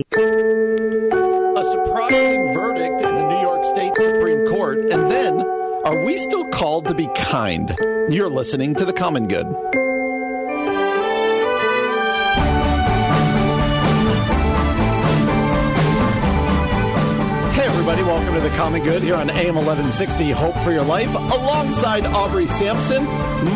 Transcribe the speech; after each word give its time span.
A 0.00 1.62
surprising 1.62 2.54
verdict 2.54 3.02
in 3.02 3.14
the 3.14 3.28
New 3.28 3.40
York 3.40 3.66
State 3.66 3.94
Supreme 3.96 4.46
Court, 4.46 4.78
and 4.78 5.10
then 5.10 5.42
are 5.42 6.02
we 6.02 6.16
still 6.16 6.46
called 6.48 6.88
to 6.88 6.94
be 6.94 7.06
kind? 7.16 7.76
You're 8.08 8.30
listening 8.30 8.74
to 8.76 8.86
The 8.86 8.94
Common 8.94 9.28
Good. 9.28 9.46
Welcome 18.30 18.48
to 18.48 18.50
The 18.50 18.62
Common 18.62 18.82
Good 18.84 19.02
here 19.02 19.16
on 19.16 19.28
AM 19.30 19.56
1160 19.56 20.30
Hope 20.30 20.54
for 20.58 20.70
Your 20.70 20.84
Life 20.84 21.12
alongside 21.14 22.06
Aubrey 22.06 22.46
Sampson. 22.46 23.04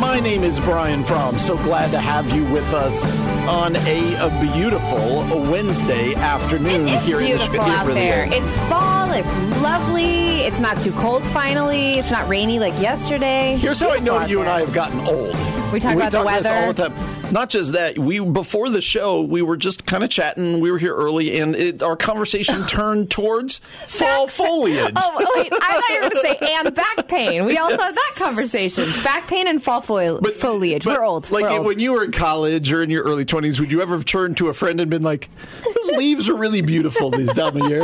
My 0.00 0.19
name 0.19 0.42
is 0.42 0.59
Brian 0.60 1.05
Fromm. 1.05 1.38
So 1.38 1.56
glad 1.59 1.92
to 1.92 2.00
have 2.00 2.28
you 2.34 2.45
with 2.47 2.66
us 2.73 3.05
on 3.47 3.77
a, 3.77 4.14
a 4.16 4.52
beautiful 4.52 5.19
Wednesday 5.50 6.14
afternoon 6.14 6.88
It's 6.88 7.06
here 7.06 7.20
beautiful 7.20 7.55
in 7.55 7.60
the 7.60 7.66
out 7.66 7.87
really 7.87 8.00
there. 8.00 8.24
is. 8.27 8.33
It's 8.33 8.56
fall. 8.69 9.12
It's 9.12 9.62
lovely. 9.62 10.41
It's 10.41 10.58
not 10.61 10.81
too 10.83 10.92
cold. 10.92 11.22
Finally, 11.27 11.92
it's 11.92 12.11
not 12.11 12.28
rainy 12.28 12.59
like 12.59 12.75
yesterday. 12.81 13.56
Here's 13.56 13.78
how 13.78 13.92
I 13.92 14.00
know 14.00 14.25
you 14.25 14.41
and. 14.41 14.48
I 14.48 14.61
have 14.61 14.72
gotten 14.72 15.00
old. 15.06 15.36
We 15.72 15.78
talk 15.78 15.94
about 15.94 16.11
the 16.11 16.19
this 16.19 16.27
weather. 16.27 16.55
all 16.55 16.72
the 16.72 16.88
time. 16.88 17.23
Not 17.33 17.50
just 17.50 17.72
that, 17.72 17.98
we 17.98 18.20
before 18.20 18.69
the 18.70 18.80
show 18.80 19.20
we 19.22 19.42
were 19.42 19.56
just 19.56 19.86
kind 19.86 20.05
of 20.05 20.11
chatting. 20.11 20.61
We 20.61 20.70
were 20.70 20.78
here 20.78 20.94
early, 20.94 21.39
and 21.41 21.55
it, 21.56 21.83
our 21.83 21.97
conversation 21.97 22.66
turned 22.66 23.11
towards 23.11 23.58
fall 23.86 24.27
foliage. 24.27 24.92
Oh 24.97 25.33
wait! 25.36 25.53
I 25.53 25.81
thought 25.81 25.89
you 25.91 25.94
were 26.03 26.11
going 26.11 26.39
to 26.39 26.44
say 26.47 26.55
and 26.55 26.75
back 26.75 27.08
pain. 27.08 27.44
We 27.44 27.56
also 27.56 27.77
had 27.78 27.94
that 27.94 28.12
conversation. 28.16 28.84
Back 29.03 29.27
pain 29.27 29.47
and 29.48 29.62
fall 29.62 29.81
fo- 29.81 30.20
foliage. 30.20 30.84
but, 30.84 30.98
we're 30.98 31.05
old. 31.05 31.31
Like 31.31 31.44
we're 31.44 31.50
old. 31.50 31.66
when 31.66 31.78
you 31.78 31.92
were 31.92 32.05
in 32.05 32.12
college 32.12 32.70
or 32.72 32.83
in 32.83 32.91
your 32.91 33.03
early 33.05 33.25
twenties, 33.25 33.59
would 33.61 33.72
you 33.72 33.81
ever 33.83 33.94
have 33.97 34.05
turned 34.05 34.36
to 34.38 34.48
a 34.48 34.55
friend 34.55 34.81
and 34.81 34.91
been 34.91 35.03
like, 35.03 35.28
"Those 35.64 35.97
leaves 35.97 36.28
are 36.28 36.36
really 36.36 36.62
beautiful 36.62 37.11
this 37.11 37.33
time 37.34 37.56
of 37.61 37.69
year"? 37.69 37.81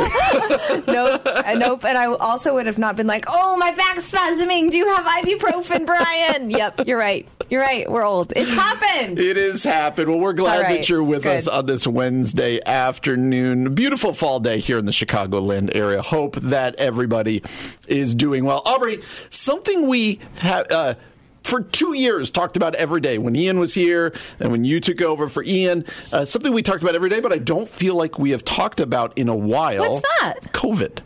nope, 0.87 1.21
uh, 1.25 1.53
nope. 1.57 1.83
And 1.85 1.97
I 1.97 2.05
also 2.05 2.53
would 2.53 2.65
have 2.67 2.77
not 2.77 2.95
been 2.95 3.07
like, 3.07 3.25
"Oh, 3.27 3.57
my 3.57 3.71
back's 3.71 4.11
spasming. 4.11 4.71
Do 4.71 4.77
you 4.77 4.87
have 4.95 5.05
ibuprofen, 5.05 5.85
Brian?" 5.85 6.49
yep, 6.51 6.85
you're 6.87 6.97
right. 6.99 7.27
You're 7.49 7.61
right. 7.61 7.89
We're 7.91 8.05
old. 8.05 8.31
It's 8.35 8.53
happened. 8.53 9.19
It 9.19 9.30
has 9.37 9.63
happened. 9.63 10.09
Well, 10.09 10.19
we're 10.19 10.33
glad 10.33 10.61
right. 10.61 10.77
that 10.77 10.89
you're 10.89 11.03
with 11.03 11.25
us 11.25 11.47
on 11.47 11.65
this 11.65 11.85
Wednesday 11.85 12.59
afternoon. 12.65 13.73
Beautiful 13.73 14.13
fall 14.13 14.39
day 14.39 14.59
here 14.59 14.77
in 14.77 14.85
the 14.85 14.91
Chicagoland 14.91 15.75
area. 15.75 16.01
Hope 16.01 16.35
that 16.37 16.75
everybody 16.75 17.43
is 17.87 18.13
doing 18.15 18.45
well. 18.45 18.61
Aubrey, 18.65 18.99
something 19.29 19.87
we 19.87 20.19
have. 20.35 20.71
Uh, 20.71 20.93
for 21.43 21.61
two 21.61 21.95
years, 21.95 22.29
talked 22.29 22.55
about 22.55 22.75
every 22.75 23.01
day 23.01 23.17
when 23.17 23.35
Ian 23.35 23.59
was 23.59 23.73
here 23.73 24.13
and 24.39 24.51
when 24.51 24.63
you 24.63 24.79
took 24.79 25.01
over 25.01 25.27
for 25.27 25.43
Ian. 25.43 25.85
Uh, 26.13 26.23
something 26.23 26.53
we 26.53 26.61
talked 26.61 26.83
about 26.83 26.93
every 26.93 27.09
day, 27.09 27.19
but 27.19 27.33
I 27.33 27.39
don't 27.39 27.67
feel 27.67 27.95
like 27.95 28.19
we 28.19 28.29
have 28.31 28.45
talked 28.45 28.79
about 28.79 29.17
in 29.17 29.27
a 29.27 29.35
while. 29.35 29.93
What's 29.93 30.07
that? 30.21 30.53
COVID. 30.53 30.99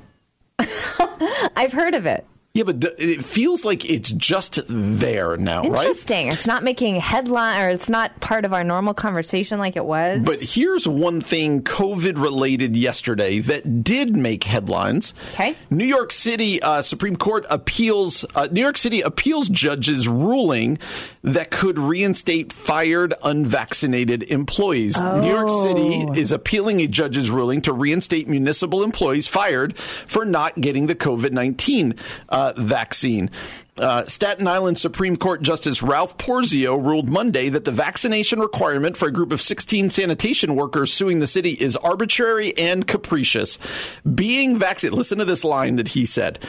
I've 1.56 1.72
heard 1.72 1.96
of 1.96 2.06
it. 2.06 2.28
Yeah, 2.56 2.64
but 2.64 2.80
th- 2.80 2.94
it 2.98 3.26
feels 3.26 3.66
like 3.66 3.84
it's 3.84 4.14
just 4.14 4.62
there 4.70 5.36
now, 5.36 5.64
right? 5.64 5.88
Interesting. 5.88 6.28
It's 6.28 6.48
not 6.48 6.64
making 6.64 6.96
headline, 7.02 7.62
or 7.62 7.68
it's 7.68 7.90
not 7.90 8.18
part 8.22 8.46
of 8.46 8.54
our 8.54 8.64
normal 8.64 8.94
conversation 8.94 9.60
like 9.60 9.76
it 9.76 9.84
was. 9.84 10.24
But 10.26 10.40
here's 10.40 10.88
one 10.88 11.20
thing 11.20 11.64
COVID 11.64 12.18
related 12.18 12.78
yesterday 12.78 13.40
that 13.40 13.84
did 13.84 14.16
make 14.16 14.46
headlines. 14.46 15.14
Okay. 15.34 15.54
New 15.70 15.84
York 15.84 16.14
City 16.14 16.62
uh, 16.62 16.82
Supreme 16.82 17.18
Court 17.18 17.46
appeals, 17.50 18.24
uh, 18.36 18.48
New 18.50 18.62
York 18.62 18.78
City 18.78 19.02
appeals 19.02 19.50
judges 19.50 20.08
ruling 20.08 20.78
that 21.24 21.52
could 21.52 21.78
reinstate 21.78 22.54
fired 22.54 23.14
unvaccinated 23.22 24.24
employees. 24.24 24.98
New 25.02 25.28
York 25.28 25.50
City 25.50 26.06
is 26.18 26.32
appealing 26.32 26.80
a 26.80 26.88
judge's 26.88 27.30
ruling 27.30 27.62
to 27.64 27.74
reinstate 27.74 28.30
municipal 28.30 28.82
employees 28.82 29.28
fired 29.28 29.76
for 29.78 30.24
not 30.24 30.62
getting 30.62 30.88
the 30.88 30.96
COVID 30.96 31.34
19 31.34 31.96
uh, 32.30 32.45
vaccine. 32.54 33.30
Uh, 33.78 34.06
Staten 34.06 34.48
Island 34.48 34.78
Supreme 34.78 35.18
Court 35.18 35.42
Justice 35.42 35.84
Ralph 35.84 36.18
Porzio 36.18 36.82
ruled 36.82 37.10
Monday 37.10 37.50
that 37.50 37.66
the 37.66 37.74
vaccination 37.74 38.40
requirement 38.40 38.96
for 38.96 39.10
a 39.10 39.12
group 39.12 39.34
of 39.34 39.42
16 39.42 39.90
sanitation 39.90 40.56
workers 40.56 40.94
suing 40.94 41.20
the 41.20 41.28
city 41.28 41.52
is 41.52 41.76
arbitrary 41.76 42.58
and 42.58 42.88
capricious. 42.88 43.60
Being 44.14 44.58
vaccinated, 44.58 44.98
listen 44.98 45.18
to 45.18 45.26
this 45.26 45.44
line 45.44 45.76
that 45.76 45.90
he 45.90 46.06
said 46.06 46.40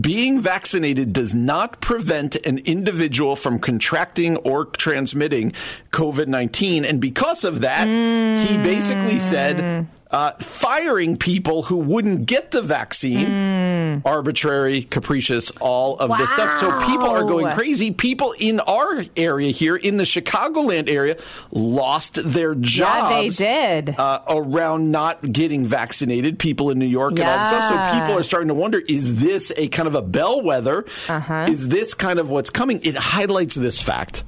being 0.00 0.40
vaccinated 0.40 1.12
does 1.12 1.34
not 1.34 1.80
prevent 1.80 2.36
an 2.46 2.58
individual 2.58 3.36
from 3.36 3.58
contracting 3.58 4.36
or 4.38 4.64
transmitting 4.64 5.52
COVID 5.90 6.28
19. 6.28 6.84
And 6.84 7.00
because 7.00 7.44
of 7.44 7.60
that, 7.60 7.86
he 7.86 8.56
basically 8.58 9.18
said, 9.18 9.86
uh, 10.12 10.32
firing 10.32 11.16
people 11.16 11.62
who 11.64 11.78
wouldn't 11.78 12.26
get 12.26 12.50
the 12.50 12.60
vaccine, 12.60 14.02
arbitrary, 14.04 14.82
capricious, 14.82 15.50
all 15.52 15.98
of 15.98 16.18
this 16.18 16.30
stuff. 16.30 16.60
So 16.60 16.78
people 16.86 17.08
are 17.08 17.24
going 17.24 17.54
crazy. 17.54 17.90
People 17.90 18.34
in 18.38 18.60
our 18.60 19.04
area 19.16 19.50
here, 19.50 19.74
in 19.74 19.96
the 19.96 20.04
Chicagoland 20.04 20.90
area, 20.90 21.16
lost 21.50 22.18
their 22.30 22.52
yeah, 22.52 23.08
they 23.08 23.28
did. 23.30 23.94
Uh, 23.98 24.20
around 24.28 24.90
not 24.90 25.32
getting 25.32 25.64
vaccinated, 25.64 26.38
people 26.38 26.70
in 26.70 26.78
New 26.78 26.86
York 26.86 27.12
and 27.12 27.22
all 27.22 27.38
this 27.38 27.66
stuff. 27.66 27.92
So 27.92 27.98
people 27.98 28.18
are 28.18 28.22
starting 28.22 28.48
to 28.48 28.54
wonder: 28.54 28.82
Is 28.86 29.14
this 29.14 29.50
a 29.56 29.68
kind 29.68 29.86
of 29.86 29.94
a 29.94 30.02
bellwether? 30.02 30.84
Uh-huh. 31.08 31.46
Is 31.48 31.68
this 31.68 31.94
kind 31.94 32.18
of 32.18 32.30
what's 32.30 32.50
coming? 32.50 32.80
It 32.82 32.96
highlights 32.96 33.54
this 33.54 33.80
fact. 33.80 34.24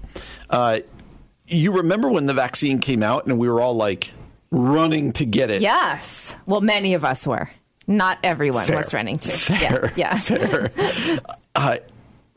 Uh, 0.48 0.80
you 1.46 1.72
remember 1.72 2.08
when 2.08 2.24
the 2.24 2.32
vaccine 2.32 2.78
came 2.78 3.02
out, 3.02 3.26
and 3.26 3.38
we 3.38 3.48
were 3.48 3.60
all 3.60 3.76
like 3.76 4.14
running 4.54 5.12
to 5.14 5.26
get 5.26 5.50
it. 5.50 5.62
yes. 5.62 6.36
Well, 6.46 6.60
many 6.60 6.94
of 6.94 7.04
us 7.04 7.26
were. 7.26 7.50
Not 7.86 8.18
everyone 8.22 8.64
Fair. 8.66 8.76
was 8.78 8.94
running 8.94 9.18
to. 9.18 9.30
Fair. 9.32 9.92
Yeah. 9.96 10.14
yeah. 10.14 10.18
Fair. 10.18 10.70
uh, 11.54 11.76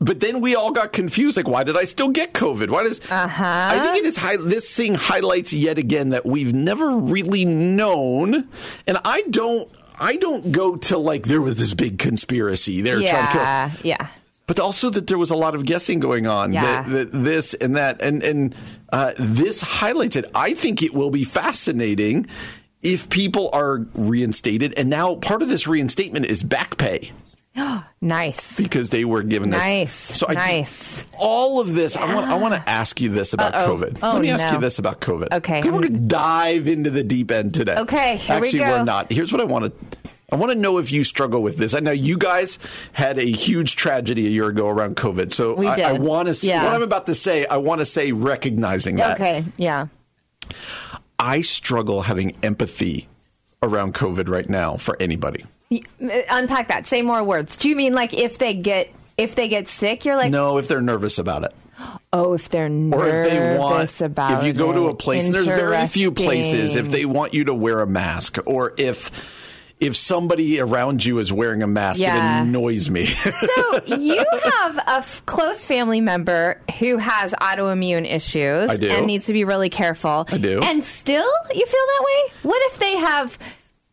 but 0.00 0.20
then 0.20 0.40
we 0.40 0.54
all 0.54 0.70
got 0.72 0.92
confused. 0.92 1.36
Like, 1.36 1.48
why 1.48 1.64
did 1.64 1.76
I 1.76 1.84
still 1.84 2.10
get 2.10 2.32
COVID? 2.34 2.70
Why 2.70 2.82
does? 2.84 3.00
Uh-huh. 3.10 3.44
I 3.44 3.78
think 3.80 3.96
it 3.96 4.04
is. 4.04 4.16
High, 4.16 4.36
this 4.36 4.74
thing 4.76 4.94
highlights 4.94 5.52
yet 5.52 5.78
again 5.78 6.10
that 6.10 6.24
we've 6.26 6.52
never 6.54 6.90
really 6.96 7.44
known, 7.44 8.48
and 8.86 8.98
I 9.04 9.22
don't. 9.30 9.70
I 10.00 10.14
don't 10.16 10.52
go 10.52 10.76
to 10.76 10.98
like 10.98 11.24
there 11.24 11.40
was 11.40 11.56
this 11.56 11.74
big 11.74 11.98
conspiracy. 11.98 12.82
They're 12.82 13.00
trying 13.00 13.26
to 13.26 13.32
kill. 13.32 13.42
Yeah. 13.42 13.70
Yeah. 13.82 14.06
But 14.46 14.60
also 14.60 14.90
that 14.90 15.08
there 15.08 15.18
was 15.18 15.30
a 15.30 15.36
lot 15.36 15.56
of 15.56 15.64
guessing 15.66 15.98
going 15.98 16.26
on. 16.28 16.52
Yeah. 16.52 16.82
That, 16.82 16.90
that 16.92 17.12
this 17.12 17.54
and 17.54 17.76
that, 17.76 18.00
and 18.00 18.22
and 18.22 18.54
uh, 18.92 19.12
this 19.18 19.60
highlights 19.60 20.16
it. 20.16 20.24
I 20.34 20.54
think 20.54 20.82
it 20.82 20.94
will 20.94 21.10
be 21.10 21.24
fascinating 21.24 22.26
if 22.82 23.08
people 23.10 23.50
are 23.52 23.86
reinstated. 23.94 24.74
And 24.76 24.88
now 24.88 25.16
part 25.16 25.42
of 25.42 25.48
this 25.48 25.66
reinstatement 25.66 26.26
is 26.26 26.42
back 26.42 26.76
pay 26.78 27.10
Nice. 28.00 28.56
because 28.60 28.90
they 28.90 29.04
were 29.04 29.22
given 29.22 29.50
this. 29.50 29.60
Nice. 29.62 29.92
So 29.92 30.26
I, 30.28 30.34
nice. 30.34 31.04
all 31.18 31.60
of 31.60 31.74
this, 31.74 31.96
I 31.96 32.14
want. 32.14 32.30
I 32.30 32.36
want 32.36 32.54
to 32.54 32.68
ask 32.68 33.00
you 33.00 33.08
this 33.08 33.32
about 33.32 33.54
Uh-oh. 33.54 33.76
COVID. 33.76 33.98
Oh, 34.02 34.12
Let 34.12 34.22
me 34.22 34.30
ask 34.30 34.52
you 34.52 34.60
this 34.60 34.78
about 34.78 35.00
COVID. 35.00 35.32
Okay. 35.32 35.60
We're 35.62 35.72
going 35.72 35.82
to 35.82 35.88
dive 35.88 36.68
into 36.68 36.90
the 36.90 37.02
deep 37.02 37.30
end 37.32 37.54
today. 37.54 37.74
Okay, 37.76 38.16
here 38.16 38.40
we 38.40 38.46
Actually, 38.46 38.60
go. 38.60 38.74
are 38.74 38.84
not. 38.84 39.12
Here's 39.12 39.32
what 39.32 39.40
I 39.40 39.44
want 39.44 39.64
to. 39.64 39.97
I 40.30 40.36
want 40.36 40.52
to 40.52 40.58
know 40.58 40.76
if 40.78 40.92
you 40.92 41.04
struggle 41.04 41.42
with 41.42 41.56
this. 41.56 41.74
I 41.74 41.80
know 41.80 41.90
you 41.90 42.18
guys 42.18 42.58
had 42.92 43.18
a 43.18 43.24
huge 43.24 43.76
tragedy 43.76 44.26
a 44.26 44.30
year 44.30 44.46
ago 44.48 44.68
around 44.68 44.96
COVID. 44.96 45.32
So 45.32 45.56
I, 45.66 45.80
I 45.80 45.92
want 45.92 46.28
to. 46.28 46.46
Yeah. 46.46 46.64
What 46.64 46.74
I'm 46.74 46.82
about 46.82 47.06
to 47.06 47.14
say, 47.14 47.46
I 47.46 47.56
want 47.56 47.80
to 47.80 47.86
say 47.86 48.12
recognizing 48.12 48.96
that. 48.96 49.16
Okay. 49.16 49.44
Yeah. 49.56 49.86
I 51.18 51.40
struggle 51.40 52.02
having 52.02 52.36
empathy 52.42 53.08
around 53.62 53.94
COVID 53.94 54.28
right 54.28 54.48
now 54.48 54.76
for 54.76 54.96
anybody. 55.00 55.44
Unpack 56.00 56.68
that. 56.68 56.86
Say 56.86 57.02
more 57.02 57.24
words. 57.24 57.56
Do 57.56 57.70
you 57.70 57.76
mean 57.76 57.94
like 57.94 58.12
if 58.14 58.38
they 58.38 58.54
get 58.54 58.90
if 59.16 59.34
they 59.34 59.48
get 59.48 59.66
sick, 59.66 60.04
you're 60.04 60.16
like, 60.16 60.30
No, 60.30 60.58
if 60.58 60.68
they're 60.68 60.80
nervous 60.80 61.18
about 61.18 61.44
it. 61.44 61.54
oh, 62.12 62.34
if 62.34 62.48
they're 62.48 62.66
or 62.66 62.68
nervous 62.68 63.26
if 63.26 63.30
they 63.32 63.58
want 63.58 64.00
about 64.00 64.38
if 64.38 64.44
you 64.44 64.52
go 64.52 64.72
to 64.72 64.88
a 64.88 64.94
place 64.94 65.26
and 65.26 65.34
there's 65.34 65.46
very 65.46 65.86
few 65.86 66.10
places 66.12 66.74
if 66.76 66.90
they 66.90 67.04
want 67.04 67.34
you 67.34 67.44
to 67.44 67.54
wear 67.54 67.80
a 67.80 67.86
mask 67.86 68.38
or 68.46 68.74
if 68.78 69.10
if 69.80 69.96
somebody 69.96 70.60
around 70.60 71.04
you 71.04 71.18
is 71.18 71.32
wearing 71.32 71.62
a 71.62 71.66
mask 71.66 72.00
Yeah. 72.00 72.40
it 72.40 72.42
annoys 72.48 72.90
me 72.90 73.06
So 73.06 73.80
you 73.96 74.24
have 74.44 74.76
a 74.78 74.90
f- 74.96 75.22
close 75.26 75.66
family 75.66 76.00
member 76.00 76.60
who 76.78 76.98
has 76.98 77.32
autoimmune 77.34 78.10
issues 78.10 78.70
and 78.70 79.06
needs 79.06 79.26
to 79.26 79.32
be 79.32 79.44
really 79.44 79.70
careful. 79.70 80.26
I 80.30 80.38
do. 80.38 80.60
And 80.62 80.82
still, 80.82 81.28
you 81.54 81.64
feel 81.66 81.86
that 81.86 82.04
way? 82.04 82.32
What 82.42 82.62
if 82.72 82.78
they 82.78 82.96
have 82.96 83.38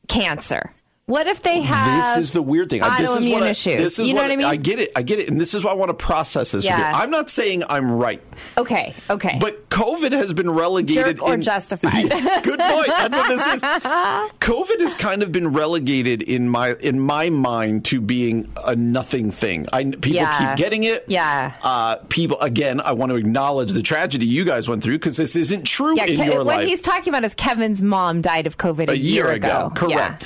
cancer? 0.08 0.72
What 1.08 1.28
if 1.28 1.44
they 1.44 1.62
have 1.62 2.18
this 2.18 2.26
is 2.30 2.32
the 2.32 2.42
weird 2.42 2.68
thing. 2.72 2.82
I- 2.82 3.00
This 3.00 3.12
is 3.12 3.18
autoimmune 3.28 3.32
what 3.34 3.44
I, 3.44 3.50
issues? 3.50 3.78
This 3.78 4.00
is 4.00 4.08
you 4.08 4.16
know 4.16 4.24
what, 4.24 4.32
I 4.32 4.36
mean? 4.38 4.46
I 4.48 4.56
get 4.56 4.80
it. 4.80 4.92
I 4.96 5.04
get 5.04 5.20
it. 5.20 5.30
And 5.30 5.40
this 5.40 5.54
is 5.54 5.64
why 5.64 5.70
I 5.70 5.76
want 5.76 5.90
to 5.90 5.94
process 5.94 6.50
this 6.52 6.66
Yeah. 6.66 6.92
I'm 6.96 7.12
not 7.12 7.30
saying 7.30 7.64
I'm 7.70 7.92
right. 7.92 8.24
okay, 8.58 8.96
okay. 9.12 9.38
But 9.40 9.70
COVID 9.70 10.14
has 10.14 10.34
been 10.34 10.50
relegated 10.50 11.18
Jerk 11.18 11.22
or 11.24 11.36
in- 11.36 11.44
justified. 11.44 12.10
Good 12.44 12.60
point. 12.60 12.88
That's 12.88 13.16
what 13.16 13.28
this 13.28 13.46
is. 13.46 13.62
COVID 14.40 14.80
has 14.80 14.96
kind 14.96 15.22
of 15.22 15.32
been 15.32 15.50
relegated 15.54 16.24
in 16.24 16.50
my 16.50 16.74
in 16.74 17.00
my 17.00 17.30
mind 17.30 17.86
to 17.86 18.02
being 18.02 18.52
a 18.66 18.76
nothing 18.76 19.30
thing. 19.30 19.68
I 19.72 19.84
people 19.84 20.10
Yeah. 20.14 20.56
keep 20.56 20.58
getting 20.58 20.86
it. 20.86 21.06
Yeah. 21.08 21.52
Uh, 21.62 21.98
people 22.10 22.40
again. 22.42 22.82
I 22.82 22.94
want 22.94 23.12
to 23.12 23.16
acknowledge 23.16 23.74
the 23.74 23.84
tragedy 23.84 24.26
you 24.26 24.44
guys 24.44 24.68
went 24.68 24.82
through 24.82 24.96
because 24.98 25.18
this 25.18 25.36
isn't 25.36 25.66
true 25.66 25.96
yeah, 25.96 26.06
in 26.06 26.18
Ke- 26.20 26.26
your 26.26 26.38
what 26.38 26.48
life. 26.48 26.68
he's 26.68 26.82
talking 26.82 27.10
about 27.10 27.24
is 27.26 27.36
Kevin's 27.36 27.84
mom 27.84 28.22
died 28.22 28.48
of 28.48 28.58
COVID 28.58 28.90
a, 28.90 28.94
a 28.94 28.96
year 28.96 29.30
ago. 29.30 29.72
Yeah. 29.72 30.16
Correct. 30.16 30.24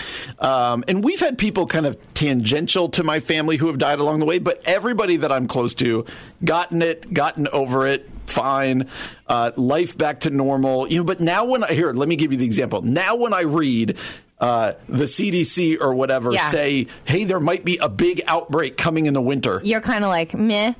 Um, 0.69 0.83
and 0.87 1.03
we've 1.03 1.19
had 1.19 1.37
people 1.37 1.65
kind 1.67 1.85
of 1.85 1.97
tangential 2.13 2.89
to 2.89 3.03
my 3.03 3.19
family 3.19 3.57
who 3.57 3.67
have 3.67 3.77
died 3.77 3.99
along 3.99 4.19
the 4.19 4.25
way, 4.25 4.39
but 4.39 4.61
everybody 4.67 5.17
that 5.17 5.31
I'm 5.31 5.47
close 5.47 5.73
to 5.75 6.05
gotten 6.43 6.81
it, 6.81 7.13
gotten 7.13 7.47
over 7.49 7.87
it. 7.87 8.09
Fine, 8.27 8.87
uh, 9.27 9.51
life 9.55 9.97
back 9.97 10.19
to 10.21 10.29
normal. 10.29 10.87
You 10.87 10.99
know, 10.99 11.03
but 11.03 11.19
now 11.19 11.45
when 11.45 11.63
I 11.63 11.69
here, 11.73 11.91
let 11.93 12.07
me 12.07 12.15
give 12.15 12.31
you 12.31 12.37
the 12.37 12.45
example. 12.45 12.83
Now 12.83 13.15
when 13.15 13.33
I 13.33 13.41
read 13.41 13.97
uh, 14.39 14.73
the 14.87 15.05
CDC 15.05 15.81
or 15.81 15.95
whatever 15.95 16.31
Yeah. 16.31 16.47
say, 16.49 16.85
"Hey, 17.05 17.23
there 17.23 17.39
might 17.39 17.65
be 17.65 17.77
a 17.81 17.89
big 17.89 18.21
outbreak 18.27 18.77
coming 18.77 19.07
in 19.07 19.13
the 19.15 19.21
winter," 19.21 19.61
You're 19.63 19.81
kind 19.81 20.03
of 20.03 20.11
like 20.11 20.35
meh. 20.35 20.73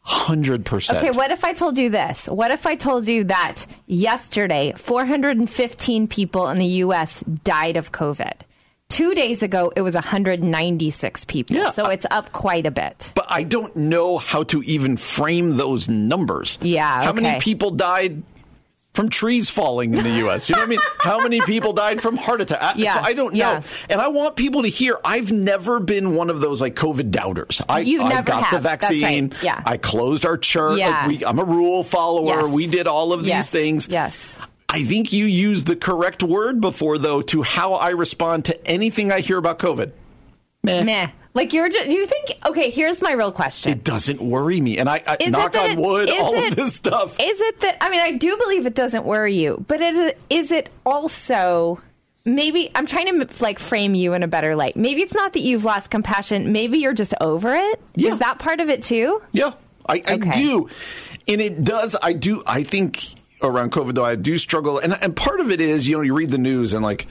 hundred 0.00 0.64
percent. 0.64 0.98
Okay, 0.98 1.10
what 1.10 1.30
if 1.30 1.44
I 1.44 1.52
told 1.52 1.76
you 1.76 1.90
this? 1.90 2.26
What 2.28 2.50
if 2.50 2.66
I 2.66 2.74
told 2.76 3.06
you 3.06 3.24
that 3.24 3.66
yesterday 3.86 4.72
415 4.76 6.08
people 6.08 6.48
in 6.48 6.58
the 6.58 6.66
U.S. 6.86 7.20
died 7.44 7.76
of 7.76 7.92
COVID? 7.92 8.32
Two 8.88 9.14
days 9.14 9.42
ago, 9.42 9.72
it 9.74 9.82
was 9.82 9.94
196 9.94 11.24
people. 11.26 11.56
Yeah, 11.56 11.70
so 11.70 11.86
it's 11.86 12.06
up 12.10 12.32
quite 12.32 12.66
a 12.66 12.70
bit. 12.70 13.12
But 13.14 13.26
I 13.28 13.42
don't 13.42 13.74
know 13.76 14.16
how 14.16 14.44
to 14.44 14.62
even 14.62 14.96
frame 14.96 15.56
those 15.56 15.88
numbers. 15.88 16.58
Yeah, 16.62 17.02
How 17.04 17.12
many 17.12 17.38
people 17.40 17.72
died 17.72 18.22
from 18.92 19.08
trees 19.10 19.50
falling 19.50 19.92
in 19.92 20.02
the 20.04 20.10
U.S.? 20.18 20.48
You 20.48 20.54
know 20.54 20.60
what 20.62 20.66
I 20.66 20.70
mean? 20.70 20.78
How 21.00 21.18
many 21.20 21.40
people 21.42 21.72
died 21.72 22.00
from 22.00 22.16
heart 22.16 22.40
attack? 22.40 22.76
Yeah, 22.76 22.94
So 22.94 23.00
I 23.00 23.12
don't 23.12 23.34
know. 23.34 23.38
yeah. 23.38 23.62
And 23.90 24.00
I 24.00 24.08
want 24.08 24.36
people 24.36 24.62
to 24.62 24.68
hear 24.68 24.98
I've 25.04 25.32
never 25.32 25.80
been 25.80 26.14
one 26.14 26.30
of 26.30 26.40
those 26.40 26.60
like 26.60 26.76
COVID 26.76 27.10
doubters. 27.10 27.60
I, 27.68 27.80
You 27.80 28.02
I 28.02 28.22
got 28.22 28.26
the 28.26 28.34
have. 28.36 28.62
That's 28.62 28.84
right. 28.84 29.00
vaccine. 29.00 29.32
Yeah. 29.42 29.60
I 29.66 29.76
closed 29.78 30.24
our 30.24 30.38
church. 30.38 30.78
Yeah. 30.78 30.90
Like 31.06 31.08
we, 31.20 31.24
I'm 31.26 31.38
a 31.40 31.44
rule 31.44 31.82
follower. 31.82 32.42
Yes. 32.42 32.52
We 32.54 32.68
did 32.68 32.86
all 32.86 33.12
of 33.12 33.26
Yes, 33.26 33.50
these 33.50 33.60
things. 33.60 33.88
yes. 33.88 34.38
I 34.76 34.84
think 34.84 35.12
you 35.12 35.24
used 35.24 35.66
the 35.66 35.76
correct 35.76 36.22
word 36.22 36.60
before, 36.60 36.98
though, 36.98 37.22
to 37.22 37.42
how 37.42 37.74
I 37.74 37.90
respond 37.90 38.44
to 38.46 38.66
anything 38.66 39.10
I 39.10 39.20
hear 39.20 39.38
about 39.38 39.58
COVID. 39.58 39.92
Meh. 40.62 40.82
Meh. 40.84 41.08
Like 41.34 41.52
you're 41.52 41.68
just, 41.68 41.88
do 41.90 41.96
you 41.96 42.06
think, 42.06 42.32
okay, 42.46 42.70
here's 42.70 43.02
my 43.02 43.12
real 43.12 43.30
question. 43.30 43.70
It 43.70 43.84
doesn't 43.84 44.22
worry 44.22 44.58
me. 44.60 44.78
And 44.78 44.88
I, 44.88 45.02
I 45.06 45.16
Is 45.20 45.30
knock 45.30 45.54
on 45.56 45.70
it- 45.72 45.78
wood, 45.78 46.08
is 46.08 46.20
all 46.20 46.34
it- 46.34 46.48
of 46.50 46.56
this 46.56 46.74
stuff. 46.74 47.16
Is 47.20 47.40
it 47.40 47.60
that 47.60 47.76
I 47.82 47.90
mean 47.90 48.00
I 48.00 48.12
do 48.12 48.36
believe 48.38 48.64
it 48.66 48.74
doesn't 48.74 49.04
worry 49.04 49.34
you, 49.36 49.62
but 49.68 49.80
it, 49.82 50.18
is 50.30 50.50
it 50.50 50.70
also 50.86 51.80
maybe 52.24 52.70
I'm 52.74 52.86
trying 52.86 53.20
to 53.20 53.28
like 53.44 53.58
frame 53.58 53.94
you 53.94 54.14
in 54.14 54.22
a 54.22 54.28
better 54.28 54.56
light. 54.56 54.76
Maybe 54.76 55.02
it's 55.02 55.14
not 55.14 55.34
that 55.34 55.40
you've 55.40 55.64
lost 55.64 55.90
compassion. 55.90 56.52
Maybe 56.52 56.78
you're 56.78 56.94
just 56.94 57.12
over 57.20 57.54
it. 57.54 57.80
Is 57.94 58.02
Yeah. 58.04 58.14
that 58.16 58.38
part 58.38 58.60
of 58.60 58.70
it 58.70 58.82
too? 58.82 59.22
Yeah, 59.32 59.52
I, 59.86 60.02
I 60.06 60.14
Okay. 60.14 60.30
do. 60.42 60.68
And 61.28 61.40
it 61.42 61.62
does, 61.64 61.94
I 62.02 62.14
do, 62.14 62.42
I 62.46 62.62
think 62.62 63.04
around 63.42 63.72
COVID, 63.72 63.94
though, 63.94 64.04
I 64.04 64.14
do 64.16 64.38
struggle. 64.38 64.78
And, 64.78 64.94
and 65.00 65.14
part 65.14 65.40
of 65.40 65.50
it 65.50 65.60
is, 65.60 65.88
you 65.88 65.96
know, 65.96 66.02
you 66.02 66.14
read 66.14 66.30
the 66.30 66.38
news 66.38 66.74
and 66.74 66.84
like, 66.84 67.06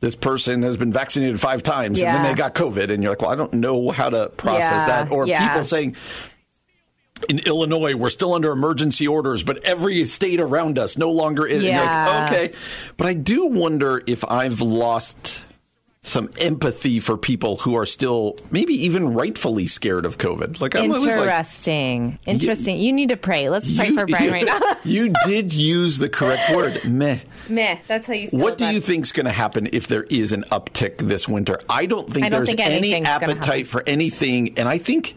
this 0.00 0.14
person 0.14 0.62
has 0.62 0.76
been 0.76 0.92
vaccinated 0.92 1.40
five 1.40 1.62
times 1.64 2.00
and 2.00 2.08
then 2.08 2.22
they 2.22 2.34
got 2.34 2.54
COVID. 2.54 2.90
And 2.90 3.02
you're 3.02 3.10
like, 3.10 3.22
well, 3.22 3.30
I 3.32 3.34
don't 3.34 3.54
know 3.54 3.90
how 3.90 4.08
to 4.10 4.28
process 4.36 4.70
Yeah, 4.70 4.86
that. 4.86 5.10
Or 5.10 5.26
yeah. 5.26 5.48
people 5.48 5.64
saying, 5.64 5.96
in 7.28 7.40
Illinois, 7.40 7.96
we're 7.96 8.10
still 8.10 8.32
under 8.32 8.52
emergency 8.52 9.08
orders, 9.08 9.42
but 9.42 9.64
every 9.64 10.04
state 10.04 10.38
around 10.38 10.78
us 10.78 10.96
no 10.96 11.10
longer 11.10 11.46
is. 11.46 11.64
Yeah. 11.64 12.06
like, 12.06 12.30
okay. 12.30 12.56
But 12.96 13.08
I 13.08 13.14
do 13.14 13.46
wonder 13.46 14.00
if 14.06 14.24
I've 14.24 14.60
lost 14.60 15.42
some 16.02 16.30
empathy 16.40 17.00
for 17.00 17.16
people 17.18 17.56
who 17.56 17.74
are 17.76 17.84
still 17.84 18.36
maybe 18.50 18.72
even 18.72 19.12
rightfully 19.14 19.66
scared 19.66 20.06
of 20.06 20.16
COVID. 20.16 20.60
Like 20.60 20.74
I'm 20.74 20.90
always 20.92 21.04
like, 21.04 21.18
Interesting. 21.18 22.18
Interesting. 22.24 22.76
You 22.78 22.92
need 22.92 23.08
to 23.10 23.16
pray. 23.16 23.48
Let's 23.48 23.70
pray 23.70 23.88
you- 23.88 23.94
for 23.94 24.06
Brian 24.06 24.32
right 24.32 24.44
now. 24.46 24.60
you 24.84 25.12
did 25.26 25.52
use 25.52 25.98
the 25.98 26.08
correct 26.08 26.54
word, 26.54 26.84
meh. 26.84 27.18
Meh. 27.48 27.78
That's 27.88 28.06
how 28.06 28.14
you. 28.14 28.28
What 28.30 28.58
do 28.58 28.66
you 28.66 28.80
think 28.80 29.04
is 29.04 29.12
going 29.12 29.26
to 29.26 29.32
happen 29.32 29.68
if 29.72 29.88
there 29.88 30.04
is 30.04 30.32
an 30.32 30.44
uptick 30.52 30.98
this 30.98 31.28
winter? 31.28 31.58
I 31.68 31.86
don't 31.86 32.10
think 32.10 32.24
I 32.24 32.28
don't 32.28 32.38
there's 32.40 32.48
think 32.50 32.60
any 32.60 32.76
anything's 32.76 33.06
gonna 33.06 33.12
happen. 33.12 33.30
appetite 33.30 33.66
for 33.66 33.82
anything, 33.86 34.56
and 34.58 34.68
I 34.68 34.78
think 34.78 35.16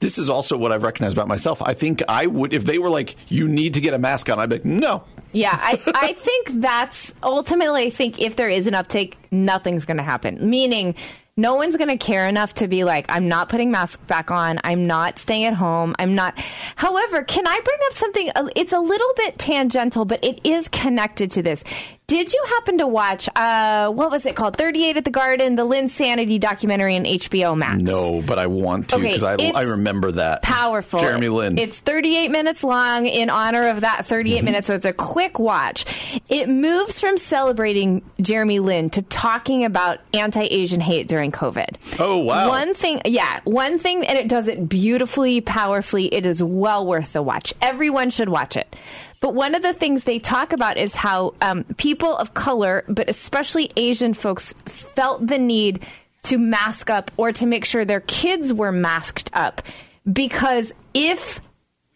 this 0.00 0.18
is 0.18 0.28
also 0.28 0.58
what 0.58 0.72
I've 0.72 0.82
recognized 0.82 1.16
about 1.16 1.26
myself. 1.26 1.62
I 1.62 1.72
think 1.72 2.02
I 2.06 2.26
would 2.26 2.52
if 2.52 2.64
they 2.66 2.78
were 2.78 2.90
like, 2.90 3.16
"You 3.28 3.48
need 3.48 3.74
to 3.74 3.80
get 3.80 3.94
a 3.94 3.98
mask 3.98 4.28
on," 4.28 4.38
I'd 4.38 4.50
be 4.50 4.56
like, 4.56 4.64
"No." 4.66 5.04
Yeah, 5.36 5.54
I, 5.60 5.78
I 5.94 6.12
think 6.14 6.62
that's 6.62 7.12
ultimately, 7.22 7.82
I 7.82 7.90
think 7.90 8.18
if 8.18 8.36
there 8.36 8.48
is 8.48 8.66
an 8.66 8.72
uptake, 8.72 9.18
nothing's 9.30 9.84
going 9.84 9.98
to 9.98 10.02
happen. 10.02 10.48
Meaning, 10.48 10.94
no 11.36 11.56
one's 11.56 11.76
going 11.76 11.90
to 11.90 11.98
care 11.98 12.26
enough 12.26 12.54
to 12.54 12.68
be 12.68 12.84
like, 12.84 13.04
I'm 13.10 13.28
not 13.28 13.50
putting 13.50 13.70
masks 13.70 14.02
back 14.06 14.30
on. 14.30 14.58
I'm 14.64 14.86
not 14.86 15.18
staying 15.18 15.44
at 15.44 15.52
home. 15.52 15.94
I'm 15.98 16.14
not. 16.14 16.38
However, 16.76 17.22
can 17.22 17.46
I 17.46 17.60
bring 17.62 17.78
up 17.84 17.92
something? 17.92 18.30
It's 18.56 18.72
a 18.72 18.80
little 18.80 19.12
bit 19.16 19.38
tangential, 19.38 20.06
but 20.06 20.24
it 20.24 20.40
is 20.44 20.68
connected 20.68 21.30
to 21.32 21.42
this. 21.42 21.62
Did 22.08 22.32
you 22.32 22.40
happen 22.50 22.78
to 22.78 22.86
watch, 22.86 23.28
uh, 23.34 23.90
what 23.90 24.12
was 24.12 24.26
it 24.26 24.36
called? 24.36 24.56
38 24.56 24.96
at 24.98 25.04
the 25.04 25.10
Garden, 25.10 25.56
the 25.56 25.66
Linsanity 25.66 26.38
documentary 26.38 26.94
on 26.94 27.02
HBO 27.02 27.56
Max? 27.58 27.82
No, 27.82 28.22
but 28.22 28.38
I 28.38 28.46
want 28.46 28.90
to 28.90 28.96
Okay, 28.96 29.06
because 29.08 29.24
I, 29.24 29.34
I 29.52 29.62
remember 29.62 30.12
that. 30.12 30.40
powerful. 30.42 31.00
Jeremy 31.00 31.28
Lin. 31.30 31.58
It's 31.58 31.80
38 31.80 32.30
minutes 32.30 32.62
long 32.62 33.06
in 33.06 33.28
honor 33.28 33.70
of 33.70 33.80
that 33.80 34.06
38 34.06 34.36
Mm-hmm. 34.36 34.44
minutes, 34.44 34.66
so 34.68 34.74
it's 34.76 34.84
a 34.84 34.92
quick 34.92 35.40
watch. 35.40 35.84
It 36.28 36.48
moves 36.48 37.00
from 37.00 37.18
celebrating 37.18 38.08
Jeremy 38.20 38.60
Lin 38.60 38.88
to 38.90 39.02
talking 39.02 39.64
about 39.64 39.98
anti-Asian 40.14 40.78
hate 40.80 41.08
during 41.08 41.32
COVID. 41.32 41.98
Oh, 41.98 42.18
wow. 42.18 42.48
One 42.50 42.72
thing, 42.74 43.00
yeah, 43.06 43.40
one 43.42 43.78
thing, 43.80 44.06
and 44.06 44.16
it 44.16 44.28
does 44.28 44.46
it 44.46 44.68
beautifully, 44.68 45.40
powerfully. 45.40 46.06
It 46.14 46.24
is 46.24 46.40
well 46.40 46.86
worth 46.86 47.14
the 47.14 47.22
watch. 47.22 47.52
Everyone 47.60 48.10
should 48.10 48.28
watch 48.28 48.56
it. 48.56 48.76
But 49.18 49.34
one 49.34 49.54
of 49.54 49.62
the 49.62 49.72
things 49.72 50.04
they 50.04 50.18
talk 50.18 50.52
about 50.52 50.76
is 50.76 50.94
how 50.94 51.32
um, 51.40 51.64
people 51.78 51.95
of 52.04 52.34
color, 52.34 52.84
but 52.88 53.08
especially 53.08 53.70
Asian 53.76 54.14
folks, 54.14 54.54
felt 54.66 55.26
the 55.26 55.38
need 55.38 55.84
to 56.24 56.38
mask 56.38 56.90
up 56.90 57.10
or 57.16 57.32
to 57.32 57.46
make 57.46 57.64
sure 57.64 57.84
their 57.84 58.00
kids 58.00 58.52
were 58.52 58.72
masked 58.72 59.30
up. 59.32 59.62
Because 60.10 60.72
if 60.92 61.40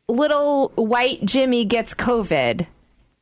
little 0.09 0.71
white 0.77 1.25
Jimmy 1.25 1.65
gets 1.65 1.95
COVID, 1.95 2.67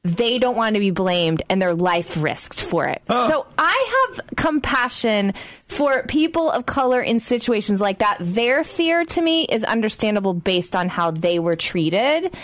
they 0.05 0.39
don't 0.39 0.57
want 0.57 0.75
to 0.75 0.81
be 0.81 0.91
blamed 0.91 1.43
and 1.49 1.61
their 1.61 1.75
life 1.75 2.23
risked 2.23 2.61
for 2.61 2.87
it. 2.87 3.03
So 3.09 3.47
I 3.59 4.09
have 4.09 4.37
compassion 4.37 5.35
for 5.67 6.05
people 6.05 6.51
of 6.51 6.67
color 6.67 7.03
in 7.03 7.21
situations 7.21 7.81
like 7.81 7.99
that. 7.99 8.17
Their 8.21 8.65
fear 8.65 9.05
to 9.05 9.21
me 9.21 9.45
is 9.45 9.65
understandable 9.65 10.35
based 10.35 10.77
on 10.77 10.89
how 10.89 11.11
they 11.11 11.39
were 11.39 11.57
treated. 11.57 12.35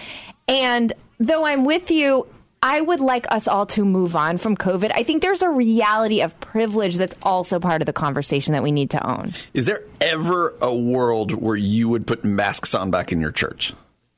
And 0.49 0.93
though 1.19 1.47
I'm 1.47 1.65
with 1.65 1.91
you, 1.91 2.27
I 2.65 2.81
would 2.81 3.01
like 3.01 3.27
us 3.31 3.47
all 3.47 3.67
to 3.67 3.85
move 3.85 4.17
on 4.17 4.39
from 4.39 4.57
COVID. 4.57 4.91
I 4.95 5.03
think 5.03 5.21
there's 5.21 5.43
a 5.43 5.51
reality 5.51 6.23
of 6.23 6.41
privilege 6.41 6.97
that's 6.97 7.15
also 7.23 7.61
part 7.61 7.83
of 7.83 7.87
the 7.87 7.93
conversation 7.93 8.55
that 8.55 8.63
we 8.63 8.73
need 8.73 8.89
to 8.93 9.07
own. 9.07 9.35
Is 9.53 9.67
there 9.67 9.83
ever 10.01 10.55
a 10.63 10.75
world 10.75 11.33
where 11.33 11.57
you 11.57 11.91
would 11.91 12.07
put 12.07 12.25
masks 12.25 12.75
on 12.75 12.91
back 12.91 13.13
in 13.13 13.21
your 13.21 13.33
church? 13.33 13.75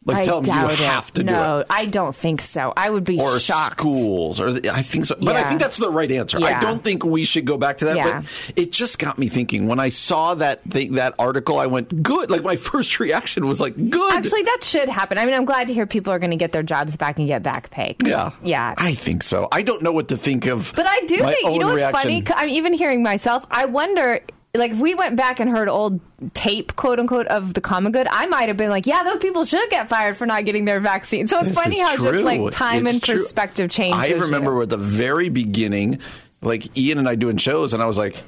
Like, 0.06 0.18
I 0.18 0.24
tell 0.24 0.40
them 0.40 0.56
you 0.56 0.70
it. 0.70 0.78
have 0.78 1.12
to 1.14 1.22
do 1.24 1.26
no, 1.32 1.58
it. 1.58 1.66
I 1.68 1.84
don't 1.86 2.14
think 2.14 2.40
so. 2.40 2.72
I 2.76 2.88
would 2.90 3.02
be 3.04 3.18
or 3.20 3.38
shocked. 3.40 3.80
schools 3.80 4.40
or 4.40 4.48
I 4.70 4.82
think 4.82 5.06
so 5.06 5.16
but 5.20 5.34
I 5.34 5.42
think 5.42 5.60
that's 5.60 5.76
the 5.78 5.90
right 5.90 6.10
answer. 6.10 6.38
I 6.42 6.60
don't 6.60 6.82
think 6.82 7.04
we 7.04 7.24
should 7.24 7.44
go 7.44 7.56
back 7.58 7.78
to 7.78 7.86
that 7.86 7.96
Yeah. 7.96 8.20
but 8.22 8.52
it 8.56 8.72
just 8.72 8.98
got 9.00 9.18
me 9.18 9.28
thinking 9.28 9.66
when 9.66 9.80
I 9.80 9.88
saw 9.88 10.34
that 10.36 10.62
thing, 10.70 10.92
that 10.92 11.14
article 11.18 11.58
I 11.58 11.66
went 11.66 12.02
good 12.04 12.30
like 12.30 12.42
my 12.44 12.56
first 12.70 13.00
reaction 13.00 13.46
was 13.46 13.60
like 13.60 13.74
good 13.90 14.14
Actually, 14.14 14.42
that 14.42 14.60
should 14.62 14.88
happen. 14.88 15.18
I 15.18 15.26
mean, 15.26 15.34
I'm 15.34 15.44
glad 15.44 15.66
to 15.66 15.74
hear 15.74 15.86
people 15.86 16.12
are 16.12 16.18
going 16.20 16.30
to 16.30 16.36
get 16.36 16.52
their 16.52 16.62
jobs 16.62 16.96
back 16.96 17.18
and 17.18 17.26
get 17.26 17.42
back 17.42 17.70
pay. 17.70 17.96
yeah 18.04 18.30
Yeah. 18.42 18.74
I 18.78 18.94
think 18.94 19.22
so 19.24 19.48
I 19.50 19.62
don't 19.62 19.82
know 19.82 19.92
what 19.92 20.08
to 20.08 20.16
think 20.16 20.46
of 20.46 20.72
but 20.76 20.86
I 20.86 21.00
do 21.00 21.16
think, 21.18 21.42
you 21.42 21.58
know 21.58 21.66
what's 21.66 21.76
reaction. 21.78 22.24
funny? 22.24 22.24
I'm 22.36 22.48
even 22.48 22.72
hearing 22.74 23.02
myself. 23.02 23.44
I 23.50 23.64
wonder, 23.64 24.20
like, 24.58 24.72
if 24.72 24.78
we 24.78 24.94
went 24.94 25.16
back 25.16 25.40
and 25.40 25.48
heard 25.50 25.68
old 25.68 26.00
tape, 26.34 26.76
quote 26.76 26.98
unquote, 26.98 27.26
of 27.28 27.54
the 27.54 27.60
common 27.60 27.92
good, 27.92 28.06
I 28.10 28.26
might 28.26 28.48
have 28.48 28.56
been 28.56 28.70
like, 28.70 28.86
yeah, 28.86 29.02
those 29.04 29.18
people 29.18 29.44
should 29.44 29.68
get 29.70 29.88
fired 29.88 30.16
for 30.16 30.26
not 30.26 30.44
getting 30.44 30.64
their 30.64 30.80
vaccine. 30.80 31.28
So 31.28 31.38
it's 31.38 31.48
This 31.48 31.58
funny 31.58 31.80
how 31.80 31.96
true. 31.96 32.12
just 32.12 32.24
like 32.24 32.50
time 32.52 32.86
It's 32.86 32.94
and 32.94 33.02
true. 33.02 33.14
perspective 33.16 33.70
change. 33.70 33.94
I 33.94 34.10
remember 34.10 34.62
at 34.62 34.68
the 34.68 34.76
very 34.76 35.28
beginning 35.28 36.00
like 36.42 36.76
Ian 36.76 36.98
and 36.98 37.08
I 37.08 37.14
doing 37.14 37.36
shows 37.38 37.72
and 37.74 37.82
I 37.82 37.86
was 37.86 37.98
like 37.98 38.22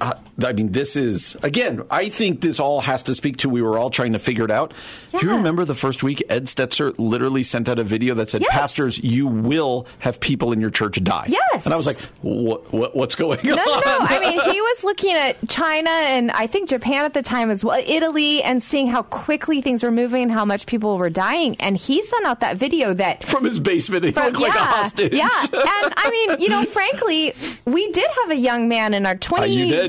Uh, 0.00 0.14
I 0.42 0.52
mean, 0.52 0.72
this 0.72 0.96
is 0.96 1.36
again. 1.42 1.82
I 1.90 2.08
think 2.08 2.40
this 2.40 2.60
all 2.60 2.80
has 2.80 3.02
to 3.04 3.14
speak 3.14 3.38
to. 3.38 3.48
We 3.48 3.62
were 3.62 3.78
all 3.78 3.90
trying 3.90 4.12
to 4.14 4.18
figure 4.18 4.44
it 4.44 4.50
out. 4.50 4.72
Yeah. 5.12 5.20
Do 5.20 5.26
you 5.26 5.32
remember 5.34 5.64
the 5.64 5.74
first 5.74 6.02
week? 6.02 6.22
Ed 6.28 6.46
Stetzer 6.46 6.94
literally 6.98 7.42
sent 7.42 7.68
out 7.68 7.78
a 7.78 7.84
video 7.84 8.14
that 8.14 8.30
said, 8.30 8.42
yes. 8.42 8.50
"Pastors, 8.50 8.98
you 8.98 9.26
will 9.26 9.86
have 10.00 10.20
people 10.20 10.52
in 10.52 10.60
your 10.60 10.70
church 10.70 11.02
die." 11.02 11.26
Yes, 11.28 11.64
and 11.64 11.74
I 11.74 11.76
was 11.76 11.86
like, 11.86 11.98
"What? 12.22 12.72
what 12.72 12.96
what's 12.96 13.14
going 13.14 13.40
no, 13.44 13.52
on?" 13.52 13.56
No, 13.56 13.80
no. 13.80 13.98
I 14.00 14.18
mean, 14.18 14.40
he 14.40 14.60
was 14.60 14.84
looking 14.84 15.14
at 15.14 15.48
China 15.48 15.90
and 15.90 16.30
I 16.30 16.46
think 16.46 16.68
Japan 16.68 17.04
at 17.04 17.14
the 17.14 17.22
time 17.22 17.50
as 17.50 17.64
well, 17.64 17.82
Italy, 17.86 18.42
and 18.42 18.62
seeing 18.62 18.86
how 18.86 19.02
quickly 19.02 19.60
things 19.60 19.82
were 19.82 19.90
moving 19.90 20.24
and 20.24 20.32
how 20.32 20.44
much 20.44 20.66
people 20.66 20.98
were 20.98 21.10
dying. 21.10 21.56
And 21.60 21.76
he 21.76 22.02
sent 22.02 22.26
out 22.26 22.40
that 22.40 22.56
video 22.56 22.94
that 22.94 23.24
from 23.24 23.44
his 23.44 23.60
basement, 23.60 24.04
he 24.04 24.12
from, 24.12 24.32
looked 24.32 24.40
yeah, 24.40 24.48
like 24.48 24.56
a 24.56 24.58
hostage. 24.58 25.12
Yeah, 25.12 25.28
and 25.42 25.94
I 25.96 26.10
mean, 26.10 26.40
you 26.40 26.48
know, 26.48 26.64
frankly, 26.64 27.34
we 27.64 27.90
did 27.92 28.10
have 28.22 28.30
a 28.30 28.36
young 28.36 28.68
man 28.68 28.94
in 28.94 29.06
our 29.06 29.14
uh, 29.14 29.16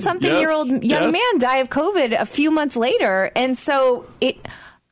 something 0.02 0.30
yes. 0.30 0.42
year 0.42 0.52
old 0.52 0.70
young 0.70 0.82
yes. 0.84 1.12
man 1.12 1.40
die 1.40 1.58
of 1.58 1.70
COVID 1.70 2.20
a 2.20 2.26
few 2.26 2.52
months 2.52 2.76
later. 2.76 3.32
And 3.36 3.58
so 3.58 4.06
it. 4.22 4.38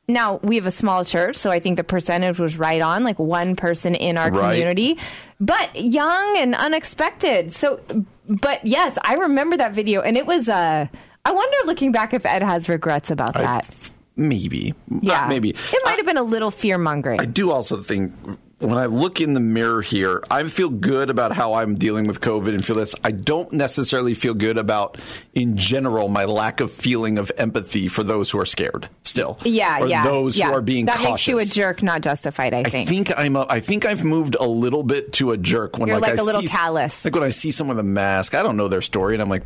Now 0.06 0.38
we 0.42 0.56
have 0.56 0.66
a 0.66 0.70
small 0.70 1.02
church, 1.02 1.34
so 1.34 1.50
I 1.50 1.60
think 1.60 1.78
the 1.78 1.84
percentage 1.84 2.38
was 2.38 2.58
right 2.58 2.82
on, 2.82 3.04
like 3.04 3.18
one 3.18 3.56
person 3.56 3.94
in 3.94 4.18
our 4.18 4.30
right. 4.30 4.50
community, 4.50 4.98
but 5.40 5.74
young 5.76 6.36
and 6.36 6.54
unexpected. 6.54 7.54
So, 7.54 7.80
but 8.28 8.66
yes, 8.66 8.98
I 9.02 9.14
remember 9.14 9.56
that 9.56 9.72
video, 9.72 10.02
and 10.02 10.18
it 10.18 10.26
was. 10.26 10.50
Uh, 10.50 10.88
I 11.24 11.32
wonder, 11.32 11.56
looking 11.64 11.90
back, 11.90 12.12
if 12.12 12.26
Ed 12.26 12.42
has 12.42 12.68
regrets 12.68 13.10
about 13.10 13.34
I, 13.34 13.40
that. 13.40 13.92
Maybe, 14.14 14.74
yeah, 15.00 15.24
uh, 15.24 15.28
maybe 15.28 15.48
it 15.48 15.82
might 15.86 15.96
have 15.96 16.04
been 16.04 16.18
a 16.18 16.22
little 16.22 16.50
fear 16.50 16.76
mongering. 16.76 17.18
I 17.18 17.24
do 17.24 17.50
also 17.50 17.82
think 17.82 18.12
when 18.64 18.78
I 18.78 18.86
look 18.86 19.20
in 19.20 19.34
the 19.34 19.40
mirror 19.40 19.82
here, 19.82 20.22
I 20.30 20.46
feel 20.48 20.70
good 20.70 21.10
about 21.10 21.32
how 21.32 21.54
I'm 21.54 21.74
dealing 21.74 22.06
with 22.06 22.20
COVID 22.20 22.48
and 22.48 22.64
feel 22.64 22.76
this. 22.76 22.94
I 23.04 23.10
don't 23.10 23.52
necessarily 23.52 24.14
feel 24.14 24.34
good 24.34 24.58
about, 24.58 24.98
in 25.34 25.56
general, 25.56 26.08
my 26.08 26.24
lack 26.24 26.60
of 26.60 26.72
feeling 26.72 27.18
of 27.18 27.30
empathy 27.36 27.88
for 27.88 28.02
those 28.02 28.30
who 28.30 28.38
are 28.38 28.46
scared 28.46 28.88
still. 29.04 29.38
Yeah, 29.44 29.80
or 29.80 29.88
yeah. 29.88 30.04
Those 30.04 30.38
yeah. 30.38 30.48
who 30.48 30.54
are 30.54 30.62
being 30.62 30.86
that 30.86 30.98
cautious. 30.98 31.10
makes 31.10 31.28
you 31.28 31.38
a 31.38 31.44
jerk, 31.44 31.82
not 31.82 32.02
justified. 32.02 32.54
I 32.54 32.64
think. 32.64 32.88
I 32.88 32.90
think 32.90 33.18
I'm. 33.18 33.36
A, 33.36 33.46
I 33.48 33.60
think 33.60 33.84
I've 33.84 34.04
moved 34.04 34.36
a 34.38 34.46
little 34.46 34.82
bit 34.82 35.12
to 35.14 35.32
a 35.32 35.36
jerk 35.36 35.78
when 35.78 35.88
You're 35.88 35.98
like, 35.98 36.12
like 36.12 36.20
I 36.20 36.22
a 36.22 36.24
little 36.24 36.42
see, 36.42 36.48
callous. 36.48 37.04
Like 37.04 37.14
when 37.14 37.24
I 37.24 37.30
see 37.30 37.50
someone 37.50 37.76
with 37.76 37.84
a 37.84 37.88
mask, 37.88 38.34
I 38.34 38.42
don't 38.42 38.56
know 38.56 38.68
their 38.68 38.82
story, 38.82 39.14
and 39.14 39.22
I'm 39.22 39.28
like, 39.28 39.44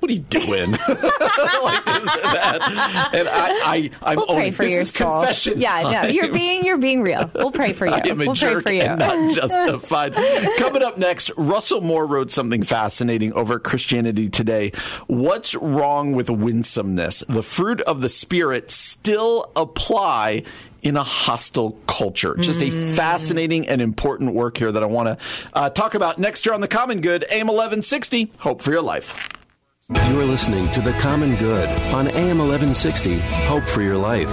what 0.00 0.10
are 0.10 0.14
you 0.14 0.20
doing? 0.20 0.70
like 0.88 1.84
this 1.84 2.14
or 2.16 2.22
that. 2.22 3.10
And 3.12 3.28
I, 3.28 3.48
I, 3.64 3.90
I'm 4.02 4.16
we'll 4.16 4.26
pray 4.26 4.50
for 4.50 4.64
your 4.64 4.84
soul. 4.84 5.20
confession 5.20 5.60
Yeah, 5.60 5.82
time. 5.82 5.92
no, 5.92 6.08
you're 6.08 6.32
being 6.32 6.64
you're 6.64 6.78
being 6.78 7.02
real. 7.02 7.30
We'll 7.34 7.50
pray 7.50 7.72
for 7.72 7.86
you. 7.88 7.92
I 7.92 7.98
am 8.08 8.20
a 8.20 8.26
we'll 8.26 8.34
jerk 8.34 8.64
pray 8.64 8.80
for 8.80 8.84
you. 8.84 8.90
and 8.90 8.98
not 8.98 9.34
justified. 9.34 10.14
Coming 10.58 10.82
up 10.82 10.98
next, 10.98 11.30
Russell 11.36 11.80
Moore 11.80 12.06
wrote 12.06 12.30
something 12.30 12.62
fascinating 12.62 13.32
over 13.32 13.58
Christianity 13.58 14.28
Today. 14.28 14.72
What's 15.06 15.54
wrong 15.54 16.12
with 16.12 16.30
winsomeness? 16.30 17.24
The 17.28 17.42
fruit 17.42 17.80
of 17.82 18.00
the 18.00 18.08
spirit 18.08 18.70
still 18.70 19.50
apply 19.56 20.44
in 20.82 20.96
a 20.96 21.02
hostile 21.02 21.72
culture. 21.86 22.36
Just 22.36 22.60
a 22.60 22.70
mm. 22.70 22.94
fascinating 22.94 23.68
and 23.68 23.82
important 23.82 24.34
work 24.34 24.56
here 24.58 24.70
that 24.70 24.82
I 24.82 24.86
want 24.86 25.08
to 25.08 25.24
uh, 25.52 25.70
talk 25.70 25.94
about 25.94 26.18
next 26.18 26.46
year 26.46 26.54
on 26.54 26.60
The 26.60 26.68
Common 26.68 27.00
Good, 27.00 27.24
AM 27.30 27.48
1160. 27.48 28.32
Hope 28.38 28.62
for 28.62 28.70
your 28.70 28.82
life. 28.82 29.37
You're 29.90 30.26
listening 30.26 30.70
to 30.72 30.82
The 30.82 30.92
Common 31.00 31.34
Good 31.36 31.70
on 31.94 32.08
AM 32.08 32.36
1160. 32.36 33.20
Hope 33.20 33.64
for 33.64 33.80
your 33.80 33.96
life. 33.96 34.28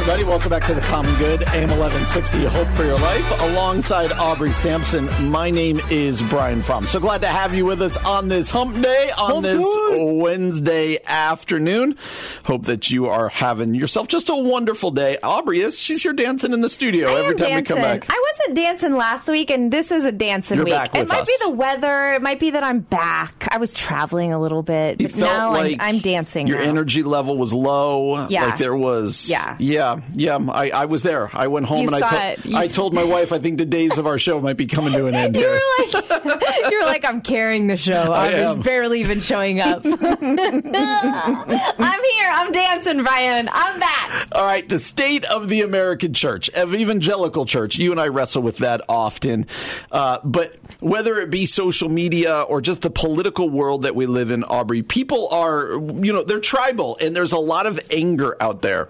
Everybody. 0.00 0.24
Welcome 0.24 0.48
back 0.48 0.64
to 0.64 0.72
the 0.72 0.80
Common 0.80 1.14
Good, 1.18 1.42
AM 1.48 1.68
1160, 1.68 2.46
Hope 2.46 2.66
for 2.68 2.84
Your 2.84 2.96
Life. 2.96 3.40
Alongside 3.42 4.10
Aubrey 4.12 4.50
Sampson, 4.50 5.10
my 5.30 5.50
name 5.50 5.78
is 5.90 6.22
Brian 6.22 6.62
Fromm. 6.62 6.86
So 6.86 6.98
glad 6.98 7.20
to 7.20 7.26
have 7.26 7.52
you 7.52 7.66
with 7.66 7.82
us 7.82 7.98
on 7.98 8.28
this 8.28 8.48
hump 8.48 8.80
day, 8.80 9.10
on 9.18 9.30
hump 9.30 9.42
this 9.42 9.58
good. 9.58 10.22
Wednesday 10.22 11.00
afternoon. 11.06 11.98
Hope 12.46 12.64
that 12.64 12.90
you 12.90 13.08
are 13.08 13.28
having 13.28 13.74
yourself 13.74 14.08
just 14.08 14.30
a 14.30 14.34
wonderful 14.34 14.90
day. 14.90 15.18
Aubrey 15.22 15.60
is, 15.60 15.78
she's 15.78 16.02
here 16.02 16.14
dancing 16.14 16.54
in 16.54 16.62
the 16.62 16.70
studio 16.70 17.08
I 17.08 17.18
every 17.18 17.34
time 17.34 17.48
dancing. 17.50 17.76
we 17.76 17.82
come 17.82 17.98
back. 18.00 18.06
I 18.08 18.32
wasn't 18.32 18.56
dancing 18.56 18.94
last 18.94 19.28
week, 19.28 19.50
and 19.50 19.70
this 19.70 19.90
is 19.90 20.06
a 20.06 20.12
dancing 20.12 20.56
You're 20.56 20.64
week. 20.64 20.94
It 20.94 21.08
might 21.08 21.22
us. 21.22 21.28
be 21.28 21.36
the 21.44 21.50
weather. 21.50 22.14
It 22.14 22.22
might 22.22 22.40
be 22.40 22.52
that 22.52 22.64
I'm 22.64 22.80
back. 22.80 23.48
I 23.50 23.58
was 23.58 23.74
traveling 23.74 24.32
a 24.32 24.40
little 24.40 24.62
bit, 24.62 24.96
but 24.96 25.14
now 25.14 25.50
like 25.50 25.72
I'm, 25.78 25.96
I'm, 25.96 25.98
dancing. 25.98 26.46
Your 26.46 26.60
now. 26.60 26.70
energy 26.70 27.02
level 27.02 27.36
was 27.36 27.52
low. 27.52 28.26
Yeah. 28.28 28.46
Like 28.46 28.58
there 28.58 28.74
was. 28.74 29.28
Yeah. 29.28 29.56
Yeah. 29.58 29.89
Yeah. 30.14 30.38
I, 30.50 30.70
I 30.70 30.84
was 30.86 31.02
there. 31.02 31.30
I 31.32 31.46
went 31.48 31.66
home 31.66 31.82
You 31.82 31.88
and 31.94 32.04
I, 32.04 32.34
to- 32.34 32.48
You- 32.48 32.56
I 32.56 32.68
told 32.68 32.94
my 32.94 33.04
wife 33.04 33.32
I 33.32 33.38
think 33.38 33.58
the 33.58 33.66
days 33.66 33.98
of 33.98 34.06
our 34.06 34.18
show 34.18 34.40
might 34.40 34.56
be 34.56 34.66
coming 34.66 34.92
to 34.92 35.06
an 35.06 35.14
end. 35.14 35.36
You 35.36 35.46
were 35.48 35.60
like, 35.78 35.92
you 36.70 36.80
were 36.80 36.86
like, 36.86 37.04
I'm 37.04 37.20
carrying 37.22 37.66
the 37.66 37.76
show. 37.76 38.12
I, 38.12 38.32
I 38.32 38.48
was 38.50 38.58
barely 38.58 39.00
even 39.00 39.20
showing 39.20 39.60
up. 39.60 39.82
I'm 40.90 42.00
here. 42.04 42.30
I'm 42.32 42.52
dancing, 42.52 43.02
Brian. 43.02 43.48
I'm 43.52 43.80
back. 43.80 44.28
All 44.32 44.44
right, 44.44 44.68
the 44.68 44.78
state 44.78 45.24
of 45.26 45.48
the 45.48 45.62
American 45.62 46.14
church, 46.14 46.48
of 46.50 46.74
evangelical 46.74 47.46
church. 47.46 47.78
You 47.78 47.90
and 47.92 48.00
I 48.00 48.08
wrestle 48.08 48.42
with 48.42 48.58
that 48.58 48.80
often. 48.88 49.46
Uh, 49.90 50.18
but 50.24 50.56
whether 50.80 51.18
it 51.20 51.30
be 51.30 51.46
social 51.46 51.88
media 51.88 52.42
or 52.42 52.60
just 52.60 52.82
the 52.82 52.90
political 52.90 53.48
world 53.50 53.82
that 53.82 53.94
we 53.94 54.06
live 54.06 54.30
in, 54.30 54.44
Aubrey, 54.44 54.82
people 54.82 55.28
are, 55.30 55.72
you 55.72 56.12
know, 56.12 56.22
they're 56.22 56.40
tribal 56.40 56.96
and 57.00 57.14
there's 57.14 57.32
a 57.32 57.38
lot 57.38 57.66
of 57.66 57.78
anger 57.90 58.36
out 58.40 58.62
there. 58.62 58.88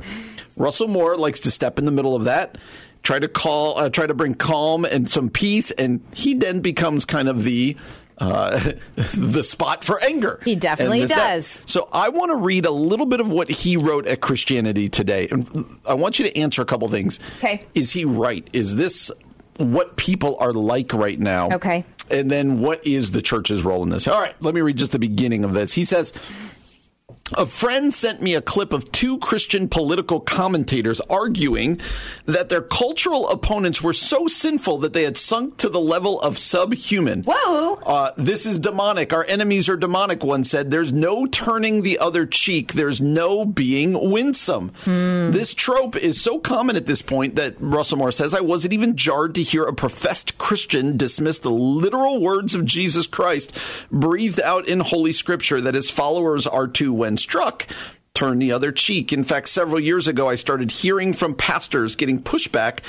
Russell 0.61 0.88
Moore 0.88 1.17
likes 1.17 1.40
to 1.40 1.50
step 1.50 1.79
in 1.79 1.87
the 1.87 1.90
middle 1.90 2.14
of 2.14 2.25
that. 2.25 2.59
Try 3.02 3.19
to 3.19 3.29
call, 3.29 3.79
uh, 3.79 3.88
try 3.88 4.07
to 4.07 4.12
bring 4.12 4.35
calm 4.35 4.85
and 4.85 5.09
some 5.09 5.31
peace, 5.31 5.71
and 5.71 6.02
he 6.14 6.35
then 6.35 6.61
becomes 6.61 7.07
kind 7.07 7.29
of 7.29 7.45
the 7.45 7.76
uh, 8.19 8.73
the 9.14 9.43
spot 9.43 9.83
for 9.83 9.99
anger. 10.05 10.38
He 10.45 10.55
definitely 10.55 11.00
this, 11.00 11.11
that. 11.12 11.33
does. 11.35 11.61
So 11.64 11.88
I 11.93 12.11
want 12.11 12.31
to 12.31 12.37
read 12.37 12.67
a 12.67 12.71
little 12.71 13.07
bit 13.07 13.21
of 13.21 13.33
what 13.33 13.49
he 13.49 13.79
wrote 13.79 14.07
at 14.07 14.21
Christianity 14.21 14.90
Today, 14.90 15.29
and 15.31 15.81
I 15.87 15.95
want 15.95 16.19
you 16.19 16.26
to 16.26 16.38
answer 16.38 16.61
a 16.61 16.67
couple 16.67 16.87
things. 16.88 17.19
Okay. 17.38 17.64
Is 17.75 17.93
he 17.93 18.05
right? 18.05 18.47
Is 18.52 18.76
this 18.76 19.11
what 19.57 19.97
people 19.97 20.37
are 20.40 20.52
like 20.52 20.93
right 20.93 21.19
now? 21.19 21.49
Okay. 21.52 21.87
And 22.11 22.31
then 22.31 22.61
what 22.61 22.87
is 22.87 23.12
the 23.12 23.23
church's 23.23 23.64
role 23.64 23.83
in 23.83 23.88
this? 23.88 24.07
All 24.07 24.21
right, 24.21 24.35
let 24.43 24.55
me 24.55 24.61
read 24.61 24.76
just 24.76 24.93
the 24.93 24.99
beginning 24.99 25.43
of 25.43 25.55
this. 25.55 25.73
He 25.73 25.85
says. 25.85 26.12
A 27.37 27.46
friend 27.46 27.92
sent 27.94 28.20
me 28.20 28.34
a 28.34 28.42
clip 28.42 28.72
of 28.72 28.90
two 28.92 29.18
Christian 29.18 29.68
political 29.68 30.20
commentators 30.20 31.00
arguing 31.08 31.80
that 32.26 32.49
their 32.49 32.62
cultural 32.62 33.28
opponents 33.28 33.82
were 33.82 33.92
so 33.92 34.26
sinful 34.26 34.78
that 34.78 34.92
they 34.92 35.04
had 35.04 35.16
sunk 35.16 35.56
to 35.58 35.68
the 35.68 35.80
level 35.80 36.20
of 36.20 36.38
subhuman. 36.38 37.22
Whoa. 37.22 37.75
Uh, 37.75 38.10
this 38.16 38.46
is 38.46 38.58
demonic. 38.58 39.12
Our 39.12 39.25
enemies 39.25 39.68
are 39.68 39.76
demonic, 39.76 40.25
one 40.25 40.44
said. 40.44 40.70
There's 40.70 40.92
no 40.92 41.26
turning 41.26 41.82
the 41.82 41.99
other 41.99 42.26
cheek. 42.26 42.72
There's 42.72 43.00
no 43.00 43.44
being 43.44 44.10
winsome. 44.10 44.72
This 44.84 45.54
trope 45.54 45.96
is 45.96 46.20
so 46.20 46.38
common 46.38 46.76
at 46.76 46.87
this 46.87 47.02
point 47.02 47.37
that 47.37 47.54
Russell 47.60 47.99
Moore 47.99 48.12
says, 48.12 48.34
I 48.34 48.40
wasn't 48.40 48.72
even 48.72 48.96
jarred 48.96 49.34
to 49.37 49.42
hear 49.42 49.64
a 49.64 49.72
professed 49.72 50.38
Christian 50.38 50.96
dismiss 50.96 51.38
the 51.38 51.50
literal 51.50 52.20
words 52.20 52.54
of 52.54 52.64
Jesus 52.64 53.06
Christ 53.06 53.56
breathed 53.90 54.40
out 54.40 54.66
in 54.66 54.80
Holy 54.80 55.12
Scripture 55.12 55.60
that 55.60 55.75
his 55.75 55.90
followers 55.90 56.46
are 56.46 56.66
to, 56.68 56.92
when 56.92 57.16
struck, 57.20 57.66
turn 58.14 58.38
the 58.38 58.52
other 58.52 58.72
cheek. 58.72 59.12
In 59.12 59.24
fact, 59.24 59.48
several 59.48 59.80
years 59.80 60.08
ago, 60.08 60.28
I 60.28 60.34
started 60.34 60.70
hearing 60.70 61.12
from 61.12 61.34
pastors 61.34 61.96
getting 61.96 62.22
pushback 62.22 62.80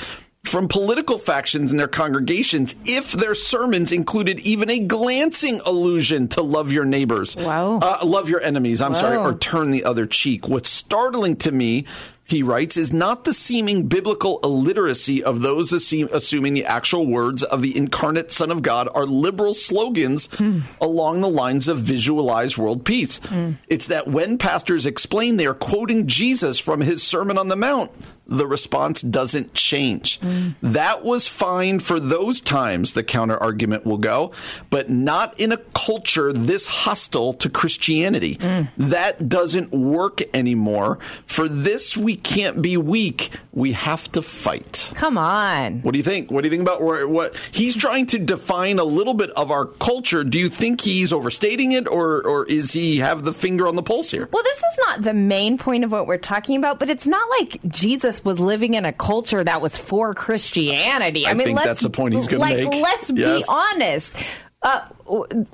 from 0.44 0.66
political 0.66 1.18
factions 1.18 1.70
in 1.70 1.78
their 1.78 1.88
congregations 1.88 2.74
if 2.84 3.12
their 3.12 3.34
sermons 3.34 3.92
included 3.92 4.40
even 4.40 4.68
a 4.68 4.80
glancing 4.80 5.60
allusion 5.64 6.26
to 6.28 6.42
love 6.42 6.72
your 6.72 6.84
neighbors. 6.84 7.36
Wow. 7.36 7.78
Uh, 7.78 7.98
love 8.02 8.28
your 8.28 8.40
enemies, 8.40 8.80
I'm 8.80 8.94
sorry, 8.94 9.16
or 9.16 9.34
turn 9.38 9.70
the 9.70 9.84
other 9.84 10.04
cheek. 10.04 10.48
What's 10.48 10.68
startling 10.68 11.36
to 11.36 11.52
me, 11.52 11.84
he 12.32 12.42
writes, 12.42 12.76
is 12.76 12.92
not 12.92 13.22
the 13.24 13.32
seeming 13.32 13.86
biblical 13.86 14.40
illiteracy 14.42 15.22
of 15.22 15.40
those 15.42 15.72
assume, 15.72 16.08
assuming 16.12 16.54
the 16.54 16.64
actual 16.64 17.06
words 17.06 17.44
of 17.44 17.62
the 17.62 17.76
incarnate 17.76 18.32
Son 18.32 18.50
of 18.50 18.62
God 18.62 18.88
are 18.92 19.06
liberal 19.06 19.54
slogans 19.54 20.26
hmm. 20.34 20.60
along 20.80 21.20
the 21.20 21.28
lines 21.28 21.68
of 21.68 21.78
visualized 21.78 22.58
world 22.58 22.84
peace. 22.84 23.18
Hmm. 23.18 23.52
It's 23.68 23.86
that 23.86 24.08
when 24.08 24.38
pastors 24.38 24.86
explain 24.86 25.36
they 25.36 25.46
are 25.46 25.54
quoting 25.54 26.08
Jesus 26.08 26.58
from 26.58 26.80
his 26.80 27.02
Sermon 27.02 27.38
on 27.38 27.48
the 27.48 27.56
Mount, 27.56 27.92
the 28.26 28.46
response 28.46 29.02
doesn't 29.02 29.52
change. 29.52 30.18
Hmm. 30.20 30.50
That 30.62 31.04
was 31.04 31.28
fine 31.28 31.80
for 31.80 32.00
those 32.00 32.40
times, 32.40 32.94
the 32.94 33.02
counter 33.02 33.36
argument 33.36 33.84
will 33.84 33.98
go, 33.98 34.32
but 34.70 34.88
not 34.88 35.38
in 35.38 35.52
a 35.52 35.58
culture 35.74 36.32
this 36.32 36.66
hostile 36.66 37.34
to 37.34 37.50
Christianity. 37.50 38.38
That 38.78 39.28
doesn't 39.28 39.72
work 39.72 40.22
anymore. 40.34 40.98
For 41.26 41.46
this, 41.46 41.96
we 41.96 42.16
can't 42.22 42.62
be 42.62 42.76
weak. 42.76 43.30
We 43.52 43.72
have 43.72 44.10
to 44.12 44.22
fight. 44.22 44.90
Come 44.94 45.18
on. 45.18 45.80
What 45.82 45.92
do 45.92 45.98
you 45.98 46.02
think? 46.04 46.30
What 46.30 46.42
do 46.42 46.46
you 46.46 46.50
think 46.50 46.62
about 46.62 46.82
where, 46.82 47.06
what 47.06 47.36
he's 47.52 47.76
trying 47.76 48.06
to 48.06 48.18
define 48.18 48.78
a 48.78 48.84
little 48.84 49.14
bit 49.14 49.30
of 49.30 49.50
our 49.50 49.66
culture? 49.66 50.24
Do 50.24 50.38
you 50.38 50.48
think 50.48 50.80
he's 50.80 51.12
overstating 51.12 51.72
it, 51.72 51.86
or 51.86 52.22
or 52.26 52.46
is 52.46 52.72
he 52.72 52.98
have 52.98 53.24
the 53.24 53.32
finger 53.32 53.68
on 53.68 53.76
the 53.76 53.82
pulse 53.82 54.10
here? 54.10 54.28
Well, 54.32 54.42
this 54.42 54.58
is 54.58 54.78
not 54.86 55.02
the 55.02 55.14
main 55.14 55.58
point 55.58 55.84
of 55.84 55.92
what 55.92 56.06
we're 56.06 56.16
talking 56.18 56.56
about, 56.56 56.78
but 56.78 56.88
it's 56.88 57.06
not 57.06 57.28
like 57.40 57.60
Jesus 57.68 58.24
was 58.24 58.40
living 58.40 58.74
in 58.74 58.84
a 58.84 58.92
culture 58.92 59.44
that 59.44 59.60
was 59.60 59.76
for 59.76 60.14
Christianity. 60.14 61.26
I, 61.26 61.30
I 61.30 61.34
mean, 61.34 61.46
think 61.48 61.56
let's, 61.56 61.66
that's 61.68 61.80
the 61.82 61.90
point 61.90 62.14
he's 62.14 62.28
gonna 62.28 62.40
like, 62.40 62.56
make. 62.56 62.82
Let's 62.82 63.10
Yes. 63.10 63.40
be 63.40 63.44
honest. 63.48 64.16
Uh, 64.62 64.80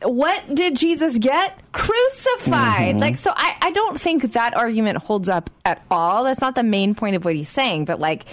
what 0.03 0.55
did 0.55 0.77
Jesus 0.77 1.17
get? 1.17 1.59
Crucified. 1.73 2.97
Mm-hmm. 2.97 2.99
Like, 2.99 3.17
so 3.17 3.33
I, 3.35 3.57
I 3.62 3.71
don't 3.71 3.99
think 3.99 4.33
that 4.33 4.55
argument 4.55 4.99
holds 4.99 5.31
up 5.31 5.49
at 5.65 5.83
all. 5.91 6.25
That's 6.25 6.43
not 6.43 6.55
the 6.55 6.62
main 6.62 6.95
point 6.95 7.17
of 7.17 7.25
what 7.25 7.35
he's 7.35 7.49
saying, 7.49 7.87
but 7.87 8.00
like, 8.00 8.27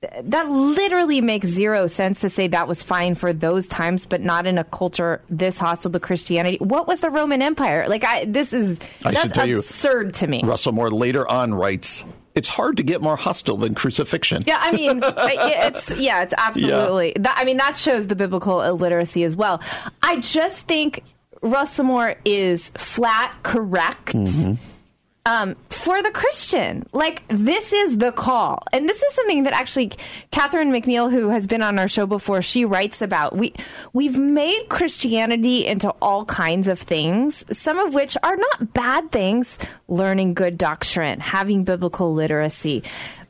th- 0.00 0.24
that 0.24 0.48
literally 0.50 1.20
makes 1.20 1.48
zero 1.48 1.86
sense 1.86 2.22
to 2.22 2.30
say 2.30 2.48
that 2.48 2.66
was 2.66 2.82
fine 2.82 3.14
for 3.14 3.34
those 3.34 3.68
times, 3.68 4.06
but 4.06 4.22
not 4.22 4.46
in 4.46 4.56
a 4.56 4.64
culture 4.64 5.20
this 5.28 5.58
hostile 5.58 5.90
to 5.90 6.00
Christianity. 6.00 6.56
What 6.56 6.88
was 6.88 7.00
the 7.00 7.10
Roman 7.10 7.42
Empire? 7.42 7.86
Like, 7.86 8.04
I, 8.04 8.24
this 8.24 8.54
is, 8.54 8.80
I 9.04 9.12
that's 9.12 9.34
tell 9.34 9.46
you, 9.46 9.58
absurd 9.58 10.14
to 10.14 10.26
me. 10.26 10.40
Russell 10.42 10.72
Moore 10.72 10.90
later 10.90 11.30
on 11.30 11.52
writes, 11.52 12.06
"It's 12.34 12.48
hard 12.48 12.76
to 12.78 12.82
get 12.82 13.00
more 13.00 13.16
hostile 13.16 13.56
than 13.56 13.74
crucifixion." 13.74 14.42
Yeah, 14.46 14.58
I 14.60 14.72
mean, 14.72 15.00
it's 15.04 15.90
yeah, 15.98 16.22
it's 16.22 16.34
absolutely. 16.36 17.14
That, 17.18 17.36
I 17.38 17.44
mean, 17.44 17.56
that 17.58 17.78
shows 17.78 18.06
the 18.06 18.16
biblical 18.16 18.62
illiteracy 18.62 19.24
as 19.24 19.36
well. 19.36 19.60
I 20.02 20.20
just 20.20 20.66
think 20.66 21.02
Russell 21.42 21.84
Moore 21.84 22.16
is 22.24 22.70
flat 22.70 23.32
correct. 23.42 24.14
Mm-hmm. 24.14 24.54
Um, 25.26 25.56
for 25.70 26.02
the 26.02 26.10
Christian, 26.10 26.84
like 26.92 27.24
this 27.28 27.72
is 27.72 27.96
the 27.96 28.12
call, 28.12 28.62
and 28.74 28.86
this 28.86 29.02
is 29.02 29.14
something 29.14 29.44
that 29.44 29.54
actually 29.54 29.92
Catherine 30.30 30.70
McNiel, 30.70 31.10
who 31.10 31.30
has 31.30 31.46
been 31.46 31.62
on 31.62 31.78
our 31.78 31.88
show 31.88 32.04
before, 32.04 32.42
she 32.42 32.66
writes 32.66 33.00
about. 33.00 33.34
We 33.34 33.54
we've 33.94 34.18
made 34.18 34.68
Christianity 34.68 35.64
into 35.64 35.88
all 36.02 36.26
kinds 36.26 36.68
of 36.68 36.78
things, 36.78 37.42
some 37.50 37.78
of 37.78 37.94
which 37.94 38.18
are 38.22 38.36
not 38.36 38.74
bad 38.74 39.10
things. 39.12 39.56
Learning 39.88 40.34
good 40.34 40.58
doctrine, 40.58 41.20
having 41.20 41.64
biblical 41.64 42.12
literacy, 42.12 42.82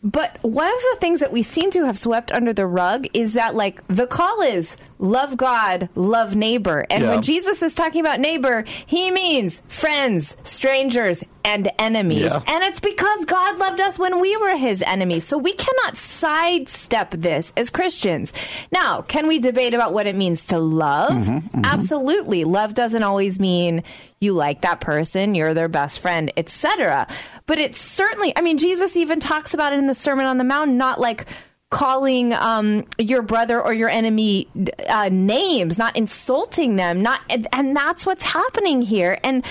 but 0.04 0.38
one 0.42 0.68
of 0.70 0.78
the 0.92 0.98
things 1.00 1.20
that 1.20 1.32
we 1.32 1.42
seem 1.42 1.70
to 1.72 1.86
have 1.86 1.98
swept 1.98 2.30
under 2.30 2.52
the 2.52 2.66
rug 2.66 3.06
is 3.14 3.32
that, 3.32 3.54
like, 3.54 3.82
the 3.88 4.06
call 4.06 4.42
is 4.42 4.76
love 4.98 5.36
God, 5.36 5.88
love 5.94 6.36
neighbor. 6.36 6.86
And 6.90 7.02
Yeah. 7.04 7.10
when 7.10 7.22
Jesus 7.22 7.62
is 7.62 7.74
talking 7.74 8.00
about 8.00 8.20
neighbor, 8.20 8.64
he 8.86 9.10
means 9.10 9.62
friends, 9.68 10.36
strangers, 10.42 11.24
and 11.44 11.70
enemies. 11.78 12.24
Yeah. 12.26 12.40
And 12.46 12.64
it's 12.64 12.80
because 12.80 13.24
God 13.24 13.58
loved 13.58 13.80
us 13.80 13.98
when 13.98 14.20
we 14.20 14.36
were 14.36 14.56
his 14.56 14.82
enemies. 14.82 15.24
So 15.24 15.36
we 15.36 15.52
cannot 15.52 15.96
sidestep 15.96 17.10
this 17.12 17.52
as 17.56 17.70
Christians. 17.70 18.32
Now, 18.72 19.02
can 19.02 19.26
we 19.26 19.38
debate 19.38 19.74
about 19.74 19.92
what 19.92 20.06
it 20.06 20.16
means 20.16 20.46
to 20.46 20.58
love? 20.58 21.12
Mm-hmm, 21.12 21.60
Absolutely. 21.64 22.44
Love 22.44 22.74
doesn't 22.74 23.02
always 23.02 23.38
mean 23.40 23.82
you 24.20 24.32
like 24.32 24.62
that 24.62 24.80
person, 24.80 25.34
you're 25.34 25.52
their 25.52 25.68
best 25.68 26.00
friend, 26.00 26.32
etc. 26.38 27.06
But 27.46 27.58
it's 27.58 27.78
certainly, 27.80 28.32
I 28.36 28.40
mean, 28.40 28.58
Jesus 28.58 28.96
even 28.96 29.20
talks 29.20 29.52
about 29.54 29.72
it 29.72 29.78
in 29.78 29.86
the 29.86 29.94
Sermon 29.94 30.26
on 30.26 30.38
the 30.38 30.44
Mount, 30.44 30.70
not 30.72 30.98
like 31.00 31.26
calling 31.70 32.32
um, 32.32 32.84
your 32.98 33.20
brother 33.22 33.60
or 33.60 33.74
your 33.74 33.88
enemy 33.88 34.48
uh, 34.88 35.08
names, 35.10 35.76
not 35.76 35.96
insulting 35.96 36.76
them, 36.76 37.02
not, 37.02 37.20
and, 37.28 37.46
and 37.52 37.76
that's 37.76 38.06
what's 38.06 38.22
happening 38.22 38.80
here. 38.80 39.18
And 39.24 39.44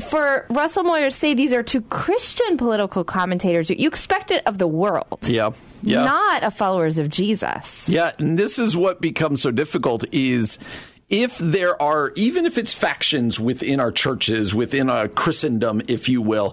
for 0.00 0.46
Russell 0.50 0.84
Moore 0.84 0.98
to 1.00 1.10
say 1.10 1.34
these 1.34 1.52
are 1.52 1.62
two 1.62 1.82
Christian 1.82 2.56
political 2.56 3.04
commentators, 3.04 3.70
you 3.70 3.88
expect 3.88 4.30
it 4.30 4.42
of 4.46 4.58
the 4.58 4.66
world, 4.66 5.26
Yeah, 5.28 5.50
yeah. 5.82 6.04
not 6.04 6.42
of 6.42 6.54
followers 6.54 6.98
of 6.98 7.08
Jesus. 7.10 7.88
Yeah, 7.88 8.12
and 8.18 8.38
this 8.38 8.58
is 8.58 8.76
what 8.76 9.00
becomes 9.00 9.42
so 9.42 9.50
difficult 9.50 10.04
is 10.12 10.58
if 11.08 11.38
there 11.38 11.80
are 11.80 12.12
even 12.16 12.46
if 12.46 12.58
it's 12.58 12.74
factions 12.74 13.38
within 13.38 13.80
our 13.80 13.92
churches, 13.92 14.54
within 14.54 14.90
our 14.90 15.08
Christendom, 15.08 15.82
if 15.88 16.08
you 16.08 16.20
will, 16.22 16.50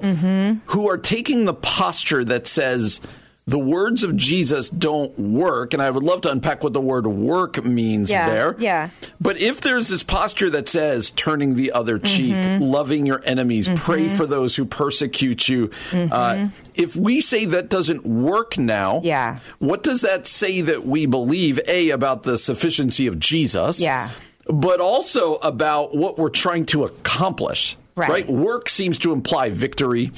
who 0.67 0.87
are 0.89 0.97
taking 0.97 1.45
the 1.45 1.53
posture 1.53 2.23
that 2.25 2.45
says 2.47 3.01
the 3.45 3.59
words 3.59 4.03
of 4.03 4.15
Jesus 4.15 4.69
don't 4.69 5.19
work, 5.19 5.73
and 5.73 5.81
I 5.83 5.89
would 5.91 6.03
love 6.03 6.21
to 6.21 6.31
unpack 6.31 6.63
what 6.63 6.71
the 6.71 6.79
word 6.79 7.05
work 7.07 7.61
means 7.65 8.09
Yeah, 8.09 8.29
there. 8.29 8.55
yeah. 8.57 8.89
But 9.19 9.37
if 9.37 9.59
there's 9.59 9.89
this 9.89 10.01
posture 10.01 10.49
that 10.51 10.69
says 10.69 11.09
turning 11.09 11.55
the 11.55 11.73
other 11.73 11.99
cheek, 11.99 12.33
Mm-hmm. 12.35 12.63
loving 12.63 13.05
your 13.05 13.21
enemies, 13.25 13.67
pray 13.75 14.07
for 14.07 14.25
those 14.25 14.55
who 14.55 14.63
persecute 14.63 15.49
you, 15.49 15.71
uh, 15.91 16.47
if 16.73 16.95
we 16.95 17.19
say 17.19 17.43
that 17.43 17.67
doesn't 17.69 18.05
work 18.05 18.57
now, 18.57 18.99
Mm-hmm. 18.99 19.07
Yeah. 19.07 19.39
what 19.59 19.83
does 19.83 19.99
that 20.01 20.25
say 20.25 20.61
that 20.61 20.85
we 20.87 21.05
believe, 21.05 21.59
A, 21.67 21.89
about 21.89 22.23
the 22.23 22.37
sufficiency 22.37 23.07
of 23.07 23.19
Jesus? 23.19 23.81
Yeah. 23.81 24.11
But 24.45 24.79
also 24.79 25.35
about 25.35 25.95
what 25.95 26.17
we're 26.17 26.29
trying 26.29 26.65
to 26.67 26.83
accomplish. 26.83 27.77
Right. 27.95 28.27
Work 28.27 28.69
seems 28.69 28.97
to 28.99 29.13
imply 29.13 29.49
victory 29.49 30.11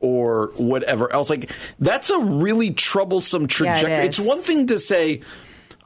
or 0.00 0.52
whatever 0.56 1.12
else. 1.12 1.30
Like, 1.30 1.50
that's 1.78 2.10
a 2.10 2.18
really 2.18 2.70
troublesome 2.72 3.46
trajectory. 3.46 3.92
is. 4.06 4.18
it's 4.18 4.28
one 4.28 4.38
thing 4.38 4.66
to 4.68 4.78
say, 4.78 5.22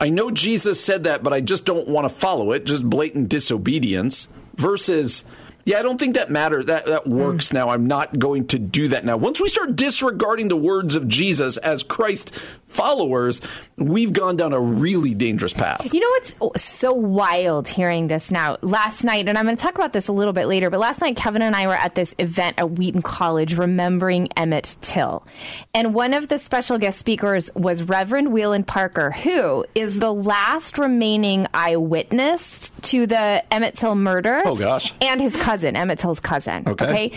I 0.01 0.11
know 0.11 0.31
Jesus 0.31 0.83
said 0.83 1.05
that, 1.05 1.23
but 1.23 1.33
I 1.33 1.41
just 1.41 1.65
don't 1.65 1.89
want 1.89 2.07
to 2.07 2.15
follow 2.15 2.53
it, 2.53 2.65
just 2.65 2.89
blatant 2.89 3.29
disobedience, 3.29 4.29
versus. 4.57 5.25
Yeah, 5.67 5.81
I 5.81 5.83
don't 5.83 5.99
think 5.99 6.15
that 6.15 6.31
matters. 6.31 6.67
That 6.67 6.87
that 6.87 7.05
hmm. 7.05 7.19
works 7.19 7.53
now. 7.53 7.71
I'm 7.71 7.87
not 7.87 8.19
going 8.19 8.47
to 8.49 8.59
do 8.59 8.89
that 8.89 9.05
now. 9.05 9.17
Once 9.17 9.41
we 9.41 9.49
start 9.49 9.75
disregarding 9.75 10.47
the 10.47 10.57
words 10.57 10.95
of 10.95 11.09
Jesus 11.09 11.57
as 11.57 11.83
Christ 11.83 12.33
followers, 12.67 13.41
we've 13.77 14.13
gone 14.13 14.37
down 14.37 14.53
a 14.53 14.61
really 14.61 15.13
dangerous 15.13 15.53
path. 15.53 15.93
You 15.93 16.01
know 16.01 16.11
what's 16.39 16.63
so 16.63 16.93
wild 16.93 17.67
hearing 17.67 18.07
this 18.07 18.31
now? 18.31 18.59
Last 18.61 19.03
night, 19.03 19.29
and 19.29 19.37
I'm 19.37 19.45
going 19.45 19.57
to 19.57 19.63
talk 19.63 19.75
about 19.75 19.93
this 19.93 20.07
a 20.07 20.13
little 20.13 20.33
bit 20.33 20.47
later, 20.47 20.71
but 20.71 20.79
last 20.79 21.01
night 21.01 21.17
Kevin 21.17 21.43
and 21.43 21.57
I 21.57 21.67
were 21.67 21.75
at 21.75 21.97
this 21.97 22.15
event 22.19 22.59
at 22.59 22.73
Wheaton 22.73 23.03
College 23.03 23.57
remembering 23.57 24.29
Emmett 24.37 24.77
Till. 24.81 25.27
And 25.75 25.95
one 25.95 26.15
of 26.15 26.29
the 26.29 26.39
special 26.39 26.79
guest 26.79 26.99
speakers 26.99 27.51
was 27.55 27.83
Reverend 27.83 28.33
Wheeler 28.33 28.63
Parker, 28.63 29.11
who 29.11 29.65
is 29.75 29.99
the 29.99 30.13
last 30.13 30.79
remaining 30.79 31.49
eyewitness 31.53 32.71
to 32.83 33.07
the 33.07 33.43
Emmett 33.53 33.75
Till 33.75 33.97
murder. 33.97 34.43
Oh, 34.45 34.55
gosh. 34.55 34.95
And 35.01 35.21
his 35.21 35.35
cousin, 35.35 35.56
Emmett 35.65 35.99
Till's 35.99 36.21
cousin. 36.21 36.65
Okay. 36.67 37.13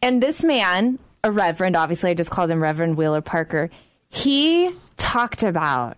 And 0.00 0.22
this 0.22 0.42
man, 0.42 0.98
a 1.22 1.30
reverend, 1.30 1.76
obviously 1.76 2.10
I 2.10 2.14
just 2.14 2.30
called 2.30 2.50
him 2.50 2.62
Reverend 2.62 2.96
Wheeler 2.96 3.20
Parker, 3.20 3.70
he 4.08 4.72
talked 4.96 5.42
about 5.42 5.96